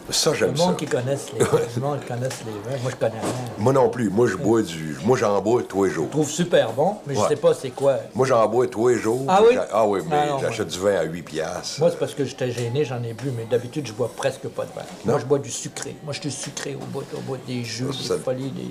Ça, 0.08 0.30
Le 0.30 0.36
j'aime 0.36 0.56
ça. 0.56 0.64
monde 0.66 0.76
qui 0.76 0.86
connaisse 0.86 1.32
les 1.32 1.40
le 1.40 1.80
monde 1.80 1.98
qui 2.00 2.06
connaisse 2.06 2.38
les 2.46 2.52
vins, 2.70 2.78
moi 2.82 2.90
je 2.92 2.96
connais 2.96 3.18
rien. 3.20 3.30
Moi 3.58 3.72
non 3.72 3.88
plus. 3.90 4.08
Moi, 4.08 4.28
je 4.28 4.36
bois 4.36 4.62
du. 4.62 4.96
Moi, 5.04 5.16
j'en 5.16 5.40
bois 5.42 5.62
tous 5.68 5.84
les 5.84 5.90
jours. 5.90 6.06
Je 6.06 6.10
trouve 6.12 6.30
super 6.30 6.72
bon, 6.72 6.96
mais 7.06 7.14
je 7.14 7.20
Ouais. 7.20 7.28
sais 7.28 7.36
pas 7.36 7.52
c'est 7.54 7.70
quoi. 7.70 7.96
Moi, 8.14 8.24
j'en 8.26 8.46
bois 8.48 8.68
tous 8.68 8.86
les 8.88 8.98
jours. 8.98 9.22
Ah 9.26 9.40
oui? 9.42 9.56
Ah 9.72 9.84
oui, 9.86 10.00
mais 10.08 10.16
Ah 10.22 10.26
non, 10.28 10.38
j'achète 10.38 10.68
du 10.68 10.78
vin 10.78 10.94
à 10.96 11.02
8 11.02 11.22
piastres. 11.22 11.80
Moi, 11.80 11.90
c'est 11.90 11.98
parce 11.98 12.14
que 12.14 12.24
j'étais 12.24 12.52
gêné, 12.52 12.84
j'en 12.84 13.02
ai 13.02 13.14
bu, 13.14 13.32
mais 13.36 13.46
d'habitude, 13.50 13.84
je 13.86 13.92
bois 13.92 14.10
presque 14.16 14.46
pas 14.48 14.64
de 14.64 14.70
vin. 14.76 14.82
Moi, 15.04 15.18
je 15.18 15.24
bois 15.24 15.38
du 15.40 15.50
sucré. 15.50 15.96
Moi, 16.04 16.12
je 16.12 16.20
suis 16.20 16.30
sucré 16.30 16.76
au 16.80 16.84
bout, 16.86 17.02
au 17.16 17.20
bout 17.22 17.38
des 17.46 17.64
jus, 17.64 17.92
Ça, 17.92 18.16
des 18.16 18.22
folies, 18.22 18.50
des, 18.50 18.70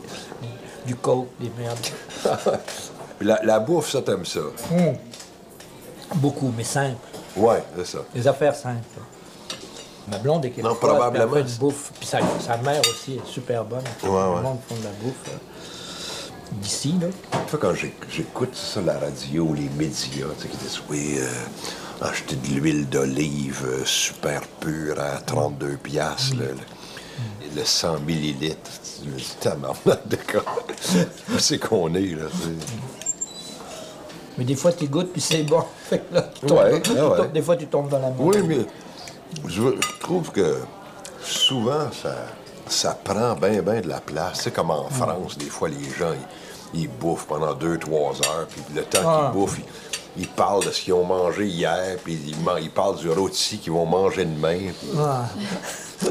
du 0.85 0.95
coke, 0.95 1.27
des 1.39 1.51
merdes. 1.57 1.77
La, 3.21 3.39
la 3.43 3.59
bouffe, 3.59 3.89
ça, 3.91 4.01
t'aimes 4.01 4.25
ça? 4.25 4.39
Beaucoup, 6.15 6.51
mais 6.55 6.63
simple. 6.65 6.95
Ouais, 7.35 7.63
c'est 7.77 7.85
ça. 7.87 7.99
Des 8.13 8.27
affaires 8.27 8.55
simples. 8.55 8.81
Ma 10.09 10.17
blonde 10.19 10.45
est 10.45 10.49
québécoise, 10.51 10.77
probablement, 10.77 11.09
puis 11.31 11.39
elle 11.39 11.45
fait 11.47 11.51
une 11.53 11.57
bouffe. 11.57 11.91
Puis 11.99 12.07
sa, 12.07 12.19
sa 12.39 12.57
mère 12.57 12.81
aussi 12.81 13.13
est 13.15 13.25
super 13.27 13.63
bonne. 13.65 13.83
Ouais, 14.03 14.09
ouais. 14.09 14.35
le 14.35 14.41
monde 14.41 14.59
font 14.67 14.75
de 14.75 14.83
la 14.83 14.91
bouffe 15.01 15.15
euh, 15.29 15.37
d'ici, 16.61 16.93
là. 17.01 17.07
Tu 17.31 17.51
vois, 17.57 17.59
quand 17.59 17.73
j'éc- 17.73 17.93
j'écoute 18.09 18.55
ça, 18.55 18.81
la 18.81 18.99
radio, 18.99 19.53
les 19.55 19.69
médias, 19.77 20.27
tu 20.37 20.43
sais, 20.43 20.47
qui 20.49 20.57
disent 20.57 20.81
oui, 20.89 21.15
euh, 21.17 22.05
acheter 22.05 22.35
de 22.35 22.47
l'huile 22.47 22.87
d'olive 22.87 23.63
euh, 23.65 23.83
super 23.85 24.41
pure 24.59 24.99
à 24.99 25.19
32 25.21 25.77
piastres, 25.77 26.35
le, 26.37 26.45
le- 26.49 27.55
le 27.55 27.63
100 27.65 27.99
millilitres. 28.01 28.69
Tu 29.01 29.09
me 29.09 29.17
dis, 29.17 29.35
tabarnak, 29.39 30.07
d'accord. 30.07 30.65
C'est 31.39 31.57
qu'on 31.57 31.93
est, 31.95 32.01
là? 32.15 32.25
tu 32.31 32.37
sais? 32.37 32.53
Mais 34.37 34.43
des 34.43 34.55
fois, 34.55 34.71
tu 34.73 34.85
goûtes, 34.87 35.13
puis 35.13 35.21
c'est 35.21 35.43
bon. 35.43 35.63
Fait 35.89 35.99
que 35.99 36.13
là, 36.13 36.29
tu 36.45 36.45
Ouais, 36.53 36.79
tombes- 36.81 36.95
ouais. 37.11 37.17
tombes- 37.17 37.31
des 37.31 37.41
fois, 37.41 37.55
tu 37.55 37.67
tombes 37.67 37.89
dans 37.89 37.99
la 37.99 38.09
main. 38.09 38.15
Oui, 38.19 38.37
mais 38.45 38.57
je, 39.47 39.61
trouve 39.99 40.31
que 40.31 40.57
souvent, 41.23 41.91
ça, 41.91 42.15
ça 42.67 42.97
prend 43.03 43.33
bien, 43.35 43.61
bien 43.61 43.81
de 43.81 43.87
la 43.87 43.99
place. 44.01 44.41
C'est 44.43 44.53
comme 44.53 44.71
en 44.71 44.89
France, 44.89 45.37
des 45.37 45.45
fois, 45.49 45.69
les 45.69 45.83
gens, 45.97 46.13
ils, 46.73 46.81
ils 46.81 46.87
bouffent 46.89 47.27
pendant 47.27 47.53
deux, 47.53 47.77
trois 47.77 48.13
heures, 48.27 48.47
puis 48.49 48.61
le 48.73 48.83
temps 48.83 48.99
Ah. 49.05 49.29
qu'ils 49.31 49.39
bouffent, 49.39 49.57
ils, 50.17 50.21
ils 50.23 50.27
parlent 50.29 50.63
de 50.65 50.71
ce 50.71 50.81
qu'ils 50.81 50.93
ont 50.93 51.03
mangé 51.05 51.45
hier, 51.45 51.97
puis 52.03 52.13
ils, 52.61 52.69
parlent 52.71 52.97
du 52.97 53.09
rôti 53.09 53.57
qu'ils 53.59 53.73
vont 53.73 53.85
manger 53.85 54.25
demain. 54.25 54.57
puis- 54.79 54.89
Ah. 54.99 55.25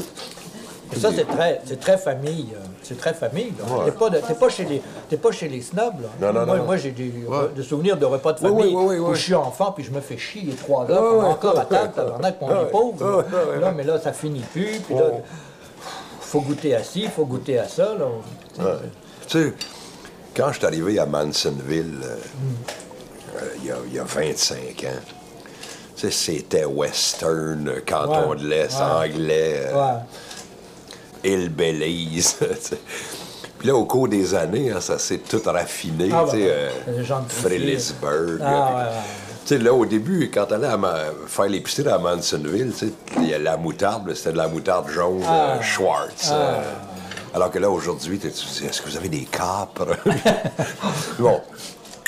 Et 0.95 0.99
ça, 0.99 1.09
c'est 1.15 1.25
très, 1.27 1.61
c'est 1.65 1.79
très 1.79 1.97
famille. 1.97 2.47
euh, 2.55 2.59
C'est 2.83 2.97
très 2.97 3.13
famille. 3.13 3.53
Ouais. 3.67 3.85
T'es 3.85 3.91
pas, 3.91 4.09
de- 4.09 4.17
t'es 4.19 4.33
pas, 4.33 4.49
chez 4.49 4.63
les, 4.65 4.81
t'es 5.09 5.17
pas 5.17 5.31
chez 5.31 5.47
les 5.49 5.61
snobs. 5.61 5.95
Là. 6.01 6.07
Non, 6.31 6.39
non, 6.39 6.45
moi, 6.45 6.57
non. 6.57 6.63
moi, 6.65 6.77
j'ai 6.77 6.91
des, 6.91 7.11
Ouais. 7.27 7.37
des 7.55 7.63
souvenirs 7.63 7.97
de 7.97 8.05
repas 8.05 8.33
de 8.33 8.41
Ouais, 8.41 8.49
famille 8.49 8.75
ouais, 8.75 8.81
ouais, 8.81 8.87
ouais, 8.95 8.99
où 8.99 9.09
ouais. 9.09 9.15
je 9.15 9.21
suis 9.21 9.33
enfant 9.33 9.71
puis 9.71 9.83
je 9.83 9.91
me 9.91 9.99
fais 10.01 10.17
chier 10.17 10.43
les 10.43 10.53
trois 10.53 10.89
heures 10.89 11.03
on 11.15 11.21
encore 11.31 11.59
à 11.59 11.65
table, 11.65 11.89
ouais. 11.89 11.93
tabarnak, 11.95 12.37
puis 12.37 12.47
on 12.49 12.53
Ouais, 12.53 12.61
est 12.63 12.65
pauvre. 12.71 13.25
ouais, 13.53 13.59
là. 13.59 13.71
mais 13.71 13.83
là, 13.83 13.99
ça 13.99 14.13
finit 14.13 14.39
plus. 14.53 14.79
Puis 14.85 14.95
là, 14.95 15.03
faut 16.21 16.41
goûter 16.41 16.75
à 16.75 16.83
ci, 16.83 17.07
faut 17.07 17.25
goûter 17.25 17.59
à 17.59 17.67
ça. 17.67 17.93
Là. 17.97 18.65
Tu 19.27 19.39
sais, 19.39 19.53
quand 20.35 20.51
je 20.51 20.57
suis 20.57 20.65
arrivé 20.65 20.99
à 20.99 21.05
Mansonville, 21.05 21.99
euh, 22.03 22.15
euh, 23.37 23.39
il 23.59 23.65
y, 23.65 23.71
a, 23.71 23.75
il 23.87 23.93
y 23.93 23.99
a 23.99 24.03
25 24.03 24.57
ans, 24.85 24.99
tu 25.95 26.01
sais, 26.01 26.11
c'était 26.11 26.65
western, 26.65 27.67
euh, 27.69 27.79
canton 27.85 28.31
Ouais, 28.31 28.35
de 28.37 28.47
l'Est, 28.47 28.77
ouais. 28.77 29.09
anglais. 29.13 29.61
euh, 29.67 29.73
Ouais. 29.73 29.99
Hillbillies. 31.25 32.35
Puis 33.57 33.67
là, 33.69 33.75
au 33.75 33.85
cours 33.85 34.07
des 34.07 34.35
années, 34.35 34.71
hein, 34.71 34.81
ça 34.81 34.99
s'est 34.99 35.19
tout 35.19 35.41
raffiné. 35.45 36.09
Ah, 36.13 36.25
tu 36.25 36.31
sais, 36.37 36.43
ouais, 36.43 36.51
euh, 36.51 36.69
Frélisburg. 37.29 38.39
Ah, 38.43 38.45
ouais, 38.75 38.81
ouais. 38.83 38.89
Sais, 39.45 39.57
là, 39.59 39.73
au 39.73 39.85
début, 39.85 40.29
quand 40.33 40.45
t'allais 40.45 40.67
à 40.67 40.77
ma- 40.77 40.95
faire 41.27 41.45
l'épicerie 41.45 41.87
à 41.89 41.97
Mansonville, 41.97 42.73
il 43.17 43.29
y 43.29 43.33
a 43.33 43.39
la 43.39 43.57
moutarde, 43.57 44.13
c'était 44.15 44.31
de 44.33 44.37
la 44.37 44.47
moutarde 44.47 44.89
jaune 44.89 45.21
Ah. 45.25 45.57
euh, 45.57 45.61
Schwartz. 45.61 46.31
euh. 46.33 46.61
alors 47.33 47.51
que 47.51 47.59
là, 47.59 47.69
aujourd'hui, 47.69 48.19
est-ce 48.23 48.81
que 48.81 48.89
vous 48.89 48.97
avez 48.97 49.09
des 49.09 49.25
capres? 49.25 49.87
bon, 51.19 51.41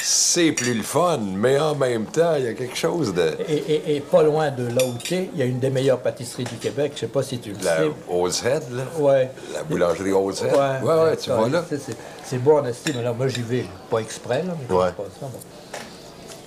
c'est 0.10 0.54
plus 0.54 0.74
le 0.74 0.84
fun, 0.84 1.20
mais 1.36 1.60
en 1.60 1.76
même 1.76 2.06
temps, 2.06 2.36
il 2.38 2.46
y 2.46 2.48
a 2.48 2.54
quelque 2.54 2.78
chose 2.78 3.14
de... 3.14 3.34
Et, 3.50 3.56
et- 3.58 3.96
et 3.98 4.00
pas 4.00 4.24
loin 4.24 4.52
de 4.52 4.66
là 4.68 4.82
où 4.86 4.94
il 5.12 5.30
y 5.38 5.42
a 5.42 5.46
une 5.46 5.60
des 5.60 5.70
meilleures 5.70 6.00
pâtisseries 6.00 6.46
du 6.46 6.56
Québec. 6.56 6.94
Je 6.96 7.02
sais 7.02 7.08
pas 7.08 7.24
si 7.24 7.40
tu 7.40 7.50
le 7.52 7.58
La 7.62 7.78
sais. 7.80 7.92
Oz 8.10 8.42
Head, 8.46 8.64
là. 8.72 8.84
Ouais. 9.00 9.30
La 9.54 9.64
boulangerie 9.64 10.14
Oz 10.14 10.44
Head. 10.44 10.54
Ouais, 10.54 10.90
ouais, 10.90 11.04
ouais, 11.04 11.18
tu 11.18 11.30
vois 11.30 11.50
là. 11.50 11.62
c'est- 11.70 12.40
en 12.50 12.66
estime, 12.66 12.94
mais 12.98 13.04
là, 13.04 13.12
moi 13.12 13.28
j'y 13.28 13.42
vais, 13.42 13.66
pas 13.90 14.00
exprès, 14.00 14.44
là, 14.44 14.54
mais 14.70 14.74
Ouais. 14.76 14.92
pas 14.92 15.04
ça. 15.20 15.26
bon. 15.28 15.40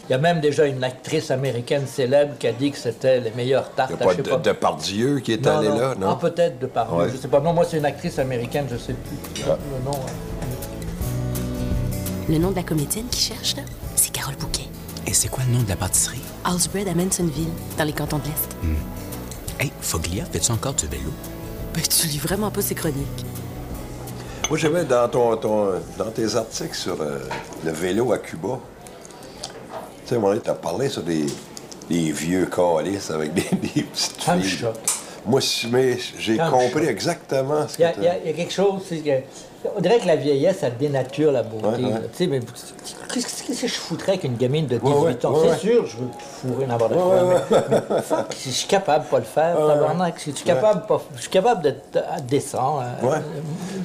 Il 0.08 0.12
y 0.12 0.14
a 0.14 0.18
même 0.18 0.40
déjà 0.40 0.64
une 0.64 0.82
actrice 0.82 1.30
américaine 1.30 1.86
célèbre 1.86 2.32
qui 2.38 2.46
a 2.48 2.52
dit 2.52 2.70
que 2.70 2.78
c'était 2.78 3.20
les 3.20 3.30
meilleures 3.32 3.70
tartes. 3.72 3.90
Il 3.92 3.96
n'y 3.96 4.02
a 4.02 4.06
pas 4.24 4.36
de, 4.38 4.42
de 4.42 4.52
Pardieu 4.52 5.18
qui 5.20 5.34
est 5.34 5.46
allé 5.46 5.68
là, 5.68 5.94
non? 6.00 6.08
Ah, 6.12 6.18
peut-être 6.18 6.58
de 6.58 6.66
par 6.66 6.92
Ouais. 6.96 7.08
je 7.12 7.16
sais 7.18 7.28
pas. 7.28 7.40
Non, 7.40 7.52
moi 7.52 7.64
c'est 7.70 7.76
une 7.76 7.84
actrice 7.84 8.18
américaine, 8.18 8.66
je 8.72 8.76
sais 8.78 8.94
plus 8.94 9.42
Ah. 9.48 9.56
le 9.78 9.84
nom. 9.84 9.92
hein. 9.96 10.39
Le 12.30 12.38
nom 12.38 12.50
de 12.50 12.56
la 12.56 12.62
comédienne 12.62 13.06
qui 13.10 13.20
cherche, 13.20 13.56
là, 13.56 13.62
c'est 13.96 14.12
Carole 14.12 14.36
Bouquet. 14.36 14.68
Et 15.06 15.12
c'est 15.12 15.28
quoi 15.28 15.42
le 15.46 15.52
nom 15.56 15.62
de 15.62 15.68
la 15.68 15.76
pâtisserie? 15.76 16.20
House 16.44 16.68
Bread 16.68 16.86
à 16.88 16.94
Mansonville, 16.94 17.48
dans 17.76 17.84
les 17.84 17.92
cantons 17.92 18.18
de 18.18 18.24
l'Est. 18.24 18.56
Hey, 19.58 19.72
Foglia, 19.80 20.24
fais-tu 20.30 20.52
encore 20.52 20.74
du 20.74 20.86
vélo? 20.86 21.10
Ben, 21.74 21.82
tu 21.82 22.06
lis 22.06 22.18
vraiment 22.18 22.50
pas 22.50 22.62
ses 22.62 22.74
chroniques. 22.74 23.24
Moi, 24.48 24.58
j'aimais 24.58 24.84
dans, 24.84 25.08
ton, 25.08 25.36
ton- 25.36 25.72
dans 25.98 26.10
tes 26.10 26.34
articles 26.36 26.74
sur 26.74 27.00
euh, 27.00 27.18
le 27.64 27.70
vélo 27.72 28.12
à 28.12 28.18
Cuba. 28.18 28.58
Tu 29.42 29.48
sais, 30.06 30.14
à 30.14 30.18
un 30.18 30.20
moment 30.20 30.32
donné, 30.32 30.42
t'as 30.44 30.54
parlé 30.54 30.88
sur 30.88 31.02
des, 31.02 31.26
des 31.88 32.12
vieux 32.12 32.46
calices 32.46 33.10
avec 33.10 33.34
des, 33.34 33.42
des 33.42 33.82
petites. 33.82 34.18
Moi, 35.26 35.40
si- 35.40 35.66
mais 35.68 35.98
j'ai 36.18 36.36
compris 36.38 36.86
exactement 36.86 37.66
ce 37.68 37.76
que 37.76 37.82
y 37.82 37.86
il 38.22 38.26
y 38.26 38.30
a 38.30 38.32
quelque 38.32 38.52
chose, 38.52 38.82
c'est 38.88 38.98
que. 38.98 39.10
On 39.76 39.80
dirait 39.80 39.98
que 39.98 40.06
la 40.06 40.16
vieillesse, 40.16 40.60
ça 40.60 40.70
dénature 40.70 41.32
la 41.32 41.42
beauté. 41.42 41.66
Ouais, 41.66 41.74
ouais. 41.84 41.90
là. 41.90 41.98
Tu 42.12 42.16
sais, 42.18 42.26
mais 42.26 42.40
qu'est-ce 43.12 43.42
que 43.62 43.66
je 43.68 43.74
foutrais 43.74 44.12
avec 44.12 44.24
une 44.24 44.36
gamine 44.36 44.66
de 44.66 44.78
18 44.78 44.84
Ouais, 44.84 45.00
ouais, 45.00 45.26
ans? 45.26 45.34
c'est 45.52 45.58
sûr, 45.58 45.86
je 45.86 45.96
veux 45.98 46.08
fourrer 46.20 46.66
n'importe 46.66 46.94
quoi. 46.94 47.16
mais, 47.50 47.56
mais 47.90 48.02
fuck, 48.02 48.26
si 48.34 48.48
je 48.50 48.54
suis 48.54 48.68
capable 48.68 49.04
de 49.04 49.10
pas 49.10 49.18
le 49.18 49.24
faire, 49.24 49.56
tabarnak, 49.56 50.18
si 50.18 50.30
je 50.30 50.36
suis 50.36 50.44
capable, 50.46 50.86
pas- 50.86 51.02
je 51.16 51.20
suis 51.20 51.30
capable 51.30 51.62
d'être 51.62 51.96
euh, 51.96 52.00
décent. 52.26 52.80
euh. 52.80 53.18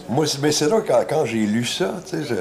Moi, 0.08 0.26
mais 0.42 0.52
c'est 0.54 0.70
là, 0.70 0.78
quand, 0.86 1.02
quand 1.10 1.26
j'ai 1.26 1.40
lu 1.46 1.66
ça, 1.66 1.92
tu 2.06 2.18
sais, 2.18 2.24
je- 2.24 2.36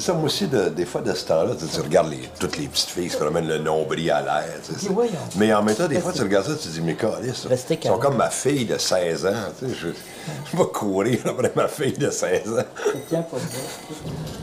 ça, 0.00 0.12
moi 0.14 0.24
aussi, 0.24 0.46
de- 0.46 0.68
des 0.70 0.84
fois, 0.86 1.00
de 1.00 1.12
ce 1.14 1.24
temps-là, 1.26 1.52
tu, 1.54 1.80
regardes 1.80 2.10
les- 2.10 2.28
toutes 2.38 2.56
les 2.58 2.66
petites 2.68 2.88
filles 2.90 3.04
qui 3.08 3.10
se 3.10 3.16
promènent 3.18 3.46
le 3.48 3.58
nombril 3.58 4.10
à 4.10 4.22
l'air, 4.22 4.44
tu 4.66 4.72
sais. 4.74 4.86
Mais 5.36 5.52
en 5.54 5.62
même 5.62 5.74
temps, 5.76 5.86
des 5.88 6.00
fois, 6.00 6.12
tu 6.12 6.22
regardes 6.22 6.46
ça, 6.46 6.54
tu 6.54 6.68
te 6.68 6.72
dis, 6.72 6.80
mais 6.80 6.96
Restez 7.48 7.78
ils 7.82 7.86
sont 7.88 7.98
comme 7.98 8.16
ma 8.16 8.30
fille 8.30 8.64
de 8.64 8.78
16 8.78 9.26
ans, 9.26 9.30
tu 9.58 9.66
sais, 9.68 9.74
je, 9.74 9.88
je 10.52 10.56
vais 10.56 10.64
courir 10.72 11.20
après 11.26 11.52
ma 11.54 11.68
fille 11.68 11.92
de 11.92 12.10
16 12.10 12.48
ans. 12.58 12.64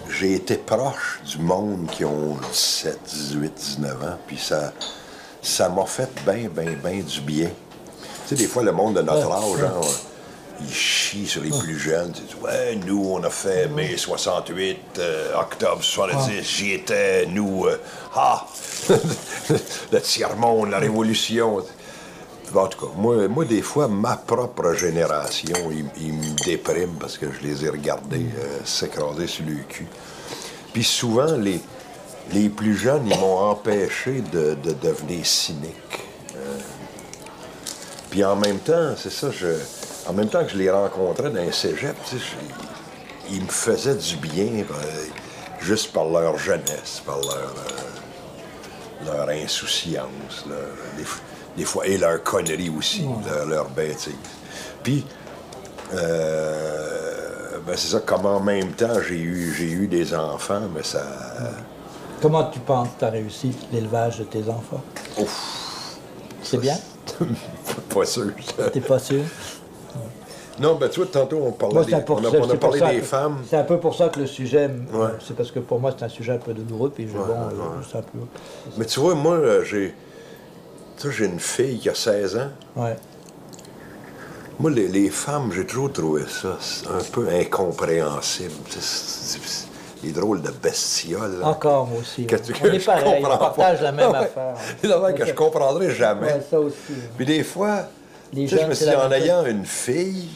J'ai 0.09 0.35
été 0.35 0.55
proche 0.57 1.19
du 1.25 1.39
monde 1.39 1.87
qui 1.91 2.05
ont 2.05 2.37
17, 2.51 2.99
18, 3.05 3.53
19 3.53 4.03
ans, 4.03 4.17
puis 4.25 4.37
ça 4.37 4.71
ça 5.41 5.69
m'a 5.69 5.85
fait 5.85 6.09
bien, 6.25 6.49
bien, 6.49 6.73
bien 6.83 7.01
du 7.03 7.21
bien. 7.21 7.49
Tu 8.27 8.35
sais, 8.35 8.35
des 8.35 8.47
fois, 8.47 8.63
le 8.63 8.71
monde 8.73 8.95
de 8.95 9.01
notre 9.01 9.27
Ouais, 9.27 9.33
âge, 9.61 9.71
ouais. 9.71 9.87
Il 10.61 10.73
chie 10.73 11.27
sur 11.27 11.43
les 11.43 11.49
plus 11.49 11.77
jeunes. 11.77 12.13
Ouais, 12.41 12.77
nous, 12.85 13.11
on 13.11 13.23
a 13.23 13.29
fait 13.29 13.67
mai 13.67 13.97
68, 13.97 14.77
euh, 14.99 15.35
octobre 15.35 15.83
70, 15.83 16.43
j'y 16.43 16.73
étais, 16.73 17.25
nous, 17.27 17.65
euh, 17.65 17.79
ah, 18.15 18.45
le 19.91 20.01
tiers-monde, 20.01 20.69
la 20.69 20.79
révolution. 20.79 21.63
En 22.55 22.67
tout 22.67 22.87
cas, 22.87 22.93
moi, 22.95 23.27
moi, 23.27 23.45
des 23.45 23.61
fois, 23.61 23.87
ma 23.87 24.15
propre 24.15 24.73
génération, 24.73 25.55
ils 25.71 25.85
il 26.01 26.13
me 26.13 26.45
dépriment 26.45 26.95
parce 26.99 27.17
que 27.17 27.27
je 27.31 27.45
les 27.45 27.65
ai 27.65 27.69
regardés 27.69 28.25
euh, 28.37 28.59
s'écraser 28.63 29.27
sur 29.27 29.45
le 29.45 29.55
cul. 29.67 29.87
Puis 30.73 30.83
souvent, 30.83 31.35
les, 31.35 31.59
les 32.31 32.49
plus 32.49 32.77
jeunes, 32.77 33.07
ils 33.09 33.17
m'ont 33.19 33.37
empêché 33.37 34.21
de, 34.31 34.55
de 34.63 34.73
devenir 34.73 35.25
cynique. 35.25 36.07
Puis 38.09 38.23
en 38.23 38.35
même 38.35 38.59
temps, 38.59 38.95
c'est 38.97 39.11
ça, 39.11 39.29
je, 39.31 39.47
en 40.07 40.13
même 40.13 40.29
temps 40.29 40.43
que 40.43 40.51
je 40.51 40.57
les 40.57 40.69
rencontrais 40.71 41.29
dans 41.29 41.41
un 41.41 41.51
cégep, 41.51 41.95
ils 43.29 43.41
me 43.41 43.49
faisaient 43.49 43.95
du 43.95 44.15
bien 44.17 44.63
euh, 44.71 45.05
juste 45.59 45.91
par 45.91 46.05
leur 46.05 46.37
jeunesse, 46.37 47.01
par 47.05 47.17
leur, 47.17 47.53
euh, 47.57 49.05
leur 49.05 49.29
insouciance, 49.29 50.45
leur- 50.47 50.57
des, 51.57 51.65
fois, 51.65 51.85
et 51.85 51.97
leur 51.97 52.23
connerie 52.23 52.69
aussi, 52.69 53.05
leur, 53.25 53.45
leur 53.45 53.69
bêtise. 53.69 54.13
Puis, 54.83 55.05
euh, 55.93 57.57
ben 57.65 57.75
c'est 57.75 57.89
ça, 57.89 57.99
comme 57.99 58.25
en 58.25 58.39
même 58.39 58.71
temps, 58.71 59.01
j'ai 59.07 59.19
eu, 59.19 59.53
j'ai 59.57 59.71
eu 59.71 59.87
des 59.87 60.13
enfants, 60.13 60.61
mais 60.73 60.83
ça... 60.83 61.03
Comment 62.21 62.45
tu 62.45 62.59
penses 62.59 62.89
que 62.89 62.99
tu 62.99 63.05
as 63.05 63.09
réussi 63.09 63.51
l'élevage 63.71 64.19
de 64.19 64.23
tes 64.23 64.47
enfants? 64.49 64.81
C'est 66.41 66.57
bien? 66.57 66.77
pas 67.93 68.05
sûr. 68.05 68.31
T'es 68.71 68.81
pas 68.81 68.99
sûr? 68.99 69.23
Non, 70.59 70.75
ben 70.75 70.89
tu 70.89 70.99
vois, 71.01 71.09
tantôt, 71.11 71.39
on 71.43 71.51
parlait, 71.51 71.75
Moi, 71.75 71.83
des, 71.85 71.91
c'est 71.91 72.09
on 72.09 72.15
a, 72.17 72.19
on 72.19 72.49
c'est 72.49 72.57
parlé 72.57 72.79
des 72.79 72.99
que- 72.99 73.05
femmes. 73.05 73.37
C'est 73.49 73.57
un 73.57 73.63
peu 73.63 73.77
pour 73.77 73.95
ça 73.95 74.09
que 74.09 74.19
le 74.19 74.25
sujet, 74.27 74.69
Ouais. 74.93 75.09
c'est 75.25 75.35
parce 75.35 75.51
que 75.51 75.59
pour 75.59 75.79
moi 75.79 75.93
c'est 75.97 76.03
un 76.05 76.09
sujet 76.09 76.33
un 76.33 76.37
peu 76.37 76.53
douloureux, 76.53 76.89
puis 76.93 77.07
je, 77.07 77.13
bon, 77.13 77.23
euh, 77.23 77.81
c'est 77.89 77.97
un 77.99 78.01
peu. 78.01 78.17
Mais 78.77 78.85
tu 78.85 78.99
vois, 78.99 79.13
moi, 79.15 79.33
euh, 79.35 79.63
j'ai... 79.63 79.93
J'ai 81.09 81.25
une 81.25 81.39
fille 81.39 81.77
qui 81.77 81.89
a 81.89 81.93
16 81.95 82.37
ans. 82.37 82.49
Ouais. 82.75 82.95
Moi, 84.59 84.71
les, 84.71 84.87
les 84.87 85.09
femmes, 85.11 85.51
j'ai 85.53 85.63
toujours 85.65 85.93
trouvé 85.93 86.23
ça 86.27 86.57
c'est 86.59 86.87
un 86.87 87.03
peu 87.11 87.27
incompréhensible. 87.29 88.51
C'est- 88.69 88.81
c'est- 88.81 89.67
Les 90.03 90.11
drôles 90.11 90.41
de 90.43 90.49
bestioles. 90.51 91.39
là. 91.39 91.47
Encore 91.47 91.87
moi 91.87 91.99
aussi. 92.01 92.25
Que 92.27 92.35
ouais. 92.35 92.41
tu- 92.41 92.53
on 92.53 92.63
que 92.65 92.67
est 92.75 92.79
pareil, 92.85 93.23
on 93.25 93.37
partage 93.37 93.77
pas. 93.77 93.83
la 93.83 93.91
même 93.91 94.11
Ah 94.13 94.19
affaire. 94.19 94.53
Des 94.81 94.91
affaires 94.91 95.15
que 95.15 95.25
je 95.25 95.33
comprendrai 95.33 95.91
jamais. 95.91 96.39
Ça 96.49 96.59
aussi. 96.59 96.75
Puis 97.15 97.25
des 97.25 97.43
fois, 97.43 97.83
je 98.33 98.39
me 98.41 98.47
c'est 98.47 98.75
suis 98.75 98.85
dit, 98.85 98.91
la 98.91 99.07
en 99.07 99.11
ayant 99.11 99.43
une 99.45 99.65
fille, 99.65 100.29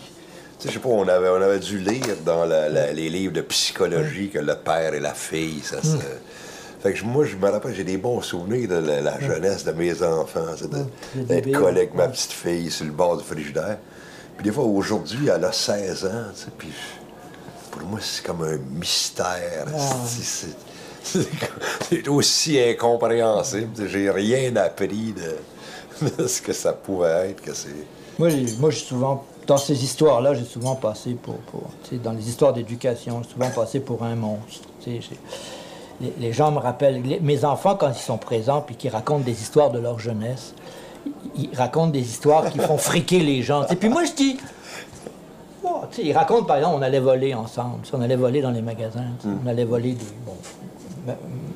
sais, 0.63 0.69
je 0.69 0.73
sais 0.73 0.79
pas, 0.79 0.89
on 0.89 1.07
avait, 1.07 1.29
on 1.29 1.41
avait 1.41 1.59
dû 1.59 1.79
lire 1.79 2.15
dans 2.25 2.45
la- 2.45 2.69
la- 2.69 2.91
les 2.93 3.09
livres 3.09 3.33
de 3.33 3.41
psychologie 3.41 4.29
que 4.29 4.39
le 4.39 4.55
père 4.55 4.93
et 4.93 4.99
la 4.99 5.13
fille, 5.13 5.61
ça 5.63 5.81
se... 5.81 5.97
Fait 6.81 6.93
que 6.93 7.03
moi, 7.05 7.25
je 7.25 7.35
me 7.35 7.47
rappelle, 7.49 7.75
j'ai 7.75 7.83
des 7.83 7.97
bons 7.97 8.21
souvenirs 8.21 8.67
de 8.67 8.75
la, 8.75 9.01
la 9.01 9.19
jeunesse 9.19 9.63
de 9.63 9.71
mes 9.71 10.01
enfants, 10.01 10.45
d'être 11.15 11.51
collé 11.51 11.81
avec 11.81 11.93
ma 11.93 12.07
petite 12.07 12.31
fille 12.31 12.71
sur 12.71 12.85
le 12.85 12.91
bord 12.91 13.17
du 13.17 13.23
frigidaire. 13.23 13.77
Puis 14.35 14.45
des 14.45 14.51
fois, 14.51 14.63
aujourd'hui, 14.63 15.27
elle 15.27 15.45
a 15.45 15.51
16 15.51 16.05
ans, 16.05 16.09
tu 16.35 16.41
sais, 16.41 16.47
puis 16.57 16.69
pour 17.69 17.83
moi, 17.83 17.99
c'est 18.01 18.25
comme 18.25 18.41
un 18.43 18.57
mystère. 18.79 19.67
C'est- 21.03 22.07
aussi 22.07 22.59
incompréhensible. 22.59 23.69
J'ai 23.87 24.09
rien 24.09 24.55
appris 24.55 25.13
de, 25.13 26.07
de 26.17 26.27
ce 26.27 26.41
que 26.41 26.53
ça 26.53 26.73
pouvait 26.73 27.29
être, 27.29 27.41
que 27.41 27.53
c'est... 27.53 27.69
Moi, 28.19 28.29
moi, 28.59 28.69
j'ai 28.71 28.79
souvent, 28.85 29.23
dans 29.51 29.57
ces 29.57 29.83
histoires-là, 29.83 30.33
j'ai 30.33 30.45
souvent 30.45 30.75
passé 30.75 31.13
pour, 31.21 31.35
dans 32.01 32.13
les 32.13 32.29
histoires 32.29 32.53
d'éducation, 32.53 33.21
j'ai 33.21 33.29
souvent 33.33 33.49
passé 33.49 33.81
pour 33.81 34.01
un 34.03 34.15
monstre. 34.15 34.65
les, 34.87 35.01
les 36.19 36.31
gens 36.31 36.51
me 36.51 36.57
rappellent, 36.59 37.01
les- 37.03 37.19
mes 37.19 37.43
enfants, 37.43 37.75
quand 37.75 37.89
ils 37.89 37.95
sont 38.11 38.17
présents 38.17 38.61
puis 38.61 38.75
qu'ils 38.75 38.91
racontent 38.91 39.25
des 39.25 39.41
histoires 39.41 39.69
de 39.69 39.77
leur 39.79 39.99
jeunesse, 39.99 40.53
ils, 41.35 41.49
ils 41.51 41.57
racontent 41.57 41.89
des 41.91 41.99
histoires 41.99 42.49
qui 42.49 42.59
font 42.59 42.77
friquer 42.77 43.19
les 43.19 43.41
gens. 43.43 43.67
Et 43.67 43.75
puis 43.75 43.89
moi, 43.89 44.05
je 44.05 44.13
dis, 44.13 44.37
Oh, 45.63 45.81
ils 46.01 46.13
racontent, 46.13 46.45
par 46.45 46.57
exemple, 46.57 46.77
on 46.79 46.81
allait 46.81 46.99
voler 47.01 47.33
ensemble. 47.35 47.81
On 47.93 48.01
allait 48.01 48.15
voler 48.15 48.41
dans 48.41 48.49
les 48.51 48.61
magasins. 48.63 49.03
sais, 49.21 49.27
On 49.43 49.47
allait 49.47 49.65
voler 49.65 49.93
des. 49.93 50.05
Bon, 50.25 50.33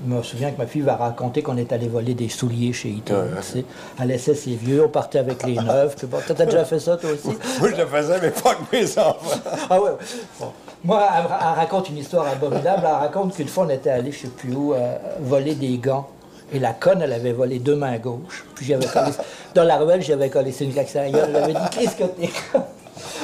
me 0.06 0.22
souviens 0.24 0.52
que 0.52 0.58
ma 0.58 0.68
fille 0.68 0.82
va 0.82 0.96
raconter 0.96 1.42
qu'on 1.42 1.58
est 1.58 1.72
allé 1.72 1.88
voler 1.88 2.14
des 2.14 2.30
souliers 2.30 2.74
chez 2.74 2.90
Eaton. 2.90 3.26
tu 3.38 3.44
sais. 3.44 3.66
Elle 4.00 4.08
laissait 4.08 4.36
ses 4.36 4.56
vieux, 4.56 4.86
on 4.86 4.90
partait 4.90 5.20
avec 5.20 5.44
les 5.44 5.56
neufs. 5.56 5.96
Toi, 5.96 6.20
t'as 6.28 6.46
déjà 6.46 6.66
fait 6.66 6.80
ça, 6.80 6.98
toi 6.98 7.12
aussi? 7.12 7.28
Moi, 7.60 7.70
je 7.72 7.76
le 7.76 7.86
faisais, 7.86 8.20
mais 8.22 8.32
pas 8.32 8.52
avec 8.52 8.72
mes 8.72 8.98
enfants. 8.98 9.40
Ah 9.70 9.82
ouais. 9.82 9.92
Bon. 10.40 10.52
Moi, 10.84 11.04
elle, 11.18 11.26
elle 11.26 11.60
raconte 11.60 11.90
une 11.90 11.98
histoire 11.98 12.28
abominable. 12.28 12.84
Elle 12.84 12.96
raconte 12.96 13.36
qu'une 13.36 13.48
fois, 13.48 13.66
on 13.66 13.70
était 13.70 13.90
allé, 13.90 14.12
je 14.12 14.20
sais 14.20 14.28
plus 14.28 14.54
où, 14.54 14.74
euh, 14.74 14.96
voler 15.22 15.56
des 15.56 15.78
gants. 15.78 16.08
Et 16.54 16.60
la 16.60 16.74
conne, 16.74 17.02
elle 17.02 17.14
avait 17.14 17.34
volé 17.34 17.58
deux 17.60 17.76
mains 17.76 17.98
gauches. 17.98 18.46
Puis 18.54 18.66
j'avais 18.66 18.86
collé... 18.86 19.12
Dans 19.56 19.64
la 19.64 19.78
ruelle, 19.78 20.02
j'avais 20.02 20.30
collé 20.30 20.54
une 20.62 20.74
claque 20.74 20.90
sur 20.90 21.02
la 21.02 21.10
gueule. 21.10 21.30
Elle 21.30 21.36
avait 21.44 21.54
dit, 21.54 21.60
qu'est-ce 21.72 21.96
que 21.96 22.04
t'es? 22.04 22.30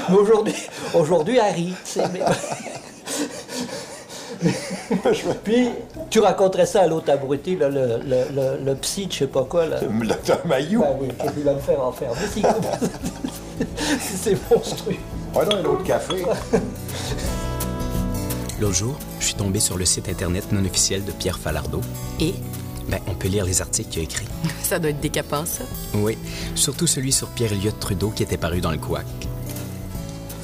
Mais 0.09 0.15
aujourd'hui, 0.15 0.55
aujourd'hui, 0.93 1.37
elle 1.37 1.53
rit. 1.53 1.75
Puis, 5.43 5.69
tu 6.09 6.19
raconterais 6.19 6.65
ça 6.65 6.81
à 6.81 6.87
l'autre 6.87 7.11
abruti, 7.11 7.55
là, 7.55 7.69
le, 7.69 7.99
le, 8.05 8.23
le, 8.33 8.63
le 8.63 8.75
psy, 8.75 9.07
de 9.07 9.11
je 9.11 9.17
sais 9.19 9.27
pas 9.27 9.43
quoi. 9.43 9.65
Là. 9.65 9.77
Le 9.81 10.07
docteur 10.07 10.39
Mayou. 10.45 10.81
Ben 10.81 10.95
oui, 10.99 11.07
qu'il 11.33 11.43
va 11.43 11.53
me 11.53 11.59
faire 11.59 11.81
en 11.83 11.91
faire? 11.91 12.11
C'est 13.99 14.37
monstrueux. 14.51 14.95
Ouais, 15.35 15.45
non, 15.45 15.55
un 15.57 15.65
autre 15.65 15.83
café. 15.83 16.25
L'autre 18.59 18.75
jour, 18.75 18.95
je 19.19 19.25
suis 19.25 19.35
tombé 19.35 19.59
sur 19.59 19.77
le 19.77 19.85
site 19.85 20.07
internet 20.09 20.51
non 20.51 20.63
officiel 20.65 21.03
de 21.03 21.11
Pierre 21.11 21.39
Falardeau. 21.39 21.81
Et? 22.19 22.33
Ben, 22.89 22.99
on 23.07 23.13
peut 23.13 23.27
lire 23.27 23.45
les 23.45 23.61
articles 23.61 23.89
qu'il 23.89 24.01
a 24.01 24.03
écrits. 24.03 24.27
ça 24.63 24.77
doit 24.77 24.89
être 24.91 24.99
décapant, 24.99 25.45
ça. 25.45 25.63
Oui, 25.95 26.17
surtout 26.55 26.87
celui 26.87 27.11
sur 27.11 27.27
Pierre-Éliott 27.29 27.79
Trudeau 27.79 28.09
qui 28.09 28.23
était 28.23 28.37
paru 28.37 28.59
dans 28.61 28.71
le 28.71 28.77
couac. 28.77 29.05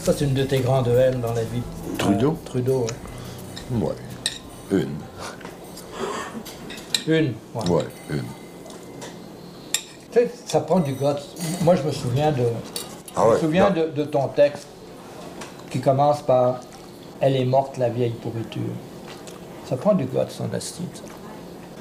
Ça, 0.04 0.14
c'est 0.18 0.24
une 0.26 0.34
de 0.34 0.44
tes 0.44 0.60
grandes 0.60 0.88
haines 0.88 1.20
dans 1.20 1.34
la 1.34 1.44
vie. 1.44 1.62
Trudeau? 1.98 2.32
Euh, 2.32 2.46
Trudeau, 2.50 2.86
ouais. 3.72 3.86
Ouais. 3.88 3.94
Une. 4.72 4.90
Une. 7.08 7.34
ouais. 7.56 7.70
Ouais, 7.70 7.84
une. 8.10 8.24
Tu 10.12 10.20
sais, 10.20 10.32
ça 10.46 10.60
prend 10.62 10.80
du 10.80 10.94
goût. 10.94 11.06
Moi, 11.62 11.76
je 11.76 11.84
me 11.84 11.92
souviens 11.92 12.32
de. 12.32 12.44
Ah 13.16 13.22
je 13.24 13.28
ouais, 13.30 13.34
me 13.36 13.40
souviens 13.40 13.70
de, 13.72 13.88
de 13.96 14.04
ton 14.04 14.28
texte 14.28 14.68
qui 15.70 15.80
commence 15.80 16.22
par 16.22 16.60
Elle 17.20 17.36
est 17.36 17.46
morte, 17.46 17.78
la 17.78 17.90
vieille 17.90 18.12
pourriture. 18.22 18.62
Ça 19.70 19.76
prend 19.78 19.94
du 19.94 20.06
goût, 20.06 20.20
son 20.30 20.54
estime, 20.56 20.86
ça. 20.94 21.02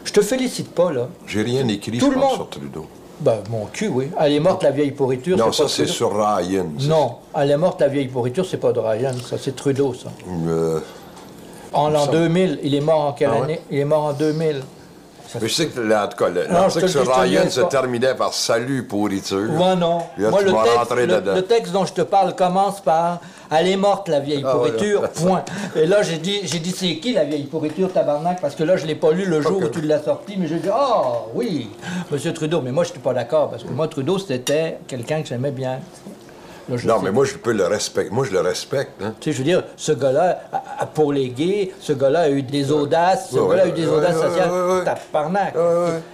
Je 0.05 0.13
te 0.13 0.21
félicite 0.23 0.73
pas, 0.73 0.93
là. 0.93 1.09
J'ai 1.27 1.43
rien 1.43 1.67
écrit, 1.69 1.99
Tout 1.99 2.07
je 2.07 2.11
le 2.15 2.21
pense, 2.21 2.25
monde. 2.25 2.35
sur 2.35 2.49
Trudeau. 2.51 2.87
Ben, 3.21 3.39
mon 3.51 3.67
cul, 3.67 3.89
oui. 3.89 4.11
Elle 4.21 4.33
est 4.35 4.41
morte, 4.41 4.63
la 4.63 4.71
vieille 4.71 4.93
pourriture. 4.93 5.37
Non, 5.37 5.51
ça, 5.53 5.69
c'est 5.69 5.87
sur 5.87 6.13
Ryan. 6.15 6.67
Non, 6.81 7.17
elle 7.37 7.51
est 7.51 7.57
morte, 7.57 7.81
la 7.81 7.89
vieille 7.89 8.09
pourriture, 8.09 8.47
c'est 8.47 8.59
pas 8.59 8.73
de 8.73 8.79
Ryan, 8.81 9.13
ça, 9.29 9.37
c'est 9.39 9.57
Trudeau, 9.57 9.95
ça. 9.95 10.11
Euh, 10.49 10.81
En 11.73 11.89
l'an 11.91 12.05
semble. 12.07 12.19
2000, 12.19 12.61
il 12.63 12.75
est 12.75 12.81
mort 12.81 13.01
en 13.01 13.13
quelle 13.13 13.31
Ah 13.33 13.37
ouais? 13.39 13.43
année? 13.45 13.61
Il 13.71 13.79
est 13.79 13.85
mort 13.85 14.05
en 14.05 14.13
2000. 14.13 14.63
Ça 15.29 15.41
mais 15.43 15.49
je 15.49 15.55
sais 15.55 15.67
que, 15.67 15.81
là, 15.81 16.05
en 16.05 16.09
tout 16.09 16.17
cas, 16.19 16.31
je 16.33 16.39
l'article 16.53 16.89
sur 16.89 17.03
dis, 17.03 17.07
je 17.13 17.21
Ryan 17.21 17.45
dis 17.47 17.51
se 17.51 17.61
terminait 17.63 18.15
par 18.15 18.33
Salut 18.33 18.85
pourriture. 18.87 19.41
Moi, 19.51 19.75
non. 19.75 19.99
Là, 20.19 20.31
Moi, 20.31 20.43
le 20.43 20.53
texte, 20.53 20.95
le, 20.95 21.07
dedans. 21.09 21.35
le 21.35 21.43
texte 21.43 21.73
dont 21.73 21.85
je 21.85 21.93
te 21.93 22.03
parle 22.03 22.37
commence 22.37 22.81
par 22.81 23.21
Elle 23.51 23.67
est 23.67 23.77
morte, 23.77 24.09
la 24.09 24.21
vieille 24.21 24.45
Ah, 24.47 24.53
pourriture, 24.53 25.03
ouais, 25.03 25.09
point. 25.15 25.45
Et 25.75 25.85
là, 25.87 26.03
j'ai 26.03 26.19
dit, 26.19 26.43
j'ai 26.45 26.61
dit 26.61 26.71
c'est 26.71 26.99
qui 26.99 27.13
la 27.13 27.25
vieille 27.25 27.43
pourriture, 27.43 27.93
tabarnak? 27.93 28.41
Parce 28.41 28.55
que 28.55 28.63
là, 28.63 28.77
je 28.77 28.87
l'ai 28.87 28.95
pas 28.95 29.11
lu 29.11 29.25
le 29.25 29.41
jour 29.41 29.59
où 29.61 29.67
tu 29.69 29.81
l'as 29.81 30.01
sorti, 30.01 30.37
mais 30.39 30.47
j'ai 30.47 30.61
dit 30.61 30.69
Ah, 30.73 31.03
oui, 31.35 31.71
Monsieur 32.13 32.33
Trudeau. 32.33 32.61
Mais 32.61 32.71
moi, 32.71 32.85
je 32.85 32.91
suis 32.91 33.01
pas 33.01 33.13
d'accord, 33.13 33.51
parce 33.51 33.65
que 33.65 33.71
moi, 33.71 33.89
Trudeau, 33.89 34.19
c'était 34.19 34.79
quelqu'un 34.87 35.23
que 35.23 35.29
j'aimais 35.29 35.51
bien. 35.51 35.81
Là, 36.69 36.77
Non, 36.85 37.01
mais 37.01 37.11
moi, 37.13 37.25
je 37.25 37.35
peux 37.35 37.53
le 37.53 37.65
respecter. 37.67 38.11
Moi, 38.13 38.25
je 38.27 38.33
le 38.33 38.41
respecte. 38.41 39.01
Hein. 39.03 39.15
Tu 39.21 39.31
sais, 39.31 39.33
je 39.33 39.39
veux 39.39 39.45
dire, 39.45 39.63
ce 39.77 39.93
gars-là, 39.93 40.41
pour 40.95 41.13
les 41.13 41.29
gays, 41.29 41.73
ce 41.81 41.93
gars-là 41.93 42.21
a 42.23 42.29
eu 42.29 42.43
des 42.43 42.73
audaces, 42.73 43.31
ce 43.31 43.37
Ouais, 43.39 43.51
gars-là 43.51 43.63
a 43.63 43.67
eu 43.69 43.73
des 43.73 43.87
audaces 43.87 44.21
sociales. 44.21 44.51
Tabarnak. 44.85 45.55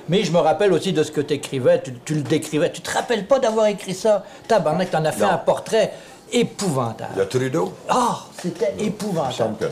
Mais 0.09 0.25
je 0.25 0.33
me 0.33 0.39
rappelle 0.39 0.73
aussi 0.73 0.93
de 0.93 1.03
ce 1.03 1.11
que 1.11 1.21
tu 1.23 1.35
écrivais, 1.35 1.81
tu, 1.83 1.95
tu 2.05 2.15
le 2.15 2.23
décrivais. 2.23 2.71
Tu 2.71 2.83
te 2.83 2.91
rappelles 2.93 3.27
pas 3.27 3.39
d'avoir 3.39 3.67
écrit 3.67 3.95
ça? 3.95 4.25
Tabarnak, 4.49 4.91
t'en 4.91 5.05
as 5.05 5.13
fait 5.13 5.23
Non. 5.25 5.31
un 5.31 5.39
portrait 5.39 5.93
épouvantable. 6.33 7.13
Le 7.17 7.27
Trudeau? 7.27 7.73
Ah, 7.89 8.19
c'était 8.43 8.75
Il 8.79 8.85
me 8.85 8.89
épouvantable. 8.89 9.35
semble 9.35 9.57
que 9.57 9.65
non. 9.65 9.71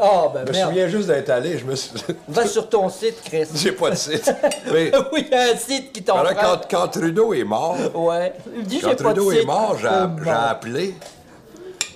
Ah, 0.00 0.30
ben 0.32 0.42
Je 0.46 0.48
me 0.48 0.52
merde. 0.56 0.68
souviens 0.70 0.88
juste 0.88 1.08
d'être 1.08 1.30
allé. 1.30 1.58
Je 1.58 1.64
me 1.64 1.74
suis... 1.76 1.90
Va 2.28 2.46
sur 2.46 2.68
ton 2.68 2.88
site, 2.88 3.20
Chris. 3.24 3.46
J'ai 3.54 3.72
pas 3.72 3.90
de 3.90 3.96
site. 3.96 4.32
Mais 4.72 4.90
oui, 5.12 5.26
il 5.26 5.32
y 5.32 5.34
a 5.34 5.52
un 5.52 5.56
site 5.56 5.92
qui 5.92 6.02
t'en 6.02 6.22
quand, 6.24 6.60
quand 6.70 6.88
Trudeau 6.88 7.34
est 7.34 7.44
mort, 7.44 7.76
Ouais. 7.94 8.32
Quand 8.44 8.70
j'ai 8.70 8.80
pas 8.80 8.88
de 8.94 8.94
Trudeau 9.02 9.30
site. 9.32 9.40
est 9.42 9.44
mort, 9.46 9.76
j'ai 9.80 9.88
Oh, 9.90 10.28
appelé. 10.30 10.94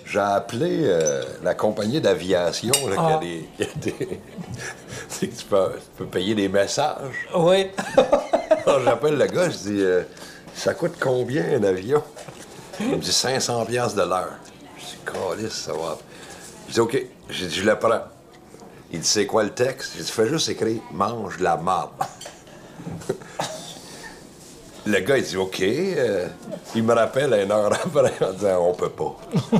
J'ai 0.06 0.20
appelé 0.20 0.80
euh, 0.84 1.22
la 1.42 1.54
compagnie 1.54 2.00
d'aviation 2.00 2.72
là, 2.88 2.94
qui 2.94 2.98
a 3.00 3.16
Ah. 3.16 3.20
des. 3.20 3.48
qui 3.56 3.62
a 3.62 3.66
des- 3.80 3.92
tu, 3.92 4.16
sais 5.08 5.26
que 5.28 5.34
tu 5.36 5.44
peux, 5.46 5.72
tu 5.74 5.80
peux 5.98 6.06
payer 6.06 6.34
des 6.34 6.48
messages. 6.48 7.26
Oui. 7.34 7.68
Alors, 8.66 8.80
j'appelle 8.84 9.16
le 9.16 9.26
gars, 9.26 9.50
je 9.50 9.56
dis 9.56 9.80
euh, 9.80 10.02
Ça 10.54 10.74
coûte 10.74 10.94
combien 11.00 11.44
un 11.58 11.64
avion? 11.64 12.02
Il 12.80 12.88
me 12.90 12.96
dit 12.96 13.12
500 13.12 13.64
piastres 13.64 13.96
de 13.96 14.08
l'heure. 14.08 14.34
Je 14.76 14.84
dis 14.84 14.98
Calice, 15.04 15.52
ça 15.52 15.72
va. 15.72 15.96
Je 16.68 16.72
dis 16.74 16.80
OK. 16.80 17.06
J'ai 17.30 17.46
dit 17.46 17.54
Je 17.56 17.64
le 17.64 17.78
prends. 17.78 18.02
Il 18.92 19.00
dit 19.00 19.06
C'est 19.08 19.26
quoi 19.26 19.42
le 19.44 19.50
texte? 19.50 19.92
J'ai 19.96 20.02
dit 20.04 20.10
Fais 20.10 20.28
juste 20.28 20.48
écrire 20.48 20.80
Mange 20.92 21.38
la 21.40 21.56
marde. 21.56 21.90
Le 24.86 24.98
gars, 25.00 25.16
il 25.16 25.24
dit 25.24 25.36
OK. 25.38 25.62
Euh, 25.62 26.28
il 26.74 26.82
me 26.82 26.92
rappelle 26.92 27.32
une 27.42 27.50
heure 27.50 27.72
après 27.84 28.12
en 28.20 28.32
disant 28.32 28.58
On 28.68 28.74
peut 28.74 28.90
pas. 28.90 29.16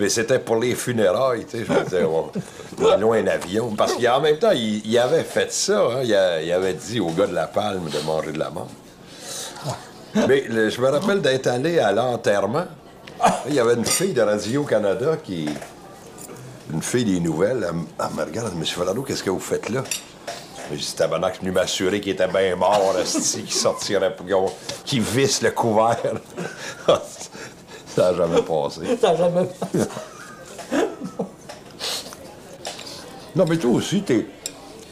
Mais 0.00 0.08
c'était 0.08 0.40
pour 0.40 0.56
les 0.56 0.74
funérailles, 0.74 1.44
tu 1.44 1.58
sais. 1.58 1.64
Je 1.64 1.72
me 1.72 1.84
disais, 1.84 2.04
on, 2.04 2.30
prenons 2.76 3.12
un 3.12 3.26
avion. 3.28 3.70
Parce 3.76 3.94
qu'en 3.94 4.20
même 4.20 4.38
temps, 4.38 4.50
il, 4.52 4.98
avait 4.98 5.22
fait 5.22 5.52
ça. 5.52 5.80
hein. 5.80 6.02
Il, 6.02 6.52
avait 6.52 6.74
dit 6.74 6.98
au 6.98 7.10
gars 7.10 7.26
de 7.28 7.34
la 7.34 7.46
palme 7.46 7.88
de 7.88 7.98
manger 8.00 8.32
de 8.32 8.38
la 8.38 8.50
menthe. 8.50 8.70
Mais 10.26 10.44
je 10.48 10.80
me 10.80 10.88
rappelle 10.88 11.20
d'être 11.20 11.46
allé 11.46 11.78
à 11.78 11.92
l'enterrement. 11.92 12.64
Il 13.48 13.54
y 13.54 13.60
avait 13.60 13.74
une 13.74 13.84
fille 13.84 14.14
de 14.14 14.22
Radio-Canada 14.22 15.18
qui. 15.22 15.48
Une 16.72 16.82
fille 16.82 17.04
des 17.04 17.20
nouvelles. 17.20 17.66
Elle, 17.68 17.76
elle 18.08 18.14
me 18.16 18.24
regarde, 18.24 18.48
elle 18.48 18.54
dit 18.54 18.60
Monsieur 18.60 18.78
Valado, 18.80 19.02
qu'est-ce 19.02 19.22
que 19.22 19.30
vous 19.30 19.38
faites 19.40 19.68
là? 19.68 19.84
J'ai 20.70 20.76
dit, 20.78 20.94
tabarnak, 20.96 21.34
je 21.34 21.36
suis 21.38 21.44
venu 21.46 21.52
m'assurer 21.54 22.00
qu'il 22.00 22.12
était 22.12 22.26
bien 22.26 22.56
mort, 22.56 22.94
qu'il 23.04 23.52
sortirait, 23.52 24.16
pour- 24.16 24.52
qu'il 24.84 25.00
visse 25.00 25.40
le 25.42 25.52
couvert. 25.52 25.96
ça 27.94 28.10
n'a 28.10 28.14
jamais 28.16 28.42
passé. 28.42 28.80
Ça 29.00 29.12
n'a 29.12 29.16
jamais. 29.16 29.48
Non, 33.36 33.44
mais 33.48 33.58
toi 33.58 33.70
aussi, 33.70 34.02
t'es. 34.02 34.26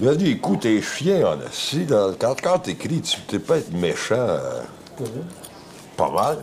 Il 0.01 0.09
a 0.09 0.14
dit, 0.14 0.31
écoute, 0.33 0.61
t'es 0.61 0.81
chien 0.83 1.27
en 1.27 1.41
assis. 1.41 1.85
dans- 1.87 2.12
Quand, 2.14 2.37
quand 2.41 2.59
t'écris, 2.61 3.01
tu 3.01 3.20
t'es 3.22 3.39
pas 3.39 3.57
être 3.59 3.72
méchant. 3.72 4.14
euh, 4.18 4.62
pas 5.97 6.11
mal. 6.11 6.38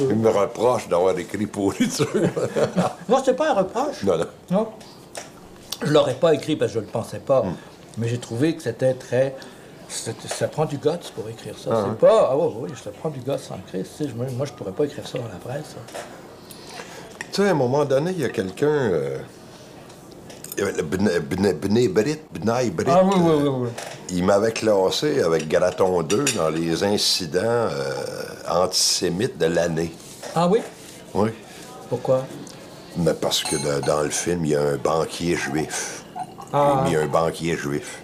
Il 0.00 0.16
me 0.16 0.28
reproche 0.30 0.88
d'avoir 0.88 1.18
écrit 1.18 1.46
pourriture. 1.46 2.06
Non, 3.08 3.18
c'est 3.24 3.34
pas 3.34 3.50
un 3.50 3.54
reproche. 3.54 4.02
non, 4.04 4.16
non. 4.18 4.26
Non. 4.50 4.68
Je 5.82 5.92
l'aurais 5.92 6.14
pas 6.14 6.34
écrit 6.34 6.56
parce 6.56 6.72
que 6.72 6.80
je 6.80 6.84
le 6.84 6.90
pensais 6.90 7.18
pas. 7.18 7.42
Hmm. 7.42 7.54
Mais 7.98 8.08
j'ai 8.08 8.18
trouvé 8.18 8.54
que 8.56 8.62
c'était 8.62 8.94
très. 8.94 9.34
Ça 9.88 10.48
prend 10.48 10.64
du 10.64 10.78
guts 10.78 10.90
pour 11.14 11.28
écrire 11.28 11.56
ça. 11.58 11.70
Ah, 11.72 11.84
c'est 11.88 11.98
pas. 11.98 12.28
Ah 12.32 12.36
oui, 12.36 12.52
oui, 12.62 12.70
ça 12.82 12.90
prend 12.90 13.10
du 13.10 13.20
guts 13.20 13.30
en 13.30 13.58
Christ. 13.68 13.90
tu 13.98 14.04
sais, 14.04 14.10
je- 14.10 14.14
Moi, 14.34 14.46
je 14.46 14.52
pourrais 14.52 14.72
pas 14.72 14.84
écrire 14.84 15.06
ça 15.06 15.18
dans 15.18 15.24
la 15.28 15.38
presse. 15.38 15.76
Tu 17.32 17.42
sais, 17.42 17.48
à 17.48 17.50
un 17.50 17.54
moment 17.54 17.84
donné, 17.84 18.12
il 18.12 18.20
y 18.20 18.24
a 18.24 18.30
quelqu'un. 18.30 18.66
euh, 18.66 19.18
il 20.56 20.60
y 20.60 20.62
avait 20.66 20.76
le 20.76 20.82
Bne- 20.82 21.18
Bne- 21.20 21.52
Bne 21.54 21.88
Brit, 21.88 22.18
Bnai 22.32 22.70
Brit, 22.70 22.86
Ah 22.90 23.02
oui, 23.04 23.14
oui, 23.16 23.30
euh, 23.30 23.48
oui. 23.50 23.68
Il 24.10 24.24
m'avait 24.24 24.52
classé 24.52 25.20
avec 25.22 25.48
Graton 25.48 26.02
2 26.02 26.24
dans 26.36 26.50
les 26.50 26.82
incidents 26.84 27.40
euh, 27.42 27.92
antisémites 28.48 29.38
de 29.38 29.46
l'année. 29.46 29.92
Ah 30.34 30.46
oui? 30.48 30.60
Oui. 31.14 31.30
Pourquoi? 31.88 32.24
Mais 32.96 33.14
parce 33.14 33.42
que 33.42 33.56
dans 33.84 34.02
le 34.02 34.10
film, 34.10 34.44
il 34.44 34.50
y 34.52 34.56
a 34.56 34.62
un 34.62 34.76
banquier 34.76 35.34
juif. 35.36 36.04
Ah. 36.52 36.84
Il 36.86 36.92
y 36.92 36.96
a 36.96 37.00
un 37.00 37.06
banquier 37.06 37.56
juif. 37.56 38.00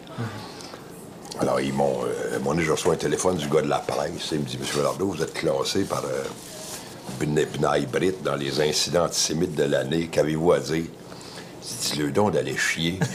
Alors, 1.40 1.60
ils 1.60 1.72
m'ont. 1.72 2.00
euh, 2.04 2.38
je 2.60 2.72
reçois 2.72 2.94
un 2.94 2.96
téléphone 2.96 3.36
du 3.36 3.48
gars 3.48 3.62
de 3.62 3.68
la 3.68 3.78
presse. 3.78 4.28
Il 4.32 4.40
me 4.40 4.44
dit 4.44 4.58
Monsieur 4.58 4.78
Velardo, 4.78 5.06
vous 5.06 5.22
êtes 5.22 5.32
classé 5.32 5.84
par 5.84 6.02
euh, 6.04 6.24
dans 8.22 8.36
les 8.36 8.60
incidents 8.60 9.04
antisémites 9.04 9.54
de 9.54 9.64
l'année. 9.64 10.08
Qu'avez-vous 10.08 10.52
à 10.52 10.58
dire 10.58 10.84
J'ai 11.62 11.94
dit 11.94 11.98
le 12.02 12.10
don 12.10 12.30
d'aller 12.30 12.56
chier. 12.56 12.98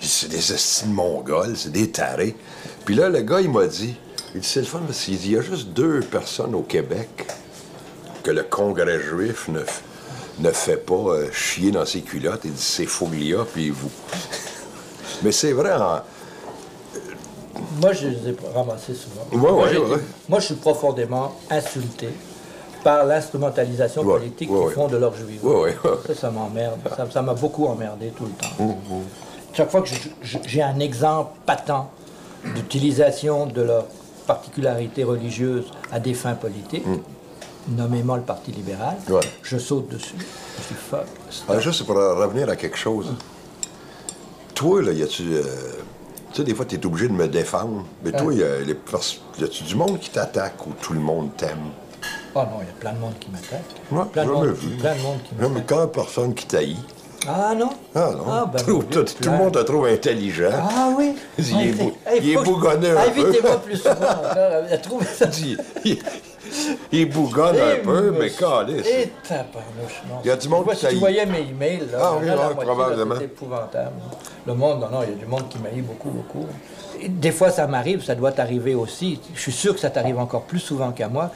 C'est 0.00 0.28
des 0.28 0.52
estimes 0.52 0.92
mongols, 0.92 1.56
c'est 1.56 1.72
des 1.72 1.90
tarés. 1.90 2.36
Puis 2.84 2.94
là, 2.94 3.08
le 3.08 3.22
gars, 3.22 3.40
il 3.40 3.50
m'a 3.50 3.66
dit 3.66 3.96
il 4.34 4.40
dit, 4.40 4.46
c'est 4.48 4.60
le 4.60 4.66
fun 4.66 4.80
parce 4.86 5.00
qu'il 5.04 5.18
dit 5.18 5.28
il 5.28 5.32
y 5.32 5.38
a 5.38 5.40
juste 5.42 5.68
deux 5.68 6.00
personnes 6.00 6.54
au 6.54 6.62
Québec 6.62 7.08
que 8.22 8.30
le 8.30 8.42
Congrès 8.44 9.00
juif 9.00 9.48
ne, 9.48 9.60
ne 10.40 10.50
fait 10.52 10.76
pas 10.76 10.94
euh, 10.94 11.32
chier 11.32 11.70
dans 11.72 11.84
ses 11.86 12.02
culottes. 12.02 12.42
Il 12.44 12.52
dit 12.52 12.62
c'est 12.62 12.86
Foglia 12.86 13.44
puis 13.52 13.70
vous. 13.70 13.90
Mais 15.22 15.32
c'est 15.32 15.52
vrai, 15.52 15.72
en- 15.72 16.02
Moi, 17.80 17.92
je 17.92 18.08
les 18.08 18.28
ai 18.30 18.36
ramassés 18.54 18.94
souvent. 18.94 19.26
Ouais, 19.32 19.38
moi, 19.38 19.64
ouais, 19.64 19.70
j'ai- 19.72 19.78
ouais. 19.78 19.98
moi, 20.28 20.38
je 20.40 20.46
suis 20.46 20.54
profondément 20.56 21.34
insulté 21.50 22.08
par 22.86 23.04
l'instrumentalisation 23.04 24.02
Ouais, 24.02 24.18
politique 24.18 24.48
ouais, 24.48 24.66
qu'ils 24.66 24.74
font 24.74 24.86
de 24.86 24.96
leur 24.96 25.12
juif. 25.16 25.40
Ça, 26.06 26.14
ça 26.14 26.30
m'emmerde. 26.30 26.78
Ça- 27.12 27.20
m'a 27.20 27.34
beaucoup 27.34 27.66
emmerdé 27.66 28.12
tout 28.16 28.26
le 28.26 28.30
temps. 28.30 28.62
Mmh, 28.64 28.74
Chaque 29.54 29.70
fois 29.72 29.82
que 29.82 29.88
j'ai 30.44 30.62
un 30.62 30.78
exemple 30.78 31.32
patent 31.44 31.90
d'utilisation 32.54 33.46
de 33.46 33.62
leur 33.62 33.86
particularité 34.28 35.02
religieuse 35.02 35.64
à 35.90 35.98
des 35.98 36.14
fins 36.14 36.34
politiques, 36.34 36.84
nommément 37.68 38.14
le 38.14 38.22
Parti 38.22 38.52
libéral, 38.52 38.94
Mmh. 39.08 39.12
Ouais. 39.14 39.20
je 39.42 39.58
saute 39.58 39.88
dessus. 39.88 40.14
Je 40.18 40.68
dis 40.74 40.80
fuck. 40.90 41.06
Ah, 41.48 41.58
juste 41.58 41.84
pour 41.84 41.96
revenir 41.96 42.48
à 42.48 42.54
quelque 42.54 42.78
chose. 42.78 43.08
Toi, 44.54 44.82
là, 44.82 44.92
y 44.92 45.02
a-tu. 45.02 45.24
euh, 45.34 45.42
tu 46.32 46.36
sais, 46.36 46.44
des 46.44 46.54
fois, 46.54 46.64
t'es 46.64 46.86
obligé 46.86 47.08
de 47.08 47.14
me 47.14 47.26
défendre. 47.26 47.84
Mais 48.04 48.12
toi, 48.12 48.32
y 48.32 48.44
a-tu 48.44 49.64
du 49.64 49.74
monde 49.74 49.98
qui 49.98 50.10
t'attaque 50.10 50.64
ou 50.68 50.70
tout 50.80 50.92
le 50.92 51.00
monde 51.00 51.30
t'aime? 51.36 51.66
Oh 52.38 52.40
non, 52.40 52.58
il 52.60 52.66
y 52.66 52.70
a 52.70 52.72
plein 52.78 52.92
de 52.92 52.98
monde 52.98 53.14
qui 53.18 53.30
m'attaque. 53.30 53.62
Ouais, 53.90 54.04
plein, 54.12 54.26
de 54.26 54.30
monde, 54.30 54.54
plein 54.78 54.94
de 54.94 55.00
monde 55.00 55.18
qui 55.24 55.34
Non, 55.36 55.48
mais 55.48 55.60
m'attaque. 55.60 55.66
quand 55.68 55.86
personne 55.88 56.34
qui 56.34 56.46
taillit. 56.46 56.84
Ah 57.26 57.54
non? 57.56 57.70
Ah 57.94 58.10
non. 58.12 58.24
Ah, 58.30 58.50
ben, 58.52 58.62
tout, 58.62 58.82
tout- 58.84 59.02
tout 59.04 59.30
le 59.30 59.36
monde 59.38 59.52
te 59.52 59.58
trouve 59.60 59.86
intelligent. 59.86 60.50
Ah 60.52 60.90
oui? 60.96 61.14
Il 61.38 61.60
est 61.68 61.72
bou- 61.72 61.92
Hey, 62.06 62.20
il 62.22 62.30
est 62.36 62.42
bougonneux 62.44 62.96
un 62.96 63.10
peu. 63.10 63.20
Invitez-moi 63.28 63.56
plus 63.64 63.76
souvent 63.78 63.92
encore 63.94 64.36
à 64.70 64.76
trouver 64.78 65.06
ça. 65.06 65.26
il, 65.84 65.98
il- 66.92 67.10
bougonne 67.10 67.56
un 67.56 67.74
Eh, 67.78 67.82
peu, 67.82 68.10
mais 68.12 68.30
calisse. 68.30 68.86
Eh, 68.86 69.08
tabarnouche, 69.26 70.02
non. 70.08 70.16
Il 70.22 70.28
y 70.28 70.30
a 70.30 70.36
du 70.36 70.48
monde 70.48 70.68
qui 70.70 70.76
Si 70.76 70.86
tu 70.88 70.94
voyais 70.96 71.24
mes 71.26 71.40
emails, 71.40 71.88
là, 71.90 71.98
Ah 72.00 72.12
oui, 72.20 72.26
là, 72.26 72.50
probablement. 72.54 73.14
c'est 73.18 73.24
épouvantable. 73.24 73.92
Le 74.46 74.54
monde, 74.54 74.80
non, 74.80 74.88
non, 74.90 75.02
il 75.02 75.10
y 75.10 75.12
a 75.14 75.16
du 75.16 75.26
monde 75.26 75.48
qui 75.48 75.58
m'haït 75.58 75.82
beaucoup, 75.82 76.10
beaucoup. 76.10 76.46
Des 77.08 77.32
fois, 77.32 77.50
ça 77.50 77.66
m'arrive, 77.66 78.02
ça 78.04 78.14
doit 78.14 78.32
t'arriver 78.32 78.74
aussi. 78.74 79.20
Je 79.34 79.40
suis 79.40 79.52
sûr 79.52 79.74
que 79.74 79.80
ça 79.80 79.90
t'arrive 79.90 80.18
encore 80.18 80.42
plus 80.42 80.58
souvent 80.60 80.92
qu'à 80.92 81.08
moi. 81.08 81.30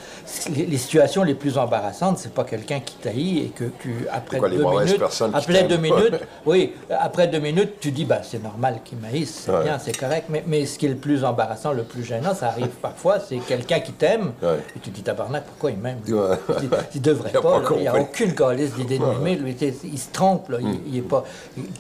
Les, 0.55 0.67
les 0.67 0.79
situations 0.79 1.23
les 1.23 1.35
plus 1.35 1.59
embarrassantes, 1.59 2.19
c'est 2.19 2.33
pas 2.33 2.45
quelqu'un 2.45 2.81
qui 2.81 2.95
t'haït 2.97 3.39
et 3.39 3.49
que 3.49 3.65
tu, 3.81 4.07
après 4.11 4.39
quoi, 4.39 4.49
deux 4.49 4.65
minutes, 4.65 5.03
après 5.35 5.65
deux 5.65 5.77
minutes, 5.77 6.15
oui, 6.47 6.73
après 6.91 7.29
deux 7.29 7.39
minutes, 7.41 7.75
tu 7.81 7.91
dis, 7.91 8.05
bah, 8.05 8.21
c'est 8.23 8.43
normal 8.43 8.81
qu'il 8.85 8.99
m'haïsse, 8.99 9.43
c'est 9.45 9.51
Ouais. 9.53 9.65
bien, 9.65 9.79
c'est 9.79 9.97
correct. 9.97 10.27
Mais, 10.29 10.43
mais 10.47 10.67
ce 10.67 10.79
qui 10.79 10.87
est 10.87 10.91
le 10.91 10.97
plus 10.97 11.25
embarrassant, 11.25 11.73
le 11.73 11.83
plus 11.83 12.05
gênant, 12.05 12.35
ça 12.35 12.47
arrive 12.49 12.69
parfois, 12.81 13.19
c'est 13.21 13.39
quelqu'un 13.39 13.81
qui 13.81 13.93
t'aime 13.93 14.33
Ouais. 14.43 14.59
et 14.77 14.81
tu 14.81 14.91
te 14.91 14.95
dis, 14.95 15.03
tabarnak, 15.03 15.45
pourquoi 15.45 15.71
il 15.73 15.79
m'aime? 15.79 15.99
Ouais. 16.09 16.37
Il, 16.63 16.69
il 16.95 17.03
devrait 17.03 17.31
Il 17.35 17.41
pas, 17.41 17.63
il 17.77 17.81
n'y 17.83 17.89
a 17.89 18.01
aucune 18.01 18.35
calice 18.35 18.75
d'idée 18.75 18.99
de 18.99 19.05
lui, 19.05 19.57
il 19.85 19.99
se 19.99 20.09
trompe, 20.13 20.49
là. 20.51 20.59
il, 20.61 20.81
il 20.93 20.99
est 20.99 21.03
pas... 21.03 21.25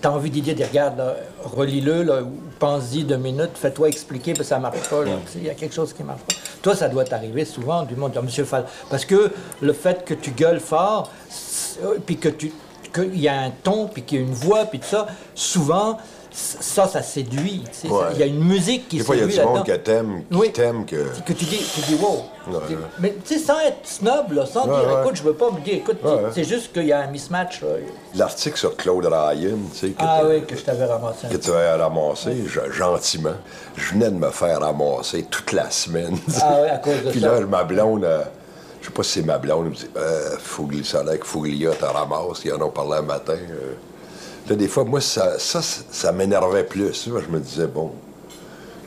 T'as 0.01 0.11
envie 0.11 0.31
d'y 0.31 0.43
dire, 0.43 0.57
regarde, 0.69 1.03
relis-le, 1.45 2.03
là, 2.03 2.21
pense-y 2.61 3.05
deux 3.05 3.17
minutes, 3.17 3.53
fais-toi 3.55 3.89
expliquer, 3.89 4.33
parce 4.33 4.45
que 4.45 4.55
ça 4.55 4.59
marche 4.61 4.89
pas, 4.89 5.03
il 5.35 5.45
y 5.45 5.51
a 5.51 5.55
quelque 5.55 5.75
chose 5.75 5.93
qui 5.93 6.05
marche 6.05 6.21
pas. 6.21 6.35
Toi, 6.63 6.77
ça 6.77 6.89
doit 6.89 7.05
t'arriver 7.05 7.45
souvent, 7.45 7.83
du 7.83 7.97
monde, 7.97 8.17
Monsieur 8.23 8.45
Fall, 8.45 8.67
parce 8.89 9.05
que 9.05 9.33
le 9.61 9.73
fait 9.73 10.05
que 10.05 10.15
tu 10.15 10.31
gueules 10.31 10.61
fort, 10.61 11.11
euh, 11.83 11.99
puis 12.05 12.19
que 12.19 12.29
tu 12.29 12.53
qu'il 12.93 13.21
y 13.21 13.29
a 13.29 13.41
un 13.41 13.51
ton, 13.51 13.87
puis 13.89 14.03
qu'il 14.03 14.19
y 14.21 14.23
a 14.23 14.27
une 14.27 14.35
voix, 14.35 14.65
puis 14.65 14.79
tout 14.79 14.87
ça, 14.89 15.07
souvent, 15.35 15.97
ça, 16.33 16.87
ça 16.87 17.03
séduit. 17.03 17.63
tu 17.65 17.71
sais, 17.73 17.89
ça- 17.89 17.95
Ouais. 17.95 18.05
Il 18.15 18.21
y 18.21 18.23
a 18.23 18.27
une 18.27 18.45
musique 18.45 18.89
qui 18.89 18.99
Des 18.99 19.03
fois, 19.05 19.17
il 19.17 19.19
y 19.19 19.23
a 19.23 19.27
séduit 19.27 19.41
du 19.41 19.47
monde 19.47 19.57
là-dedans. 19.67 19.75
qui 19.75 19.83
t'aime, 19.83 20.25
qui 20.31 20.37
Oui. 20.37 20.53
t'aime 20.53 20.87
que. 20.87 21.21
Que 21.27 21.33
tu 21.33 21.45
dis, 21.45 21.59
tu 21.75 21.81
dis 21.89 21.95
wow. 22.01 22.23
Ouais. 22.53 22.59
Mais 23.01 23.17
tu 23.27 23.35
sais, 23.35 23.45
sans 23.45 23.59
être 23.61 23.79
snob, 23.85 24.33
là, 24.33 24.47
sans 24.47 24.67
Ouais, 24.67 24.81
dire, 24.81 25.01
écoute, 25.01 25.17
je 25.17 25.23
veux 25.25 25.35
pas 25.35 25.51
me 25.51 25.61
dire, 25.61 25.75
écoute, 25.75 25.99
c'est 26.33 26.45
juste 26.45 26.73
qu'il 26.73 26.85
y 26.87 26.93
a 26.93 27.01
un 27.01 27.07
mismatch. 27.09 27.63
L'article 28.15 28.57
sur 28.57 28.77
Claude 28.77 29.07
Ryan, 29.07 29.57
tu 29.73 29.79
sais, 29.79 29.89
que, 29.89 29.95
Ah 29.99 30.21
oui, 30.25 30.45
que 30.47 30.57
je 30.57 30.63
t'avais 30.63 30.85
ramassé. 30.85 31.27
que 31.31 31.37
tu 31.37 31.51
avais 31.51 31.73
ramassé 31.83 32.45
je- 32.47 32.71
gentiment. 32.73 33.35
Je 33.77 33.91
venais 33.93 34.11
de 34.11 34.17
me 34.17 34.31
faire 34.31 34.61
ramasser 34.61 35.25
toute 35.25 35.53
la 35.53 35.69
semaine. 35.71 36.17
Ah 36.43 36.61
ouais, 36.63 36.71
à 36.71 36.79
cause 36.79 37.03
de 37.05 37.11
Puis 37.11 37.21
ça. 37.21 37.41
là, 37.41 37.47
ma 37.47 37.65
blonde, 37.65 38.05
euh, 38.05 38.23
Je 38.81 38.87
sais 38.87 38.93
pas 38.93 39.03
si 39.03 39.11
c'est 39.21 39.23
ma 39.27 39.39
blonde, 39.39 39.65
elle 39.67 39.71
me 39.71 39.77
dit 39.77 39.91
euh, 39.97 40.37
Fougli, 40.39 40.85
ça 40.85 41.01
a 41.01 41.05
l'air 41.05 41.21
que 41.21 41.27
Fouglia 41.27 41.71
te 41.75 41.85
ramasse, 41.85 42.45
ils 42.45 42.53
en 42.53 42.61
ont 42.63 42.71
parlé 42.71 42.99
un 42.99 43.03
matin. 43.03 43.35
euh. 43.35 43.75
Là, 44.49 44.57
des 44.57 44.69
fois, 44.69 44.85
moi, 44.85 45.01
ça, 45.01 45.39
ça, 45.39 45.61
ça 45.63 46.13
m'énervait 46.13 46.65
plus. 46.65 47.05
Je 47.07 47.31
me 47.31 47.39
disais, 47.41 47.67
bon, 47.67 47.93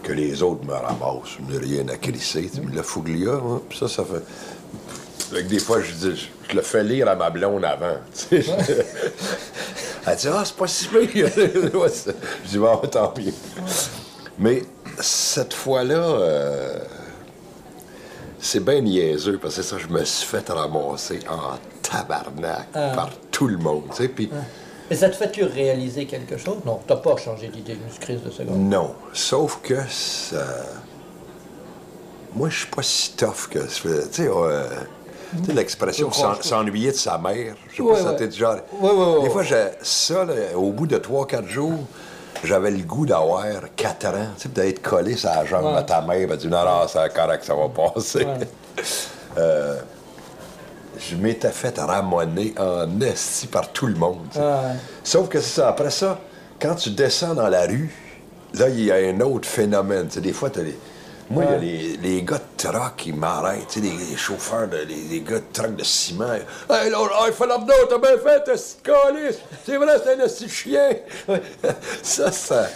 que 0.02 0.12
les 0.12 0.42
autres 0.42 0.66
me 0.66 0.74
ramassent, 0.74 1.38
je 1.38 1.54
n'ai 1.54 1.60
rien 1.60 1.88
à 1.90 1.96
crisser. 1.98 2.50
Mais 2.64 2.76
le 2.76 2.82
Fouglia, 2.82 3.34
hein, 3.34 3.62
puis 3.70 3.78
ça, 3.78 3.88
ça 3.88 4.04
fait. 4.04 4.24
Fait 5.36 5.44
que 5.44 5.48
des 5.48 5.60
fois, 5.60 5.80
je, 5.80 5.92
dis, 5.94 6.16
je, 6.16 6.50
je 6.52 6.56
le 6.56 6.62
fais 6.64 6.84
lire 6.84 7.08
à 7.08 7.16
ma 7.16 7.30
blonde 7.30 7.64
avant. 7.64 7.98
Elle 10.06 10.16
dit, 10.18 10.28
ah, 10.28 10.44
c'est 10.44 10.56
pas 10.56 10.68
si 10.68 10.88
pire. 10.88 11.30
Je 11.36 12.50
dis, 12.50 12.58
bon, 12.58 12.76
tant 12.92 13.08
pis. 13.10 13.34
Mais 14.38 14.64
cette 15.00 15.54
fois-là, 15.54 15.96
euh, 15.96 16.80
c'est 18.44 18.64
bien 18.64 18.82
niaiseux, 18.82 19.38
parce 19.42 19.56
que 19.56 19.62
ça, 19.62 19.78
je 19.78 19.88
me 19.88 20.04
suis 20.04 20.28
fait 20.28 20.48
ramasser 20.50 21.20
en 21.30 21.58
tabarnak 21.82 22.72
par 22.72 23.10
tout 23.32 23.48
le 23.48 23.58
monde. 23.58 23.84
tu 23.92 24.04
sais, 24.04 24.08
Puis, 24.10 24.30
Et 24.92 24.96
ça 24.96 25.10
te 25.10 25.16
fait-tu 25.16 25.44
réaliser 25.46 26.06
quelque 26.06 26.38
chose? 26.38 26.58
Non, 26.66 26.80
t'as 26.86 26.98
pas 26.98 27.16
changé 27.18 27.48
d'idée 27.48 27.74
d'une 27.76 28.00
crise 28.00 28.22
de 28.22 28.30
seconde. 28.30 28.58
non. 28.70 28.94
Sauf 29.14 29.60
que 29.64 29.76
ça. 29.90 30.46
Moi, 32.36 32.50
je 32.50 32.58
suis 32.60 32.68
pas 32.68 32.82
si 32.84 33.14
tough 33.16 33.48
que. 33.50 33.60
Tu 33.60 33.70
sais, 34.12 34.28
euh, 34.28 34.68
tu 35.40 35.46
sais, 35.46 35.54
l'expression 35.54 36.12
s'ennuyer 36.12 36.92
de 36.92 36.98
sa 36.98 37.18
mère. 37.18 37.56
Je 37.70 37.78
sais 37.78 37.82
Ouais, 37.84 37.92
pas 37.94 37.98
si 37.98 38.04
ça 38.04 38.10
ouais. 38.12 38.16
t'est 38.18 38.28
déjà. 38.28 38.64
Ouais, 38.80 39.22
Des 39.24 39.30
fois, 39.30 39.44
ça, 39.84 40.26
là, 40.26 40.34
au 40.58 40.72
bout 40.72 40.88
de 40.88 40.98
3-4 40.98 41.48
jours, 41.48 41.80
j'avais 42.48 42.72
le 42.72 42.84
goût 42.84 43.06
d'avoir 43.06 43.46
4 43.76 44.06
ans, 44.08 44.12
tu 44.38 44.44
sais, 44.44 44.50
d'être 44.50 44.82
collé 44.82 45.16
sur 45.16 45.30
la 45.30 45.46
jambe 45.46 45.66
Ouais. 45.66 45.76
à 45.78 45.84
ta 45.84 46.02
mère, 46.02 46.32
et 46.32 46.38
dire 46.38 46.50
non, 46.50 46.64
non, 46.66 46.88
c'est 46.88 47.14
correct, 47.14 47.44
ça 47.44 47.56
va 47.56 47.70
passer. 47.70 48.26
Ouais. 48.26 48.48
Euh, 49.36 49.80
je 51.00 51.16
m'étais 51.16 51.50
fait 51.50 51.78
ramonner 51.80 52.54
en 52.60 53.02
esti 53.02 53.48
par 53.48 53.72
tout 53.74 53.88
le 53.88 53.96
monde. 53.96 54.20
tu. 54.32 54.38
Ouais. 54.38 54.76
Sauf 55.04 55.28
que 55.28 55.40
c'est 55.40 55.62
ça. 55.62 55.70
Après 55.70 55.90
ça, 55.90 56.20
quand 56.62 56.76
tu 56.76 56.92
descends 56.92 57.34
dans 57.34 57.48
la 57.48 57.66
rue, 57.66 57.92
là, 58.54 58.70
il 58.70 58.84
y 58.86 58.92
a 58.92 58.96
un 58.98 59.20
autre 59.22 59.48
phénomène. 59.50 60.06
Tu 60.08 60.14
sais, 60.16 60.22
des 60.22 60.34
fois, 60.34 60.52
t'as 60.52 60.62
les... 60.62 60.78
Moi, 61.30 61.44
il 61.46 61.50
y 61.50 61.54
a 61.54 61.58
Ouais. 61.58 61.60
les, 61.60 61.98
les 61.98 62.24
gars 62.24 62.38
de 62.38 62.44
truck 62.58 62.96
qui 62.98 63.14
m'arrêtent, 63.14 63.68
tu 63.70 63.80
sais, 63.80 63.86
les, 63.86 63.92
les 64.12 64.18
chauffeurs, 64.18 64.68
de, 64.68 64.78
les, 64.78 65.02
les 65.10 65.22
gars 65.22 65.40
de 65.40 65.44
truck 65.52 65.76
de 65.76 65.84
ciment. 65.84 66.34
Hey, 66.34 66.42
là, 66.70 66.80
il 66.90 67.48
l'abdo, 67.48 67.74
t'as 67.90 67.98
bien 67.98 68.18
fait, 68.18 68.44
t'as 68.46 68.58
si 68.58 68.76
calice. 68.84 69.38
C'est 69.66 69.78
vrai, 69.78 69.94
c'est 70.04 70.14
un 70.14 70.24
de 70.24 70.48
chien. 70.50 70.90
ça, 72.04 72.32
ça. 72.32 72.68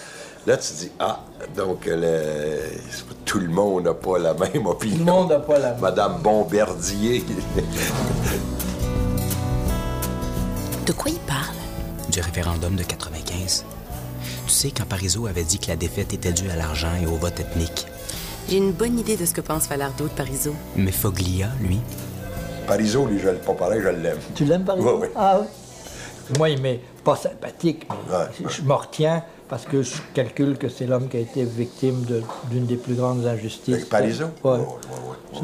Là, 0.45 0.55
tu 0.57 0.73
dis, 0.73 0.91
ah, 0.99 1.19
donc, 1.55 1.85
le- 1.85 2.59
c'est 2.89 3.05
pas- 3.05 3.13
tout 3.25 3.39
le 3.39 3.49
monde 3.49 3.83
n'a 3.83 3.93
pas 3.93 4.17
la 4.17 4.33
même 4.33 4.65
opinion. 4.65 4.97
Tout 4.99 5.05
le 5.05 5.11
monde 5.11 5.29
n'a 5.29 5.39
pas 5.39 5.59
la 5.59 5.71
même. 5.71 5.81
Madame 5.81 6.21
Bombardier. 6.21 7.23
De 10.85 10.93
quoi 10.93 11.11
il 11.11 11.19
parle? 11.19 11.53
Du 12.09 12.21
référendum 12.21 12.75
de 12.75 12.83
95. 12.83 13.65
Tu 14.47 14.53
sais, 14.53 14.71
quand 14.71 14.85
Parizeau 14.85 15.27
avait 15.27 15.43
dit 15.43 15.59
que 15.59 15.67
la 15.67 15.75
défaite 15.75 16.13
était 16.13 16.31
due 16.31 16.49
à 16.49 16.55
l'argent 16.55 16.91
et 17.01 17.05
au 17.05 17.17
vote 17.17 17.39
ethnique. 17.41 17.87
J'ai 18.49 18.57
une 18.57 18.71
bonne 18.71 18.97
idée 18.97 19.17
de 19.17 19.25
ce 19.25 19.33
que 19.33 19.41
pense 19.41 19.67
Falardeau 19.67 20.05
de 20.05 20.09
Parizeau. 20.13 20.53
Mais 20.75 20.91
Foglia, 20.91 21.49
lui, 21.61 21.79
Parizeau, 22.65 23.05
lui, 23.05 23.19
je 23.19 23.25
l'aime 23.27 23.37
pas 23.39 23.53
pareil, 23.53 23.81
je 23.81 23.89
l'aime. 23.89 24.17
Tu 24.35 24.45
l'aimes 24.45 24.63
par 24.63 24.77
exemple? 24.77 24.93
Ouais, 24.95 25.01
ouais. 25.01 25.11
Ah 25.15 25.39
oui. 25.41 25.47
Moi, 26.37 26.49
il 26.49 26.61
m'est 26.61 26.81
pas 27.03 27.15
sympathique, 27.15 27.87
mais 27.89 28.15
Ouais, 28.15 28.25
je- 28.43 28.49
je 28.49 28.61
me 28.61 28.73
retiens 28.73 29.23
parce 29.49 29.65
que 29.65 29.81
je 29.81 29.93
calcule 30.13 30.57
que 30.57 30.69
c'est 30.69 30.85
l'homme 30.85 31.07
qui 31.07 31.17
a 31.17 31.21
été 31.21 31.43
victime 31.43 32.03
de- 32.05 32.21
d'une 32.51 32.65
des 32.65 32.75
plus 32.75 32.95
grandes 32.95 33.25
injustices. 33.25 33.73
Avec 33.75 33.89
Parizeau? 33.89 34.25
Ouais. 34.43 34.51
Ouais, 34.51 34.57
ouais, 34.59 35.37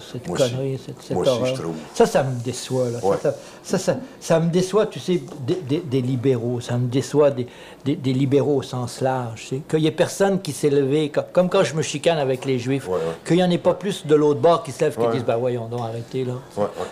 Cette 0.00 0.26
Moi 0.28 0.36
aussi. 0.38 0.50
connerie, 0.52 0.78
cette, 0.84 1.02
cette 1.02 1.12
Moi 1.16 1.22
aussi, 1.22 1.30
horreur. 1.30 1.46
je 1.56 1.62
trouve. 1.62 1.74
Ça, 1.94 2.06
ça 2.06 2.22
me 2.22 2.42
déçoit. 2.42 2.90
Là. 2.90 2.98
Ça. 3.22 3.78
Ça, 3.78 3.96
ça, 4.20 4.40
me 4.40 4.50
déçoit, 4.50 4.86
tu 4.86 5.00
sais, 5.00 5.22
des, 5.46 5.54
des- 5.68 5.80
des 5.80 6.02
libéraux. 6.02 6.60
Ça 6.60 6.76
me 6.76 6.86
déçoit 6.86 7.30
des, 7.30 7.46
libéraux 8.12 8.56
au 8.56 8.62
sens 8.62 9.00
large. 9.00 9.40
tu 9.42 9.46
sais. 9.56 9.62
Qu'il 9.68 9.80
n'y 9.80 9.86
ait 9.86 9.90
personne 9.90 10.40
qui 10.40 10.52
s'est 10.52 10.70
levé, 10.70 11.08
comme, 11.10 11.24
comme 11.32 11.48
quand 11.48 11.64
je 11.64 11.74
me 11.74 11.82
chicane 11.82 12.18
avec 12.18 12.44
les 12.44 12.58
Juifs, 12.58 12.88
qu'il 13.26 13.36
n'y 13.36 13.42
en 13.44 13.50
ait 13.50 13.58
pas 13.58 13.74
plus 13.74 14.06
de 14.06 14.14
l'autre 14.14 14.40
bord 14.40 14.62
qui 14.62 14.72
se 14.72 14.84
lèvent 14.84 14.96
qui 14.96 15.08
disent, 15.08 15.24
ben 15.24 15.36
voyons 15.36 15.66
donc, 15.66 15.80
arrêtez 15.80 16.24
là. 16.24 16.34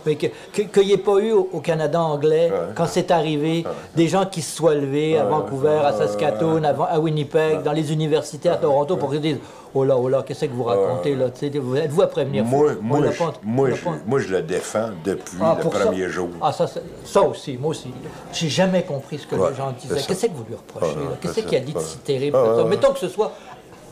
Mais 0.06 0.16
que- 0.16 0.26
que- 0.52 0.62
qu'il 0.62 0.86
n'y 0.86 0.92
ait 0.92 0.96
pas 0.98 1.18
eu 1.18 1.32
au, 1.32 1.48
au 1.52 1.60
Canada 1.60 2.00
anglais, 2.00 2.50
quand 2.74 2.86
c'est 2.86 3.10
arrivé, 3.10 3.64
des 3.94 4.08
gens 4.08 4.26
qui 4.26 4.42
se 4.42 4.56
soient 4.56 4.74
levés 4.74 5.18
à 5.18 5.24
À 5.66 5.92
Saskatoon, 5.92 6.62
à, 6.64 6.98
Winnipeg, 6.98 7.62
dans 7.62 7.72
les 7.72 7.92
universités 7.92 8.48
à 8.48 8.56
Toronto, 8.56 8.96
pour 8.96 9.10
qu'ils 9.10 9.20
disent 9.20 9.38
Oh 9.74 9.84
là, 9.84 9.96
oh 9.96 10.06
là, 10.08 10.22
qu'est-ce 10.22 10.44
que 10.44 10.50
vous 10.52 10.64
racontez 10.64 11.14
là 11.14 11.26
vous- 11.60 11.76
Êtes-vous 11.76 12.02
à 12.02 12.06
prévenir? 12.06 12.44
Moi, 12.44 12.72
moi, 12.82 13.00
je, 13.10 13.22
moi, 13.42 13.70
je, 13.70 13.88
moi, 14.06 14.18
je 14.18 14.28
le 14.28 14.42
défends 14.42 14.90
depuis 15.02 15.38
Ah, 15.40 15.56
le 15.56 15.62
ça? 15.62 15.70
premier 15.70 16.08
jour. 16.10 16.28
Ah, 16.42 16.52
ça, 16.52 16.66
ça 17.04 17.22
aussi, 17.22 17.56
moi 17.56 17.70
aussi. 17.70 17.90
J'ai 18.34 18.50
jamais 18.50 18.82
compris 18.82 19.18
ce 19.18 19.26
que 19.26 19.34
Ouais, 19.34 19.48
les 19.50 19.56
gens 19.56 19.72
disaient. 19.80 19.94
Qu'est-ce 20.06 20.26
que 20.26 20.32
vous 20.32 20.44
lui 20.46 20.56
reprochez 20.56 20.94
Qu'est-ce 21.20 21.40
qu'il 21.40 21.56
a 21.56 21.60
dit 21.60 21.72
de 21.72 21.78
si 21.80 21.96
terrible. 21.98 22.36
Mettons 22.68 22.92
que 22.92 22.98
ce 22.98 23.08
soit 23.08 23.32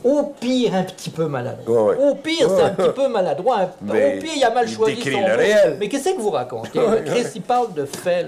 au 0.05 0.23
pire 0.41 0.75
un 0.75 0.83
petit 0.85 1.11
peu 1.11 1.27
maladroit. 1.27 1.83
Ouais, 1.85 1.97
ouais. 1.97 2.11
Au 2.11 2.15
pire, 2.15 2.49
c'est 2.49 2.63
un 2.63 2.71
petit 2.71 2.93
peu 2.95 3.09
maladroit. 3.09 3.59
un- 3.61 3.65
au 3.89 4.21
pire, 4.21 4.33
il 4.37 4.45
a 4.45 4.51
mal 4.51 4.65
il 4.69 4.75
choisi 4.75 4.95
décrit 4.97 5.13
son 5.13 5.27
le 5.27 5.35
réel. 5.35 5.77
Mais 5.79 5.89
qu'est-ce 5.89 6.11
que 6.11 6.21
vous 6.21 6.31
racontez? 6.31 6.79
Chris, 7.07 7.27
il 7.35 7.43
parle 7.43 7.73
de 7.75 7.85
faits. 7.85 8.27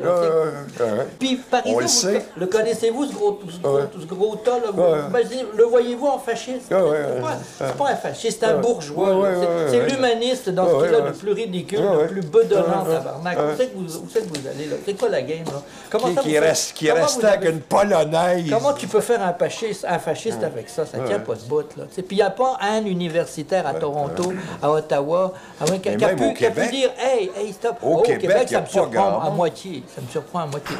Puis, 1.18 1.36
par 1.50 1.66
exemple, 1.66 1.82
le 1.84 2.18
vous- 2.18 2.24
le 2.40 2.46
connaissez-vous, 2.46 3.06
ce 3.06 3.12
gros, 3.14 3.40
ce 3.50 3.58
gros, 3.58 3.78
ce 4.00 4.06
gros 4.06 4.36
tas, 4.36 4.52
là, 4.58 4.70
vous- 4.72 4.82
Ouais. 4.82 4.98
imaginez, 5.08 5.44
le 5.56 5.64
voyez-vous 5.64 6.06
en 6.06 6.18
fasciste? 6.18 6.66
C'est, 6.68 7.76
pas, 7.76 7.90
un 7.90 7.96
fasciste, 7.96 8.38
c'est 8.40 8.46
un 8.46 8.58
bourgeois. 8.58 9.28
C'est, 9.68 9.86
l'humaniste 9.88 10.48
dans 10.50 10.68
ce 10.80 10.84
qu'il 10.86 10.94
a 10.94 11.00
de 11.00 11.10
plus 11.10 11.32
ridicule, 11.32 11.80
ouais. 11.80 12.06
plus 12.06 12.22
bedonnant, 12.22 12.84
tabarnak. 12.84 13.38
Où 13.38 13.56
c'est 13.56 13.68
que 13.68 13.76
vous, 13.76 14.48
allez, 14.48 14.66
là? 14.66 14.76
C'est 14.84 14.94
quoi 14.94 15.08
la 15.08 15.22
game, 15.22 15.44
là? 15.46 15.62
Comment 15.90 16.08
Qui, 16.08 16.14
ça, 16.14 16.20
qui 16.22 16.34
vous- 16.36 16.42
reste, 16.42 16.72
qui 16.74 16.90
avec 16.90 17.44
une 17.50 17.60
polonaise? 17.60 18.50
Comment 18.50 18.72
tu 18.72 18.86
peux 18.86 19.00
faire 19.00 19.22
un 19.22 19.32
fasciste, 19.32 19.84
un 19.88 19.98
fasciste 19.98 20.42
avec 20.42 20.68
ça? 20.68 20.84
Ça 20.86 20.98
tient 21.06 21.18
pas 21.20 21.34
de 21.34 21.40
bout, 21.42 21.61
là. 21.76 21.84
Tu 21.88 21.94
sais, 21.96 22.02
Puis 22.02 22.16
il 22.16 22.20
n'y 22.20 22.22
a 22.22 22.30
pas 22.30 22.56
un 22.60 22.84
universitaire 22.84 23.66
à 23.66 23.74
Toronto, 23.74 24.32
à 24.62 24.70
Ottawa, 24.70 25.32
à 25.60 25.66
moins 25.66 25.78
qui, 25.78 25.88
a 25.88 26.08
pu, 26.14 26.34
Québec. 26.34 26.70
dire 26.70 26.90
Hey, 26.98 27.30
hey, 27.36 27.52
stop. 27.52 27.76
Au 27.82 27.98
Oh, 27.98 28.02
Québec, 28.02 28.48
ça 28.48 28.60
me 28.60 28.66
surprend 28.66 29.20
à 29.20 29.30
moitié. 29.30 29.82
Ça 29.94 30.00
me 30.02 30.08
surprend 30.08 30.40
à 30.40 30.46
moitié. 30.46 30.76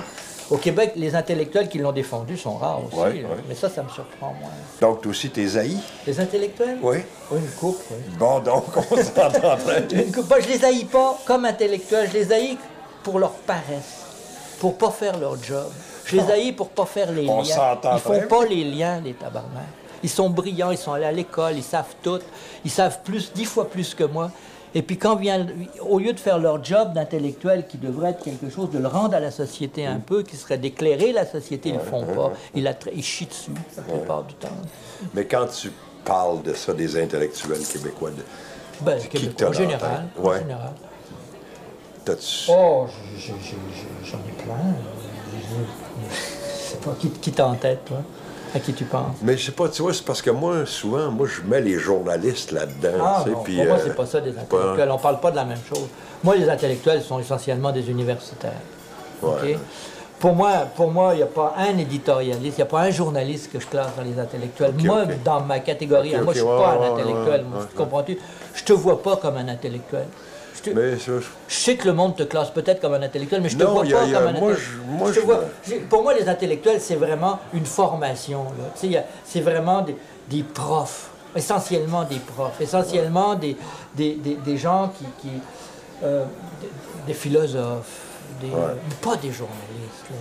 Au 0.51 0.57
Québec, 0.59 0.93
les 0.97 1.15
intellectuels 1.15 1.69
qui 1.69 1.79
l'ont 1.79 1.93
défendu 1.93 2.37
sont 2.37 2.57
rares 2.59 2.81
aussi. 2.87 2.97
Ouais, 2.97 3.23
là. 3.23 3.29
ouais. 3.29 3.43
Mais 3.49 3.55
ça, 3.55 3.71
ça 3.71 3.83
me 3.83 3.89
surprend, 3.89 4.35
moi. 4.39 4.51
Donc, 4.83 5.01
toi 5.01 5.11
aussi, 5.11 5.31
t'es 5.31 5.57
haï? 5.57 5.79
Les 6.07 6.21
intellectuels? 6.21 6.77
Oui. 6.83 6.99
Oui, 7.31 7.39
une 7.39 7.51
coupe, 7.53 7.81
oui. 7.91 7.97
Bon, 8.19 8.41
donc, 8.41 8.65
on 8.77 8.97
s'entend 8.97 9.57
très 9.57 9.81
bien. 9.83 10.03
Une 10.05 10.13
coupe. 10.13 10.29
Moi, 10.29 10.41
je 10.41 10.49
les 10.49 10.63
haïs 10.65 10.85
pas 10.85 11.17
comme 11.25 11.47
intellectuels, 11.47 12.09
je 12.13 12.19
les 12.19 12.33
haïs 12.33 12.59
pour 13.03 13.19
leur 13.19 13.31
paresse, 13.31 14.05
pour 14.61 14.77
pas 14.77 14.91
faire 14.91 15.19
leur 15.19 15.43
job. 15.43 15.69
Je 16.05 16.17
les 16.17 16.31
haïs 16.31 16.53
pour 16.53 16.69
pas 16.69 16.85
faire 16.85 17.11
les 17.13 17.27
On 17.29 17.39
liens. 17.43 17.45
s'entend 17.55 17.95
Ils 17.95 18.01
font 18.01 18.21
pas 18.29 18.45
les 18.45 18.65
liens, 18.65 19.01
les 19.03 19.15
tabarnaks. 19.15 19.63
Ils 20.03 20.11
sont 20.11 20.31
brillants, 20.31 20.71
ils 20.71 20.79
sont 20.79 20.93
allés 20.93 21.05
à 21.05 21.13
l'école, 21.13 21.55
ils 21.57 21.63
savent 21.63 21.95
tout. 22.03 22.19
Ils 22.65 22.71
savent 22.71 23.01
plus, 23.03 23.33
dix 23.33 23.45
fois 23.45 23.69
plus 23.69 23.95
que 23.95 24.05
moi. 24.05 24.31
Et 24.75 24.81
puis 24.83 24.97
quand 24.97 25.17
vient, 25.17 25.47
au 25.83 25.99
lieu 25.99 26.13
de 26.15 26.19
faire 26.21 26.39
leur 26.39 26.65
job 26.65 26.95
d'intellectuel 26.95 27.67
qui 27.67 27.77
devrait 27.77 28.11
être 28.11 28.25
quelque 28.25 28.49
chose, 28.49 28.71
de 28.71 28.79
le 28.79 28.89
rendre 28.89 29.15
à 29.15 29.21
la 29.21 29.31
société 29.31 29.85
un 29.87 29.99
peu, 30.01 30.23
qui 30.23 30.37
serait 30.37 30.57
d'éclairer 30.57 31.13
la 31.13 31.27
société, 31.27 31.69
ils 31.69 31.75
le 31.75 31.81
font 31.81 32.05
pas. 32.07 32.33
Ils, 32.55 32.63
la 32.63 32.73
tra- 32.73 32.91
ils 32.95 33.03
chient 33.05 33.27
dessus 33.27 33.51
la 33.77 33.83
plupart 33.83 34.23
du 34.25 34.33
temps. 34.35 34.49
Mais 35.15 35.27
quand 35.27 35.47
tu 35.47 35.71
parles 36.05 36.43
de 36.43 36.55
ça, 36.55 36.73
des 36.73 37.01
intellectuels 37.01 37.61
québécois, 37.71 38.11
de- 38.11 38.25
Ben, 38.81 38.99
Qui 38.99 39.09
Québécois, 39.09 39.49
en 39.49 39.53
général. 39.53 40.05
en 40.19 40.27
Ouais. 40.27 40.39
général. 40.39 40.73
t'as-tu... 42.05 42.51
Oh, 42.51 42.87
j'en 44.05 44.17
ai 44.19 44.43
plein. 44.43 44.57
Je 46.11 46.71
sais 46.71 46.77
pas, 46.79 46.97
qui, 46.99 47.11
qui 47.11 47.31
t'a 47.31 47.47
en 47.47 47.55
tête, 47.55 47.85
toi? 47.85 47.99
À 48.55 48.61
qui 48.61 48.73
tu 48.75 48.85
penses? 48.85 49.17
Mais 49.23 49.37
je 49.37 49.47
sais 49.47 49.53
pas, 49.53 49.69
tu 49.69 49.81
vois, 49.83 49.95
c'est 49.95 50.05
parce 50.05 50.21
que 50.21 50.31
moi, 50.31 50.67
souvent, 50.67 51.11
moi, 51.11 51.27
je 51.27 51.41
mets 51.49 51.61
les 51.63 51.79
journalistes 51.79 52.53
là-dedans. 52.53 52.99
Ah, 53.03 53.21
tu 53.25 53.31
non, 53.31 53.43
puis, 53.43 53.57
pour 53.57 53.65
moi, 53.67 53.77
euh, 53.77 53.81
c'est 53.85 53.97
pas 53.97 54.07
ça 54.07 54.21
des 54.21 54.31
pas- 54.33 54.43
intellectuels. 54.43 54.91
On 54.91 54.99
parle 54.99 55.21
pas 55.21 55.31
de 55.31 55.37
la 55.37 55.45
même 55.45 55.61
chose. 55.69 55.87
Moi, 56.23 56.37
les 56.37 56.49
intellectuels 56.49 57.03
sont 57.03 57.19
essentiellement 57.19 57.73
des 57.73 57.91
universitaires. 57.91 58.53
Ouais. 59.23 59.57
Pour 60.19 60.35
moi, 60.35 60.53
pour 60.77 60.91
moi, 60.91 61.15
il 61.15 61.17
n'y 61.17 61.23
a 61.23 61.27
pas 61.27 61.55
un 61.57 61.77
éditorialiste, 61.79 62.59
il 62.59 62.61
n'y 62.61 62.63
a 62.63 62.67
pas 62.67 62.83
un 62.83 62.91
journaliste 62.91 63.51
que 63.53 63.59
je 63.59 63.67
classe 63.67 63.89
dans 63.97 64.05
les 64.05 64.19
intellectuels. 64.21 64.73
moi, 64.85 65.05
dans 65.25 65.41
ma 65.41 65.59
catégorie, 65.61 66.15
Ok, 66.15 66.23
moi, 66.25 66.33
je 66.35 66.39
suis 66.39 66.49
ouais, 66.49 66.57
pas 66.59 66.79
un 66.79 66.93
intellectuel. 66.93 67.45
moi, 67.51 67.61
ouais, 67.61 67.67
Comprends-tu? 67.77 68.19
Je 68.55 68.65
te 68.65 68.73
vois 68.73 69.03
pas 69.03 69.17
comme 69.17 69.37
un 69.37 69.49
intellectuel. 69.49 70.05
Je 70.55 70.61
te- 70.63 70.71
Mais 70.71 70.99
ça, 70.99 71.13
je- 71.19 71.27
Je 71.49 71.55
sais 71.55 71.77
que 71.77 71.87
le 71.87 71.95
monde 71.95 72.17
te 72.17 72.23
classe 72.25 72.51
peut-être 72.51 72.81
comme 72.81 72.95
un 72.95 73.03
intellectuel, 73.03 73.41
mais 73.43 73.49
je 73.49 73.57
te 73.57 73.63
Non, 73.65 73.73
vois 73.75 73.87
y 73.87 73.91
pas 73.93 74.05
y 74.05 74.13
comme 74.13 74.27
un 74.27 74.33
moi, 74.33 74.51
intellectuel. 74.51 74.59
je- 74.87 74.97
moi, 74.99 75.11
te 75.13 75.21
vois- 75.21 75.45
pour 75.89 76.03
moi, 76.03 76.15
les 76.15 76.29
intellectuels, 76.29 76.81
c'est 76.81 76.97
vraiment 76.97 77.39
une 77.55 77.67
formation. 77.67 78.47
C'est 79.25 79.41
vraiment 79.41 79.81
des, 79.83 79.97
des 80.29 80.43
profs, 80.43 81.11
essentiellement 81.35 82.05
des 82.05 82.19
profs, 82.19 82.61
essentiellement 82.61 83.35
des, 83.35 83.57
des, 83.95 84.15
des- 84.15 84.35
des 84.37 84.57
gens 84.59 84.93
qui, 84.99 85.05
qui- 85.21 85.41
euh, 86.05 86.25
des 87.07 87.15
philosophes, 87.15 88.01
des, 88.41 88.49
euh, 88.53 88.75
pas 89.01 89.17
des 89.17 89.31
journalistes. 89.33 89.59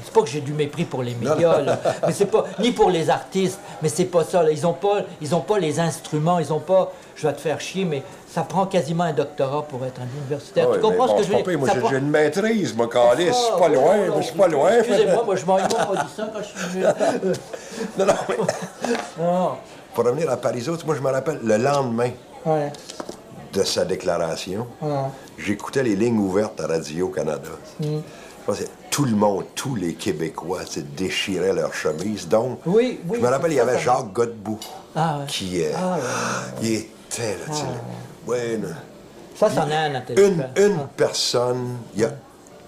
C'est 0.04 0.14
pas 0.14 0.22
que 0.22 0.28
j'ai 0.30 0.42
du 0.42 0.54
mépris 0.54 0.86
pour 0.86 1.04
les 1.04 1.14
médias, 1.16 1.62
là, 1.62 1.80
mais 2.06 2.14
c'est 2.14 2.26
pas 2.26 2.46
ni 2.60 2.72
pour 2.72 2.90
les 2.90 3.10
artistes, 3.10 3.60
mais 3.82 3.90
c'est 3.90 4.06
pas 4.06 4.24
ça. 4.24 4.44
Là. 4.44 4.52
Ils 4.52 4.66
ont 4.66 4.74
pas, 4.74 5.00
ils 5.22 5.34
ont 5.36 5.42
pas 5.42 5.60
les 5.60 5.80
instruments, 5.80 6.40
ils 6.40 6.52
ont 6.54 6.60
pas. 6.60 6.92
Je 7.16 7.28
vais 7.28 7.34
te 7.34 7.42
faire 7.42 7.60
chier, 7.60 7.86
mais 7.86 8.02
ça 8.28 8.42
prend 8.44 8.66
quasiment 8.66 9.04
un 9.04 9.14
doctorat 9.14 9.64
pour 9.64 9.86
être 9.86 10.00
un 10.02 10.08
universitaire. 10.22 10.70
Ouais, 10.70 10.76
tu 10.78 10.82
comprends 10.82 11.08
ce 11.10 11.16
que 11.22 11.24
je 11.24 11.36
veux 11.36 11.44
dire? 11.44 11.60
Moi, 11.60 11.70
j'ai 11.74 11.80
prend- 11.80 11.92
une 11.92 12.10
maîtrise, 12.10 12.74
moi, 12.76 12.88
Calis. 12.88 13.28
Je 13.28 13.32
suis 13.34 13.44
Ah, 13.54 13.60
pas 13.60 13.68
loin, 13.68 13.98
non, 14.08 14.18
je 14.22 14.26
suis 14.28 14.38
pas 14.38 14.48
loin. 14.48 14.70
Excusez-moi, 14.80 15.24
moi 15.26 15.36
je 15.36 15.46
m'en 15.46 15.58
pas 15.58 15.66
dit 15.68 16.12
ça 16.16 16.30
quand 16.34 16.40
je 16.42 16.70
suis 16.70 16.80
Non, 18.00 18.06
non, 18.06 18.14
mais 18.30 18.36
Non, 19.20 19.52
pour 19.94 20.06
revenir 20.06 20.30
à 20.32 20.38
Parisot, 20.38 20.78
moi, 20.86 20.96
je 20.96 21.02
me 21.02 21.10
rappelle, 21.12 21.40
le 21.44 21.58
lendemain 21.58 22.12
ouais, 22.46 22.72
de 23.54 23.64
sa 23.64 23.86
déclaration, 23.86 24.68
j'écoutais 25.38 25.84
les 25.84 25.96
lignes 25.96 26.20
ouvertes 26.20 26.60
à 26.62 26.68
Radio-Canada. 26.68 27.50
Mm. 27.80 27.86
Je 27.86 28.46
pensais, 28.46 28.68
tout 28.90 29.06
le 29.06 29.12
monde, 29.16 29.46
tous 29.56 29.76
les 29.76 29.94
Québécois, 29.94 30.66
se 30.66 30.80
déchiraient 30.80 31.54
leurs 31.54 31.74
chemises. 31.74 32.28
Donc, 32.28 32.60
Oui, 32.66 33.00
oui, 33.08 33.18
je 33.20 33.24
me 33.26 33.30
rappelle, 33.30 33.52
il 33.52 33.56
y 33.56 33.58
ça, 33.58 33.64
avait 33.64 33.74
ça- 33.74 33.80
Jacques 33.80 34.14
Godbout, 34.14 34.60
Ah, 34.96 35.20
ouais. 35.20 35.26
qui, 35.28 35.64
euh, 35.64 35.72
Ah, 35.78 35.96
ouais. 35.98 36.02
il 36.64 36.74
était, 36.74 37.38
là, 37.48 37.54
là. 37.54 37.66
Ouais, 38.28 38.58
là. 38.58 38.68
Ça, 39.36 39.50
c'en 39.50 39.70
est 39.70 39.76
un 39.76 40.04
Une, 40.18 40.48
une 40.58 40.88
personne, 40.98 41.78
il 41.96 42.02
y 42.02 42.06
a 42.06 42.12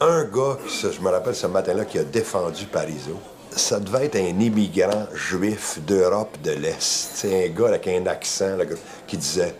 un 0.02 0.24
gars, 0.26 0.58
je 0.68 1.02
me 1.02 1.10
rappelle 1.10 1.36
ce 1.36 1.48
matin-là, 1.48 1.86
qui 1.86 1.98
a 2.00 2.04
défendu 2.04 2.66
Parisot. 2.66 3.20
Ça 3.56 3.80
devait 3.80 4.06
être 4.06 4.16
un 4.16 4.40
immigrant 4.40 5.06
juif 5.14 5.80
d'Europe 5.86 6.38
de 6.44 6.52
l'Est. 6.52 7.10
C'est 7.14 7.46
un 7.46 7.50
gars 7.50 7.68
avec 7.70 7.88
un 7.88 8.06
accent 8.08 8.56
là, 8.58 8.66
qui 9.06 9.18
disait 9.18 9.54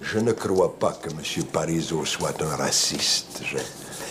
Je 0.00 0.18
ne 0.18 0.32
crois 0.32 0.74
pas 0.78 0.92
que 1.00 1.10
M. 1.10 1.44
Parisot 1.52 2.04
soit 2.04 2.32
un 2.42 2.56
raciste. 2.56 3.40
Je- 3.44 3.58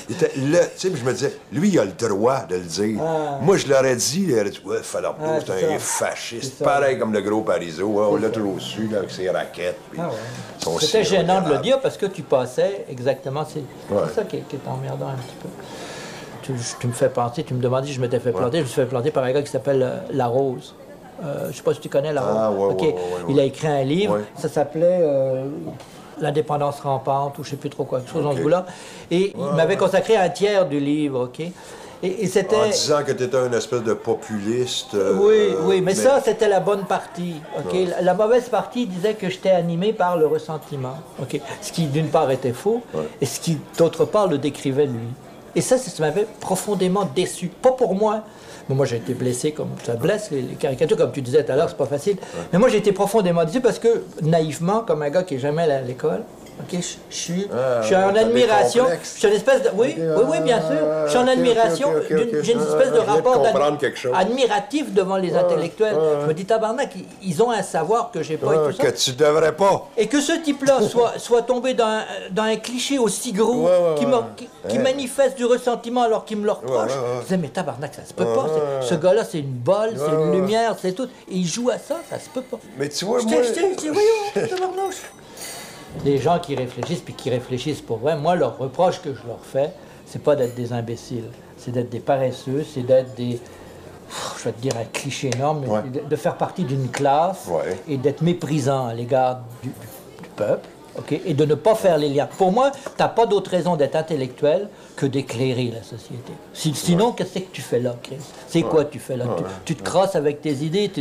Il 0.07 0.15
était 0.15 0.31
là, 0.37 0.65
tu 0.65 0.71
sais, 0.79 0.89
puis 0.89 0.99
je 0.99 1.05
me 1.05 1.13
disais, 1.13 1.37
lui, 1.51 1.69
il 1.69 1.77
a 1.77 1.85
le 1.85 1.91
droit 1.91 2.39
de 2.49 2.55
le 2.55 2.61
dire. 2.61 2.99
Moi, 3.41 3.57
je 3.57 3.67
l'aurais 3.67 3.95
dit, 3.95 4.25
il 4.27 4.33
aurait 4.33 4.49
dit, 4.49 4.59
ouais, 4.65 4.81
Fallope, 4.81 5.17
Ah, 5.21 5.37
c'est 5.45 5.51
un 5.51 5.77
ça. 5.77 6.07
fasciste. 6.07 6.63
Pareil 6.63 6.97
comme 6.97 7.13
le 7.13 7.21
gros 7.21 7.41
Parisot. 7.41 7.85
Ouais, 7.87 8.05
on 8.09 8.15
l'a 8.15 8.29
toujours 8.29 8.59
su, 8.59 8.87
là, 8.87 8.99
avec 8.99 9.11
ses 9.11 9.29
raquettes. 9.29 9.77
Ah 9.99 10.09
ouais. 10.09 10.77
C'était 10.79 11.03
gênant 11.03 11.41
de 11.41 11.53
le 11.53 11.59
dire 11.59 11.79
parce 11.79 11.95
que 11.95 12.07
tu 12.07 12.23
passais 12.23 12.85
exactement. 12.89 13.45
C'est 13.45 13.59
Ouais. 13.93 14.01
ça 14.15 14.23
qui 14.23 14.37
est, 14.37 14.47
qui 14.49 14.55
est 14.55 14.67
emmerdant 14.67 15.09
un 15.09 15.13
petit 15.15 15.35
peu. 15.43 15.49
Tu, 16.41 16.53
tu 16.79 16.87
me 16.87 16.93
fais 16.93 17.09
penser, 17.09 17.43
tu 17.43 17.53
me 17.53 17.61
demandais 17.61 17.85
si 17.87 17.93
je 17.93 18.01
m'étais 18.01 18.19
fait 18.19 18.31
planter. 18.31 18.57
Je 18.57 18.63
me 18.63 18.67
suis 18.67 18.81
fait 18.81 18.87
planter 18.87 19.11
par 19.11 19.23
un 19.23 19.31
gars 19.31 19.43
qui 19.43 19.51
s'appelle 19.51 19.83
euh, 19.83 19.97
La 20.11 20.25
Rose. 20.25 20.73
Euh, 21.23 21.47
je 21.51 21.57
sais 21.57 21.63
pas 21.63 21.73
si 21.73 21.79
tu 21.81 21.89
connais 21.89 22.13
La 22.13 22.21
Rose. 22.21 22.37
Ah, 22.39 22.51
ouais, 22.51 22.57
ouais, 22.67 22.75
ouais, 22.87 22.93
Il 23.29 23.39
a 23.39 23.43
écrit 23.43 23.67
un 23.67 23.83
livre, 23.83 24.19
ça 24.37 24.47
s'appelait 24.49 24.99
euh, 25.01 25.45
L'indépendance 26.21 26.81
rampante 26.81 27.37
ou 27.39 27.43
je 27.45 27.51
sais 27.51 27.55
plus 27.55 27.69
trop 27.69 27.85
quoi, 27.85 27.99
quelque 27.99 28.11
chose 28.11 28.23
dans 28.23 28.35
ce 28.35 28.41
goût-là. 28.41 28.65
Et 29.09 29.33
il 29.37 29.55
m'avait 29.55 29.77
consacré 29.77 30.17
un 30.17 30.27
tiers 30.29 30.67
du 30.67 30.79
livre, 30.79 31.23
ok. 31.25 31.39
Et, 31.39 31.53
et 32.23 32.27
c'était. 32.27 32.55
En 32.57 32.67
disant 32.67 33.03
que 33.05 33.11
tu 33.13 33.23
étais 33.23 33.37
une 33.37 33.53
espèce 33.53 33.83
de 33.83 33.93
populiste. 33.93 34.95
euh, 34.95 35.17
Oui, 35.17 35.55
oui, 35.65 35.81
mais, 35.81 35.95
ça, 35.95 36.21
c'était 36.23 36.47
la 36.49 36.59
bonne 36.59 36.83
partie. 36.85 37.35
ok? 37.57 37.73
La, 37.89 38.01
la 38.01 38.13
mauvaise 38.13 38.49
partie 38.49 38.85
disait 38.85 39.13
que 39.13 39.29
j'étais 39.29 39.49
animé 39.51 39.93
par 39.93 40.17
le 40.17 40.27
ressentiment. 40.27 40.95
ok? 41.21 41.39
Ce 41.61 41.71
qui, 41.71 41.85
d'une 41.87 42.07
part, 42.07 42.29
était 42.31 42.53
faux, 42.53 42.81
et 43.21 43.25
ce 43.25 43.39
qui, 43.39 43.57
d'autre 43.77 44.03
part, 44.05 44.27
le 44.27 44.37
décrivait 44.37 44.85
lui. 44.87 45.07
Et 45.55 45.61
ça, 45.61 45.77
ça 45.77 45.91
m'avait 46.03 46.27
profondément 46.41 47.05
déçu. 47.15 47.47
Pas 47.47 47.71
pour 47.71 47.95
moi. 47.95 48.21
Moi, 48.69 48.85
j'ai 48.85 48.97
été 48.97 49.13
blessé 49.15 49.51
comme 49.51 49.69
ça 49.83 49.95
blesse, 49.95 50.29
les, 50.31 50.41
les 50.41 50.55
caricatures, 50.55 50.95
comme 50.95 51.11
tu 51.11 51.21
disais 51.21 51.43
tout 51.43 51.51
à 51.51 51.55
l'heure, 51.55 51.69
c'est 51.69 51.77
pas 51.77 51.87
facile. 51.87 52.17
Mais 52.53 52.59
moi, 52.59 52.69
j'ai 52.69 52.77
été 52.77 52.91
profondément 52.91 53.43
déçu 53.43 53.61
parce 53.61 53.79
que, 53.79 54.03
naïvement, 54.21 54.81
comme 54.81 55.01
un 55.01 55.09
gars 55.09 55.23
qui 55.23 55.35
est 55.35 55.39
jamais 55.39 55.63
allé 55.63 55.73
à 55.73 55.81
l'école, 55.81 56.21
ok, 56.59 56.71
je 56.71 56.77
je 57.09 57.15
suis, 57.15 57.47
Ah, 57.53 57.81
je 57.81 57.87
suis 57.87 57.95
en 57.95 58.15
admiration. 58.15 58.85
Je 59.01 59.07
suis 59.19 59.27
en 59.27 59.31
espèce 59.31 59.63
de. 59.63 59.69
Oui, 59.75 59.95
oui, 59.97 60.23
oui, 60.29 60.39
bien 60.41 60.59
sûr. 60.59 60.77
Je 61.05 61.09
suis 61.09 61.17
en 61.19 61.27
admiration. 61.27 61.89
J'ai 62.09 62.53
une 62.53 62.59
Ah, 62.61 62.69
espèce 62.69 62.91
de 62.93 62.99
rapport 62.99 63.45
admiratif 64.13 64.93
devant 64.93 65.17
les 65.17 65.35
intellectuels. 65.35 65.95
Je 66.21 66.27
me 66.27 66.33
dis, 66.33 66.45
tabarnak, 66.45 66.91
ils- 67.23 67.39
ont 67.41 67.51
un 67.51 67.63
savoir 67.63 68.11
que 68.11 68.21
j'ai 68.21 68.35
pas 68.37 68.47
Ah, 68.51 68.55
et 68.69 68.71
tout 68.73 68.77
ça. 68.77 68.83
que 68.91 68.97
tu 68.97 69.11
devrais 69.13 69.55
pas. 69.55 69.87
Et 69.95 70.07
que 70.07 70.19
ce 70.19 70.33
type-là 70.33 70.81
soit, 70.89 71.13
soit 71.17 71.43
tombé 71.43 71.73
dans 71.73 72.01
un, 72.37 72.55
cliché 72.57 72.99
aussi 72.99 73.31
gros 73.31 73.69
qui, 73.97 74.05
Ouais. 74.05 74.79
manifeste 74.79 75.37
du 75.37 75.45
ressentiment 75.45 76.01
alors 76.01 76.25
qu'il 76.25 76.37
me 76.37 76.45
le 76.45 76.51
reproche. 76.51 76.91
Je 77.19 77.23
disais, 77.23 77.37
mais 77.37 77.47
tabarnak, 77.49 77.93
ça 77.95 78.03
se 78.05 78.13
peut 78.13 78.25
pas. 78.25 78.47
Ce 78.81 78.95
gars-là, 78.95 79.23
c'est 79.23 79.39
une 79.39 79.53
bolle, 79.53 79.93
c'est 79.95 80.11
une 80.11 80.33
lumière, 80.33 80.75
c'est 80.81 80.91
tout. 80.91 81.05
Et 81.29 81.35
il 81.35 81.47
joue 81.47 81.69
à 81.69 81.77
ça, 81.77 81.97
ça 82.09 82.19
se 82.19 82.29
peut 82.29 82.41
pas. 82.41 82.59
Mais 82.77 82.89
tu 82.89 83.05
vois, 83.05 83.21
moi. 83.21 83.31
j'étais, 83.43 83.69
j'étais, 83.69 83.89
voyons, 83.89 84.47
tabarnouche. 84.49 85.01
Les 86.05 86.17
gens 86.19 86.39
qui 86.39 86.55
réfléchissent, 86.55 87.01
puis 87.01 87.13
qui 87.13 87.29
réfléchissent 87.29 87.81
pour 87.81 87.97
vrai, 87.97 88.15
moi, 88.15 88.35
leur 88.35 88.57
reproche 88.57 89.01
que 89.01 89.13
je 89.13 89.27
leur 89.27 89.39
fais, 89.43 89.71
c'est 90.05 90.21
pas 90.23 90.35
d'être 90.35 90.55
des 90.55 90.71
imbéciles, 90.73 91.25
c'est 91.57 91.71
d'être 91.71 91.89
des 91.89 91.99
paresseux, 91.99 92.63
c'est 92.71 92.81
d'être 92.83 93.15
des. 93.15 93.39
Je 94.39 94.43
vais 94.45 94.51
te 94.53 94.61
dire 94.61 94.73
un 94.75 94.85
cliché 94.85 95.29
énorme, 95.35 95.61
mais 95.63 95.69
Ouais. 95.69 95.81
de, 96.09 96.15
faire 96.15 96.35
partie 96.35 96.63
d'une 96.63 96.89
classe 96.89 97.45
Ouais. 97.47 97.77
et 97.87 97.97
d'être 97.97 98.21
méprisant 98.23 98.87
à 98.87 98.93
l'égard 98.93 99.41
du, 99.61 99.69
du- 99.69 99.73
du 100.23 100.29
peuple, 100.35 100.67
ok, 100.97 101.11
et 101.25 101.33
de 101.35 101.45
ne 101.45 101.53
pas 101.53 101.75
faire 101.75 101.97
les 101.97 102.09
liens. 102.09 102.27
Pour 102.37 102.51
moi, 102.51 102.71
tu 102.71 102.79
n'as 102.99 103.07
pas 103.07 103.27
d'autre 103.27 103.51
raison 103.51 103.75
d'être 103.75 103.95
intellectuel 103.95 104.67
que 104.99 105.05
d'éclairer 105.05 105.71
la 105.73 105.81
société. 105.81 106.33
Si- 106.53 106.75
sinon, 106.75 107.13
qu'est-ce 107.13 107.39
que 107.39 107.51
tu 107.53 107.61
fais 107.61 107.79
là, 107.79 107.95
Chris? 108.03 108.17
C'est 108.49 108.63
quoi 108.63 108.83
tu 108.83 108.99
fais 108.99 109.15
là? 109.15 109.23
Tu, 109.37 109.43
tu 109.63 109.75
te 109.75 109.89
crosses 109.89 110.15
avec 110.17 110.41
tes 110.41 110.51
idées, 110.51 110.91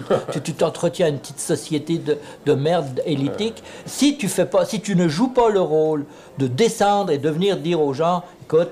tu 0.45 0.53
t'entretiens 0.55 1.09
une 1.09 1.19
petite 1.19 1.41
société 1.41 1.99
de, 1.99 2.17
de 2.47 2.55
merde 2.55 3.03
élitique. 3.05 3.61
Si 3.87 4.17
tu 4.17 4.29
fais 4.29 4.47
pas, 4.47 4.65
si 4.65 4.81
tu 4.81 4.95
ne 4.95 5.09
joues 5.09 5.31
pas 5.31 5.49
le 5.49 5.61
rôle 5.61 6.05
de 6.39 6.47
descendre 6.47 7.11
et 7.11 7.19
de 7.19 7.29
venir 7.29 7.57
dire 7.57 7.81
aux 7.81 7.93
gens, 7.93 8.23
écoute, 8.45 8.69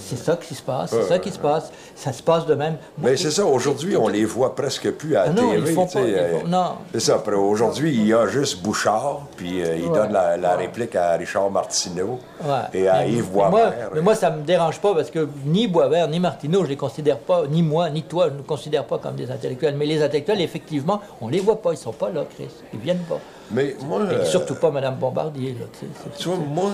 c'est 0.00 0.16
ça 0.18 0.36
qui 0.36 0.54
se 0.54 0.62
passe, 0.62 0.90
c'est 0.90 1.02
ça 1.02 1.18
qui 1.18 1.30
se 1.30 1.38
passe, 1.38 1.70
ça 1.94 2.10
se 2.12 2.22
passe 2.22 2.46
de 2.46 2.54
même. 2.54 2.76
Mais 2.98 3.16
c'est 3.16 3.30
ça, 3.30 3.44
aujourd'hui, 3.44 3.94
on 3.96 4.08
les 4.08 4.24
voit 4.24 4.54
presque 4.54 4.90
plus 4.92 5.16
à 5.16 5.26
la 5.26 5.32
non, 5.32 5.52
ils 5.52 5.58
euh. 5.96 6.38
C'est 6.92 7.00
ça. 7.00 7.22
Aujourd'hui, 7.36 7.94
il 7.94 8.06
y 8.06 8.14
a 8.14 8.26
juste 8.26 8.62
Bouchard, 8.62 9.22
puis 9.36 9.62
euh, 9.62 9.76
il 9.76 9.90
donne 9.90 10.12
la, 10.12 10.36
la 10.38 10.56
réplique 10.56 10.96
à 10.96 11.12
Richard 11.12 11.50
Martineau 11.50 12.18
Ouais. 12.44 12.80
et 12.80 12.88
à 12.88 13.06
Yves 13.06 13.30
Boisvert. 13.30 13.90
Mais 13.94 14.00
moi, 14.00 14.14
ça 14.14 14.30
me 14.30 14.42
dérange 14.42 14.65
pas 14.80 14.94
parce 14.94 15.10
que 15.10 15.28
ni 15.46 15.66
Boisvert, 15.68 16.08
ni 16.08 16.20
Martineau, 16.20 16.64
je 16.64 16.68
les 16.68 16.76
considère 16.76 17.18
pas, 17.18 17.46
ni 17.48 17.62
moi, 17.62 17.88
ni 17.90 18.02
toi, 18.02 18.28
je 18.30 18.34
ne 18.36 18.42
considère 18.42 18.84
pas 18.84 18.98
comme 18.98 19.14
des 19.16 19.30
intellectuels. 19.30 19.74
Mais 19.76 19.86
les 19.86 20.02
intellectuels, 20.02 20.40
effectivement, 20.40 21.00
on 21.20 21.28
les 21.28 21.40
voit 21.40 21.62
pas, 21.62 21.72
ils 21.72 21.76
sont 21.78 21.92
pas 21.92 22.10
là, 22.10 22.24
Chris. 22.34 22.48
Ils 22.74 22.80
viennent 22.80 23.04
pas. 23.08 23.18
Mais 23.50 23.76
moi, 23.84 24.00
Et 24.10 24.14
euh, 24.14 24.24
surtout 24.24 24.56
pas 24.56 24.70
Madame 24.70 24.96
Bombardier, 24.96 25.52
là, 25.58 25.66
tu 25.72 25.86
sais, 25.86 25.92
c'est- 26.02 26.18
tu 26.22 26.28
vois, 26.28 26.38
moi, 26.38 26.70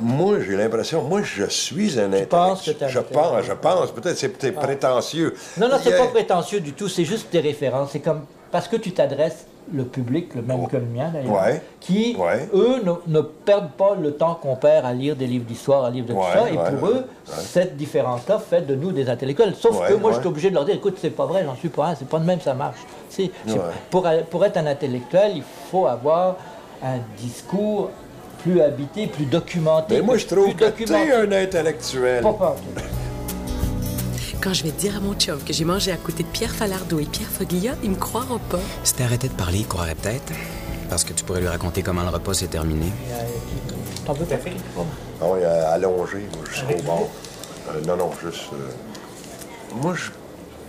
moi 0.00 0.36
j'ai 0.40 0.56
l'impression, 0.56 1.02
moi, 1.02 1.22
je 1.22 1.44
suis 1.46 1.98
un 1.98 2.10
que 2.10 2.24
intellectuel. 2.24 2.76
t'es 2.76 2.84
un 2.84 2.88
Je 2.88 2.98
pense, 3.00 3.44
je 3.44 3.52
pense. 3.52 3.90
Peut-être 3.92 4.16
c'est 4.18 4.28
peut-être 4.28 4.58
prétentieux. 4.60 5.34
Non, 5.58 5.68
non, 5.68 5.76
c'est 5.82 5.94
a- 5.94 5.98
pas 5.98 6.08
prétentieux 6.08 6.60
du 6.60 6.72
tout, 6.72 6.88
c'est 6.88 7.04
juste 7.04 7.30
des 7.32 7.40
références. 7.40 7.90
C'est 7.92 8.00
comme 8.00 8.22
parce 8.50 8.68
que 8.68 8.76
tu 8.76 8.92
t'adresses 8.92 9.46
le 9.72 9.84
public, 9.84 10.34
le 10.34 10.42
même 10.42 10.66
que 10.66 10.76
le 10.76 10.84
mien 10.86 11.10
d'ailleurs, 11.12 11.32
Ouais. 11.32 11.62
qui, 11.80 12.16
Ouais. 12.18 12.48
eux, 12.54 12.76
ne, 12.84 12.92
ne 13.14 13.20
perdent 13.20 13.70
pas 13.72 13.94
le 14.00 14.12
temps 14.12 14.34
qu'on 14.40 14.56
perd 14.56 14.84
à 14.86 14.92
lire 14.92 15.14
des 15.16 15.26
livres 15.26 15.44
d'histoire, 15.44 15.84
à 15.84 15.90
lire 15.90 16.04
de 16.04 16.12
Ouais, 16.12 16.20
tout 16.32 16.38
ça, 16.38 16.50
et 16.50 16.76
pour 16.76 16.88
eux, 16.88 17.04
cette 17.24 17.76
différence-là 17.76 18.38
fait 18.38 18.62
de 18.66 18.74
nous 18.74 18.92
des 18.92 19.08
intellectuels. 19.08 19.54
Sauf 19.54 19.86
que 19.88 19.94
moi, 19.94 20.12
je 20.12 20.18
suis 20.18 20.26
obligé 20.28 20.50
de 20.50 20.54
leur 20.54 20.64
dire, 20.64 20.74
écoute, 20.74 20.96
c'est 21.00 21.10
pas 21.10 21.26
vrai, 21.26 21.44
j'en 21.44 21.54
suis 21.56 21.68
pas 21.68 21.88
un, 21.88 21.94
c'est 21.94 22.08
pas 22.08 22.18
de 22.18 22.24
même, 22.24 22.40
ça 22.40 22.54
marche. 22.54 22.78
C'est- 23.08 23.30
pour, 23.90 24.06
pour 24.30 24.44
être 24.44 24.56
un 24.56 24.66
intellectuel, 24.66 25.32
il 25.36 25.44
faut 25.70 25.86
avoir 25.86 26.36
un 26.82 26.98
discours 27.18 27.90
plus 28.42 28.60
habité, 28.60 29.06
plus 29.06 29.26
documenté. 29.26 29.94
Mais 29.96 30.02
moi, 30.02 30.16
je 30.16 30.26
trouve 30.26 30.54
que 30.54 30.64
tu 30.70 30.82
es 30.92 31.12
un 31.12 31.30
intellectuel. 31.30 32.22
Pas. 32.22 32.56
Quand 34.42 34.52
je 34.52 34.64
vais 34.64 34.72
dire 34.72 34.96
à 34.96 35.00
mon 35.00 35.14
chum 35.14 35.38
que 35.42 35.52
j'ai 35.52 35.64
mangé 35.64 35.92
à 35.92 35.96
côté 35.96 36.22
de 36.24 36.28
Pierre 36.28 36.50
Falardeau 36.50 36.98
et 36.98 37.04
Pierre 37.04 37.28
Foglia, 37.28 37.74
ils 37.82 37.90
me 37.90 37.96
croiront 37.96 38.38
pas. 38.50 38.58
Si 38.82 38.94
t'arrêtais 38.94 39.28
de 39.28 39.34
parler, 39.34 39.58
il 39.58 39.68
croirait 39.68 39.94
peut-être. 39.94 40.32
Parce 40.90 41.04
que 41.04 41.12
tu 41.12 41.24
pourrais 41.24 41.40
lui 41.40 41.48
raconter 41.48 41.82
comment 41.82 42.02
le 42.02 42.08
repas 42.08 42.34
s'est 42.34 42.48
terminé. 42.48 42.86
T'en 44.04 44.12
veux 44.14 44.24
pas 44.26 44.34
Ah 45.20 45.26
oui, 45.28 45.40
euh, 45.42 45.72
allongé, 45.74 46.26
moi, 46.34 46.44
jusqu'au 46.50 46.82
bord. 46.82 47.08
Euh, 47.70 47.80
non, 47.86 47.96
non, 47.96 48.10
juste. 48.22 48.48
euh, 48.52 49.76
moi, 49.80 49.94
je- 49.94 50.10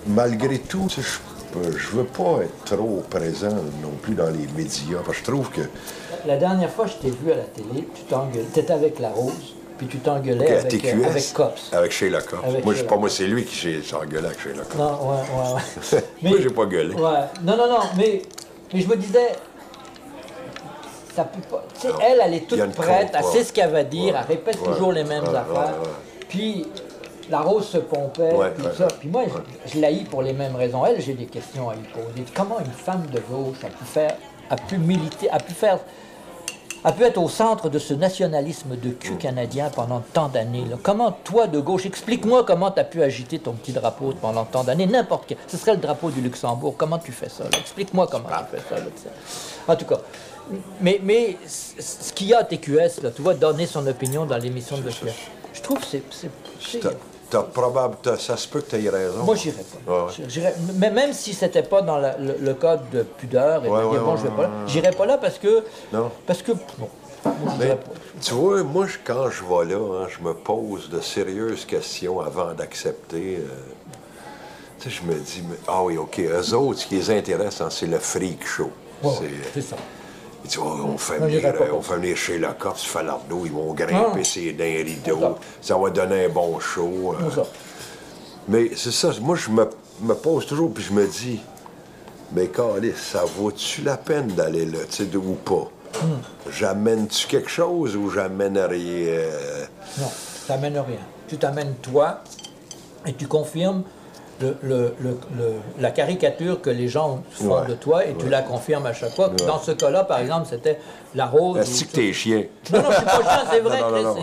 malgré 0.07 0.59
tout, 0.59 0.85
tu 0.89 1.01
sais, 1.01 1.07
je 1.07 1.17
je 1.77 1.87
veux 1.89 2.03
pas 2.05 2.41
être 2.43 2.75
trop 2.77 3.03
présent 3.09 3.49
non 3.81 3.91
plus 4.01 4.15
dans 4.15 4.29
les 4.29 4.47
médias, 4.55 4.99
parce 5.05 5.17
que 5.19 5.25
je 5.25 5.31
trouve 5.31 5.49
que. 5.51 5.61
La 6.25 6.37
dernière 6.37 6.69
fois 6.71 6.85
que 6.85 6.91
je 6.91 6.97
t'ai 6.97 7.09
vu 7.11 7.31
à 7.31 7.35
la 7.35 7.43
télé, 7.43 7.87
tu 7.93 8.03
t'engueulais. 8.03 8.45
T'étais 8.53 8.73
avec 8.73 8.99
la 8.99 9.09
Rose, 9.09 9.55
puis 9.85 9.97
tu 9.97 10.03
t'engueulais 10.03 10.57
avec, 10.57 10.67
TQS, 10.67 10.87
euh, 10.87 11.09
avec 11.09 11.33
Cops. 11.33 11.73
Avec 11.73 11.91
Sheila 11.91 12.21
Cops. 12.21 12.43
Avec 12.45 12.65
moi, 12.65 12.73
je 12.73 12.79
sais 12.79 12.83
Sheila 12.83 12.89
pas, 12.89 12.97
moi, 12.99 13.09
c'est 13.09 13.27
lui 13.27 13.45
qui 13.45 13.95
engueulé 13.95 14.25
avec 14.25 14.39
Sheila 14.39 14.63
Cops. 14.63 14.75
Non, 14.75 15.09
ouais, 15.09 15.17
ouais, 15.17 15.93
ouais. 15.93 16.03
Moi, 16.29 16.37
j'ai 16.41 16.49
pas 16.49 16.65
gueulé. 16.65 16.95
Ouais. 16.95 17.19
Non, 17.43 17.57
non, 17.57 17.67
non, 17.67 17.79
mais, 17.97 18.21
mais 18.73 18.81
je 18.81 18.87
me 18.87 18.95
disais. 18.95 19.33
Ça 21.15 21.25
peut 21.25 21.41
pas. 21.49 21.63
Tu 21.75 21.87
sais, 21.87 21.93
elle, 22.01 22.21
elle 22.25 22.33
est 22.33 22.47
toute 22.47 22.75
prête, 22.75 23.11
elle 23.13 23.23
sait 23.23 23.43
ce 23.43 23.53
qu'elle 23.53 23.69
va 23.69 23.83
dire, 23.83 24.13
ouais, 24.13 24.19
elle 24.19 24.35
répète 24.35 24.59
ouais, 24.61 24.73
toujours 24.73 24.91
les 24.91 25.03
mêmes 25.03 25.25
ouais, 25.25 25.35
affaires. 25.35 25.75
Puis 26.27 26.65
la 27.29 27.41
rose 27.41 27.67
se 27.67 27.77
pompait, 27.77 28.33
Ouais, 28.33 28.51
puis 28.51 28.65
ça. 28.75 28.87
Puis 28.99 29.09
moi, 29.09 29.23
je, 29.27 29.73
je 29.73 29.79
la 29.79 29.89
pour 30.09 30.23
les 30.23 30.33
mêmes 30.33 30.55
raisons. 30.55 30.85
Elle, 30.85 30.99
j'ai 31.01 31.13
des 31.13 31.25
questions 31.25 31.69
à 31.69 31.75
lui 31.75 31.87
poser. 31.93 32.25
Comment 32.35 32.59
une 32.59 32.71
femme 32.71 33.05
de 33.13 33.19
gauche 33.19 33.57
a 33.63 33.67
pu 33.67 33.85
faire, 33.85 34.15
a 34.49 34.55
pu 34.55 34.77
militer, 34.77 35.29
a 35.29 35.39
pu 35.39 35.53
faire 35.53 35.79
a 36.83 36.91
pu 36.91 37.03
être 37.03 37.17
au 37.17 37.29
centre 37.29 37.69
de 37.69 37.79
ce 37.79 37.93
nationalisme 37.93 38.75
de 38.75 38.89
cul 38.89 39.15
canadien 39.15 39.69
pendant 39.69 40.01
tant 40.13 40.27
d'années. 40.27 40.65
Comment, 40.81 41.11
toi 41.11 41.47
de 41.47 41.59
gauche, 41.59 41.85
explique-moi 41.85 42.43
comment 42.43 42.71
tu 42.71 42.79
as 42.79 42.83
pu 42.83 43.01
agiter 43.01 43.39
ton 43.39 43.53
petit 43.53 43.71
drapeau 43.71 44.13
pendant 44.21 44.43
tant 44.45 44.63
d'années, 44.63 44.85
n'importe 44.85 45.25
quel. 45.27 45.37
Ce 45.47 45.57
serait 45.57 45.73
le 45.73 45.77
drapeau 45.81 46.09
du 46.09 46.21
Luxembourg. 46.21 46.75
Comment 46.77 46.99
tu 46.99 47.11
fais 47.11 47.29
ça? 47.29 47.45
Explique-moi 47.57 48.07
comment 48.11 48.29
tu 48.29 48.57
fais 48.57 48.63
ça. 48.69 48.81
là. 48.81 48.85
En 49.67 49.75
tout 49.75 49.85
cas. 49.85 49.99
Mais, 50.81 50.99
mais 51.01 51.37
ce 51.47 52.11
qu'il 52.11 52.27
y 52.27 52.33
a 52.33 52.39
à 52.39 52.43
TQS, 52.43 53.01
là, 53.01 53.11
tu 53.15 53.21
vois, 53.21 53.33
donner 53.33 53.65
son 53.65 53.87
opinion 53.87 54.25
dans 54.25 54.37
l'émission 54.37 54.77
de 54.77 54.89
Pierre, 54.89 55.13
je 55.53 55.61
trouve 55.61 55.79
que 55.79 55.85
c'est. 55.85 56.29
T'as- 57.29 57.43
probable, 57.43 57.97
ça 58.19 58.37
se 58.37 58.47
peut 58.47 58.61
que 58.61 58.69
tu 58.75 58.83
aies 58.85 58.89
raison. 58.89 59.23
moi, 59.23 59.35
j'irais 59.35 59.63
pas. 59.85 59.91
Ouais, 59.91 60.05
ouais. 60.05 60.25
J'irais- 60.27 60.55
mais 60.75 60.91
même 60.91 61.13
si 61.13 61.33
c'était 61.33 61.63
pas 61.63 61.81
dans 61.81 61.97
la- 61.97 62.17
le, 62.17 62.35
le 62.39 62.53
code 62.53 62.89
de 62.91 63.03
pudeur 63.03 63.65
et 63.65 63.69
Ouais, 63.69 63.77
de 63.79 63.83
dire 63.83 63.91
ouais, 63.91 63.99
bon, 63.99 64.17
je 64.17 64.23
vais 64.23 64.29
pas 64.29 64.43
là, 64.43 64.49
j'irais 64.67 64.91
pas 64.91 65.05
là 65.05 65.17
parce 65.17 65.37
que. 65.39 65.63
Non. 65.91 66.11
Parce 66.27 66.41
que. 66.41 66.51
Bon, 66.51 66.89
moi, 67.25 67.35
je 67.45 67.49
Mais 67.59 67.65
dirais 67.65 67.77
pas. 67.77 67.91
tu 68.21 68.33
vois, 68.33 68.63
moi, 68.63 68.85
je- 68.85 68.97
quand 69.03 69.29
je 69.29 69.43
vais 69.43 69.73
là, 69.73 70.03
hein, 70.03 70.07
je 70.09 70.23
me 70.23 70.33
pose 70.33 70.89
de 70.89 70.99
sérieuses 71.01 71.65
questions 71.65 72.19
avant 72.19 72.53
d'accepter. 72.53 73.37
euh, 73.39 73.47
tu 74.79 74.89
sais, 74.91 74.95
je 75.01 75.03
me 75.09 75.17
dis, 75.17 75.41
mais- 75.49 75.55
ah 75.67 75.81
oui, 75.83 75.97
OK, 75.97 76.19
eux 76.19 76.53
autres, 76.53 76.79
ce 76.81 76.85
qui 76.87 76.95
les 76.95 77.09
intéresse, 77.09 77.61
hein, 77.61 77.69
c'est 77.71 77.85
le 77.87 77.99
freak 77.99 78.45
show. 78.45 78.69
Ouais, 79.01 79.11
c'est 79.53 79.61
ça. 79.61 79.75
Oh, 80.59 80.61
on, 80.85 80.97
fait 80.97 81.19
Non, 81.19 81.25
venir, 81.27 81.45
euh, 81.45 81.67
on 81.73 81.81
fait 81.81 81.95
venir 81.95 82.17
chez 82.17 82.37
Lacoste, 82.37 82.85
Falardeau, 82.85 83.41
ils 83.45 83.51
vont 83.51 83.73
grimper 83.73 84.19
Ah. 84.19 84.23
ses 84.23 84.51
d'un 84.53 84.65
rideau, 84.83 85.19
ça. 85.19 85.35
ça 85.61 85.77
va 85.77 85.89
donner 85.89 86.25
un 86.25 86.29
bon 86.29 86.59
show. 86.59 87.15
euh. 87.19 87.43
Mais 88.49 88.71
c'est 88.75 88.91
ça, 88.91 89.11
moi, 89.21 89.35
je 89.37 89.49
me, 89.49 89.69
me 90.01 90.13
pose 90.13 90.45
toujours, 90.45 90.71
puis 90.73 90.83
je 90.83 90.91
me 90.91 91.07
dis, 91.07 91.39
mais 92.33 92.47
Calis, 92.47 92.93
ça 92.97 93.23
vaut-tu 93.37 93.83
la 93.83 93.95
peine 93.95 94.27
d'aller 94.27 94.65
là, 94.65 94.79
tu 94.89 94.97
sais, 94.97 95.05
de- 95.05 95.17
ou 95.17 95.33
pas? 95.45 95.69
Hmm. 96.01 96.49
J'amène-tu 96.51 97.27
quelque 97.27 97.49
chose 97.49 97.95
ou 97.95 98.09
j'amène 98.09 98.57
rien? 98.57 99.19
Non, 99.99 100.07
tu 100.07 100.47
t'amènes 100.47 100.77
rien. 100.79 100.99
Tu 101.27 101.37
t'amènes 101.37 101.75
toi 101.81 102.19
et 103.05 103.13
tu 103.13 103.27
confirmes 103.27 103.83
le- 104.43 104.57
le- 104.61 104.95
le- 104.99 105.17
le- 105.37 105.53
la 105.79 105.91
caricature 105.91 106.61
que 106.61 106.69
les 106.69 106.87
gens 106.87 107.23
font 107.31 107.61
Ouais, 107.61 107.67
de 107.67 107.73
toi 107.75 108.05
et 108.05 108.13
tu 108.15 108.27
la 108.29 108.41
confirmes 108.41 108.85
à 108.85 108.93
chaque 108.93 109.15
fois. 109.15 109.29
Dans 109.47 109.59
ce 109.59 109.71
cas-là, 109.71 110.03
par 110.03 110.19
exemple, 110.19 110.47
c'était 110.49 110.79
la 111.15 111.25
rose. 111.25 111.57
Est-ce 111.59 111.83
ou- 111.83 111.87
que 111.87 111.91
t'es 111.93 112.13
chien? 112.13 112.43
Non, 112.71 112.79
non, 112.81 112.89
je 112.91 112.95
suis 112.95 113.05
pas 113.05 113.11
chien, 113.23 113.43
c'est 113.51 113.59
vrai. 113.67 113.79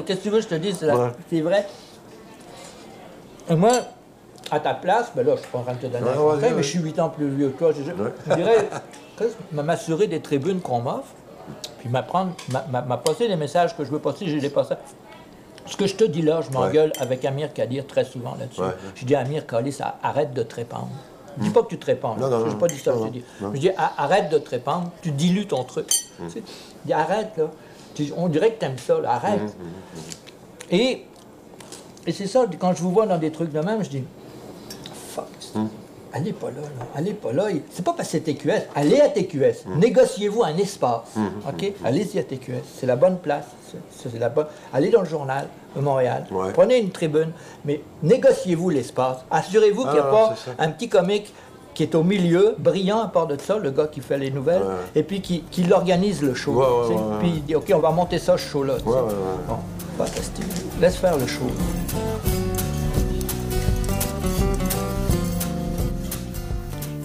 Qu'est-ce 0.07 0.19
que 0.19 0.23
tu 0.23 0.31
veux 0.31 0.37
que 0.39 0.45
je 0.45 0.49
te 0.49 0.55
dise? 0.57 0.77
C'est 0.81 0.87
la- 0.87 1.13
c'est 1.31 1.41
vrai. 1.41 1.67
Et 3.49 3.55
moi, 3.55 3.73
à 4.51 4.61
ta 4.61 4.75
place, 4.75 5.11
ben 5.15 5.27
là, 5.27 5.33
je 5.37 5.41
suis 5.41 5.51
pas 5.51 5.59
en 5.59 5.63
train 5.63 5.75
de 5.75 5.79
te 5.79 5.87
donner 5.87 6.09
un 6.09 6.15
conseil, 6.15 6.53
mais 6.55 6.63
je 6.63 6.69
suis 6.69 6.79
8 6.81 6.99
ans 7.01 7.09
plus 7.09 7.29
vieux 7.29 7.49
que 7.51 7.59
toi. 7.59 7.73
Je, 7.73 8.35
dirais, 8.35 8.69
m'assurer 9.53 10.07
des 10.07 10.21
tribunes 10.21 10.61
qu'on 10.61 10.81
m'offre, 10.81 11.13
puis 11.79 11.89
m'apprendre, 11.89 12.33
m'a- 12.51 12.97
passer 12.99 13.29
les 13.29 13.37
messages 13.37 13.77
que 13.77 13.85
je 13.85 13.91
veux 13.91 13.99
passer, 13.99 14.27
je 14.29 14.37
les 14.37 14.51
passe. 14.51 14.69
Ce 15.71 15.77
que 15.77 15.87
je 15.87 15.95
te 15.95 16.05
dis 16.05 16.23
là, 16.23 16.41
je 16.47 16.51
m'engueule 16.53 16.93
avec 16.99 17.25
Amir 17.25 17.53
Kadir 17.55 17.87
très 17.87 18.05
souvent 18.05 18.35
là-dessus. 18.39 18.61
Ouais. 18.61 18.75
Je 18.97 19.05
dis 19.05 19.15
à 19.15 19.21
Amir 19.21 19.47
Kadir, 19.47 19.73
arrête 20.03 20.35
de 20.35 20.43
te 20.43 20.57
répandre. 20.57 20.89
Je 21.39 21.45
dis 21.45 21.51
pas 21.51 21.63
que 21.63 21.69
tu 21.69 21.79
te 21.79 21.87
répands. 21.87 22.17
Non, 22.17 22.29
non, 22.29 22.45
Je 22.45 22.51
n'ai 22.51 22.59
pas 22.59 22.67
dit 22.67 22.79
ça. 22.79 22.93
Non, 22.93 23.07
je 23.07 23.11
dis, 23.13 23.25
je 23.55 23.59
dis, 23.61 23.71
arrête 23.97 24.31
de 24.31 24.39
te 24.39 24.51
répandre, 24.51 24.91
tu 25.01 25.13
dilues 25.13 25.47
ton 25.47 25.63
truc. 25.63 25.87
Mm. 26.19 26.27
Tu 26.27 26.31
sais, 26.33 26.43
je 26.47 26.87
dis, 26.87 26.93
arrête, 26.93 27.31
là. 27.37 27.45
On 28.17 28.29
dirait 28.29 28.53
que 28.53 28.59
tu 28.61 28.67
aimes 28.67 28.79
ça, 28.79 28.95
là. 29.01 29.09
Mm, 29.09 29.13
arrête. 29.13 29.57
Et, 30.71 31.05
et 32.07 32.13
c'est 32.13 32.27
ça, 32.27 32.45
quand 32.59 32.75
je 32.75 32.83
vous 32.83 32.91
vois 32.91 33.07
dans 33.07 33.17
des 33.19 33.31
trucs 33.31 33.53
de 33.53 33.61
même, 33.61 33.83
je 33.85 33.91
dis, 33.91 34.05
fuck, 35.15 35.27
Mm. 35.55 35.67
allez 36.13 36.33
pas 36.33 36.49
là, 36.49 36.63
là. 36.63 36.87
Allez 36.97 37.15
pas 37.15 37.33
là. 37.33 37.45
C'est 37.71 37.85
pas 37.85 37.93
parce 37.93 38.09
que 38.09 38.19
c'est 38.19 38.21
TQS. 38.21 38.67
Allez 38.75 39.01
à 39.01 39.09
TQS. 39.09 39.67
Négociez-vous 39.77 40.43
un 40.43 40.57
espace. 40.57 41.15
OK? 41.49 41.73
Allez-y 41.85 42.19
à 42.19 42.25
TQS. 42.25 42.63
C'est 42.77 42.87
la 42.87 42.97
bonne 42.97 43.19
place. 43.19 43.47
La 44.19 44.29
bonne... 44.31 44.47
Allez 44.73 44.91
dans 44.91 45.01
le 45.03 45.09
journal 45.09 45.49
Montréal. 45.77 46.27
Ouais. 46.31 46.53
Prenez 46.53 46.79
une 46.79 46.91
tribune. 46.91 47.31
Mais 47.65 47.81
négociez-vous 48.03 48.71
l'espace. 48.71 49.19
Assurez-vous 49.31 49.83
qu'il 49.85 49.93
n'y 49.93 49.99
a 49.99 50.07
Ah, 50.09 50.11
pas 50.11 50.35
un 50.65 50.71
petit 50.71 50.89
comique 50.89 51.33
qui 51.75 51.85
est 51.85 51.95
au 51.95 52.03
milieu, 52.03 52.57
brillant 52.59 53.01
à 53.01 53.07
part 53.09 53.27
de 53.29 53.39
ça, 53.41 53.57
le 53.57 53.71
gars 53.71 53.87
qui 53.87 54.01
fait 54.01 54.19
les 54.19 54.31
nouvelles, 54.31 54.63
Ouais. 54.63 54.75
et 54.97 55.03
puis 55.05 55.21
qui, 55.23 55.43
qui 55.51 55.73
organise 55.73 56.21
le 56.21 56.35
show. 56.35 56.53
Ouais. 56.55 56.97
Puis 57.21 57.29
il 57.37 57.45
dit, 57.45 57.55
OK, 57.55 57.71
on 57.75 57.79
va 57.79 57.91
monter 57.91 58.19
ça, 58.19 58.37
ce 58.37 58.49
show-là. 58.49 58.75
Bon, 58.85 58.93
fantastique. 59.97 60.45
Laisse 60.81 60.97
faire 60.97 61.17
le 61.17 61.27
show. 61.27 61.47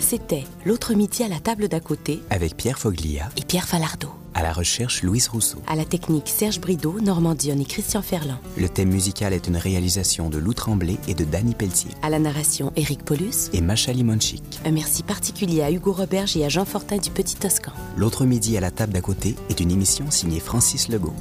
C'était 0.08 0.44
L'autre 0.66 0.94
midi 0.94 1.24
à 1.24 1.28
la 1.28 1.40
table 1.40 1.68
d'à 1.68 1.80
côté 1.80 2.22
Avec 2.30 2.56
Pierre 2.56 2.78
Foglia, 2.78 3.28
et 3.38 3.42
Pierre 3.44 3.68
Falardeau. 3.68 4.10
à 4.36 4.44
la 4.44 4.54
recherche 4.54 5.02
Louise 5.02 5.28
Rousseau. 5.30 5.58
À 5.66 5.76
la 5.76 5.84
technique 5.84 6.28
Serge 6.28 6.60
Brideau, 6.62 7.00
Normand 7.02 7.34
Dionne 7.34 7.60
et 7.62 7.66
Christian 7.66 8.04
Ferland. 8.04 8.38
Le 8.56 8.70
thème 8.70 8.90
musical 8.90 9.34
est 9.34 9.48
une 9.48 9.58
réalisation 9.58 10.30
de 10.30 10.38
Lou 10.38 10.54
Tremblay 10.54 10.98
et 11.08 11.16
de 11.16 11.24
Danny 11.24 11.56
Pelletier. 11.56 11.90
À 12.04 12.12
la 12.12 12.20
narration 12.20 12.72
Éric 12.76 13.04
Paulus. 13.04 13.50
Et 13.54 13.62
Macha 13.62 13.94
Limonchik. 13.94 14.60
Un 14.64 14.72
merci 14.72 15.02
particulier 15.02 15.64
à 15.64 15.72
Hugo 15.72 15.92
Roberge 15.92 16.38
et 16.38 16.46
à 16.46 16.50
Jean 16.50 16.66
Fortin 16.66 16.98
du 16.98 17.10
Petit 17.10 17.36
Toscan. 17.36 17.72
L'autre 17.98 18.26
midi 18.26 18.56
à 18.58 18.62
la 18.62 18.70
table 18.70 18.94
d'à 18.94 19.02
côté 19.02 19.36
est 19.50 19.60
une 19.60 19.72
émission 19.72 20.12
signée 20.12 20.40
Francis 20.40 20.88
Legault. 20.88 21.16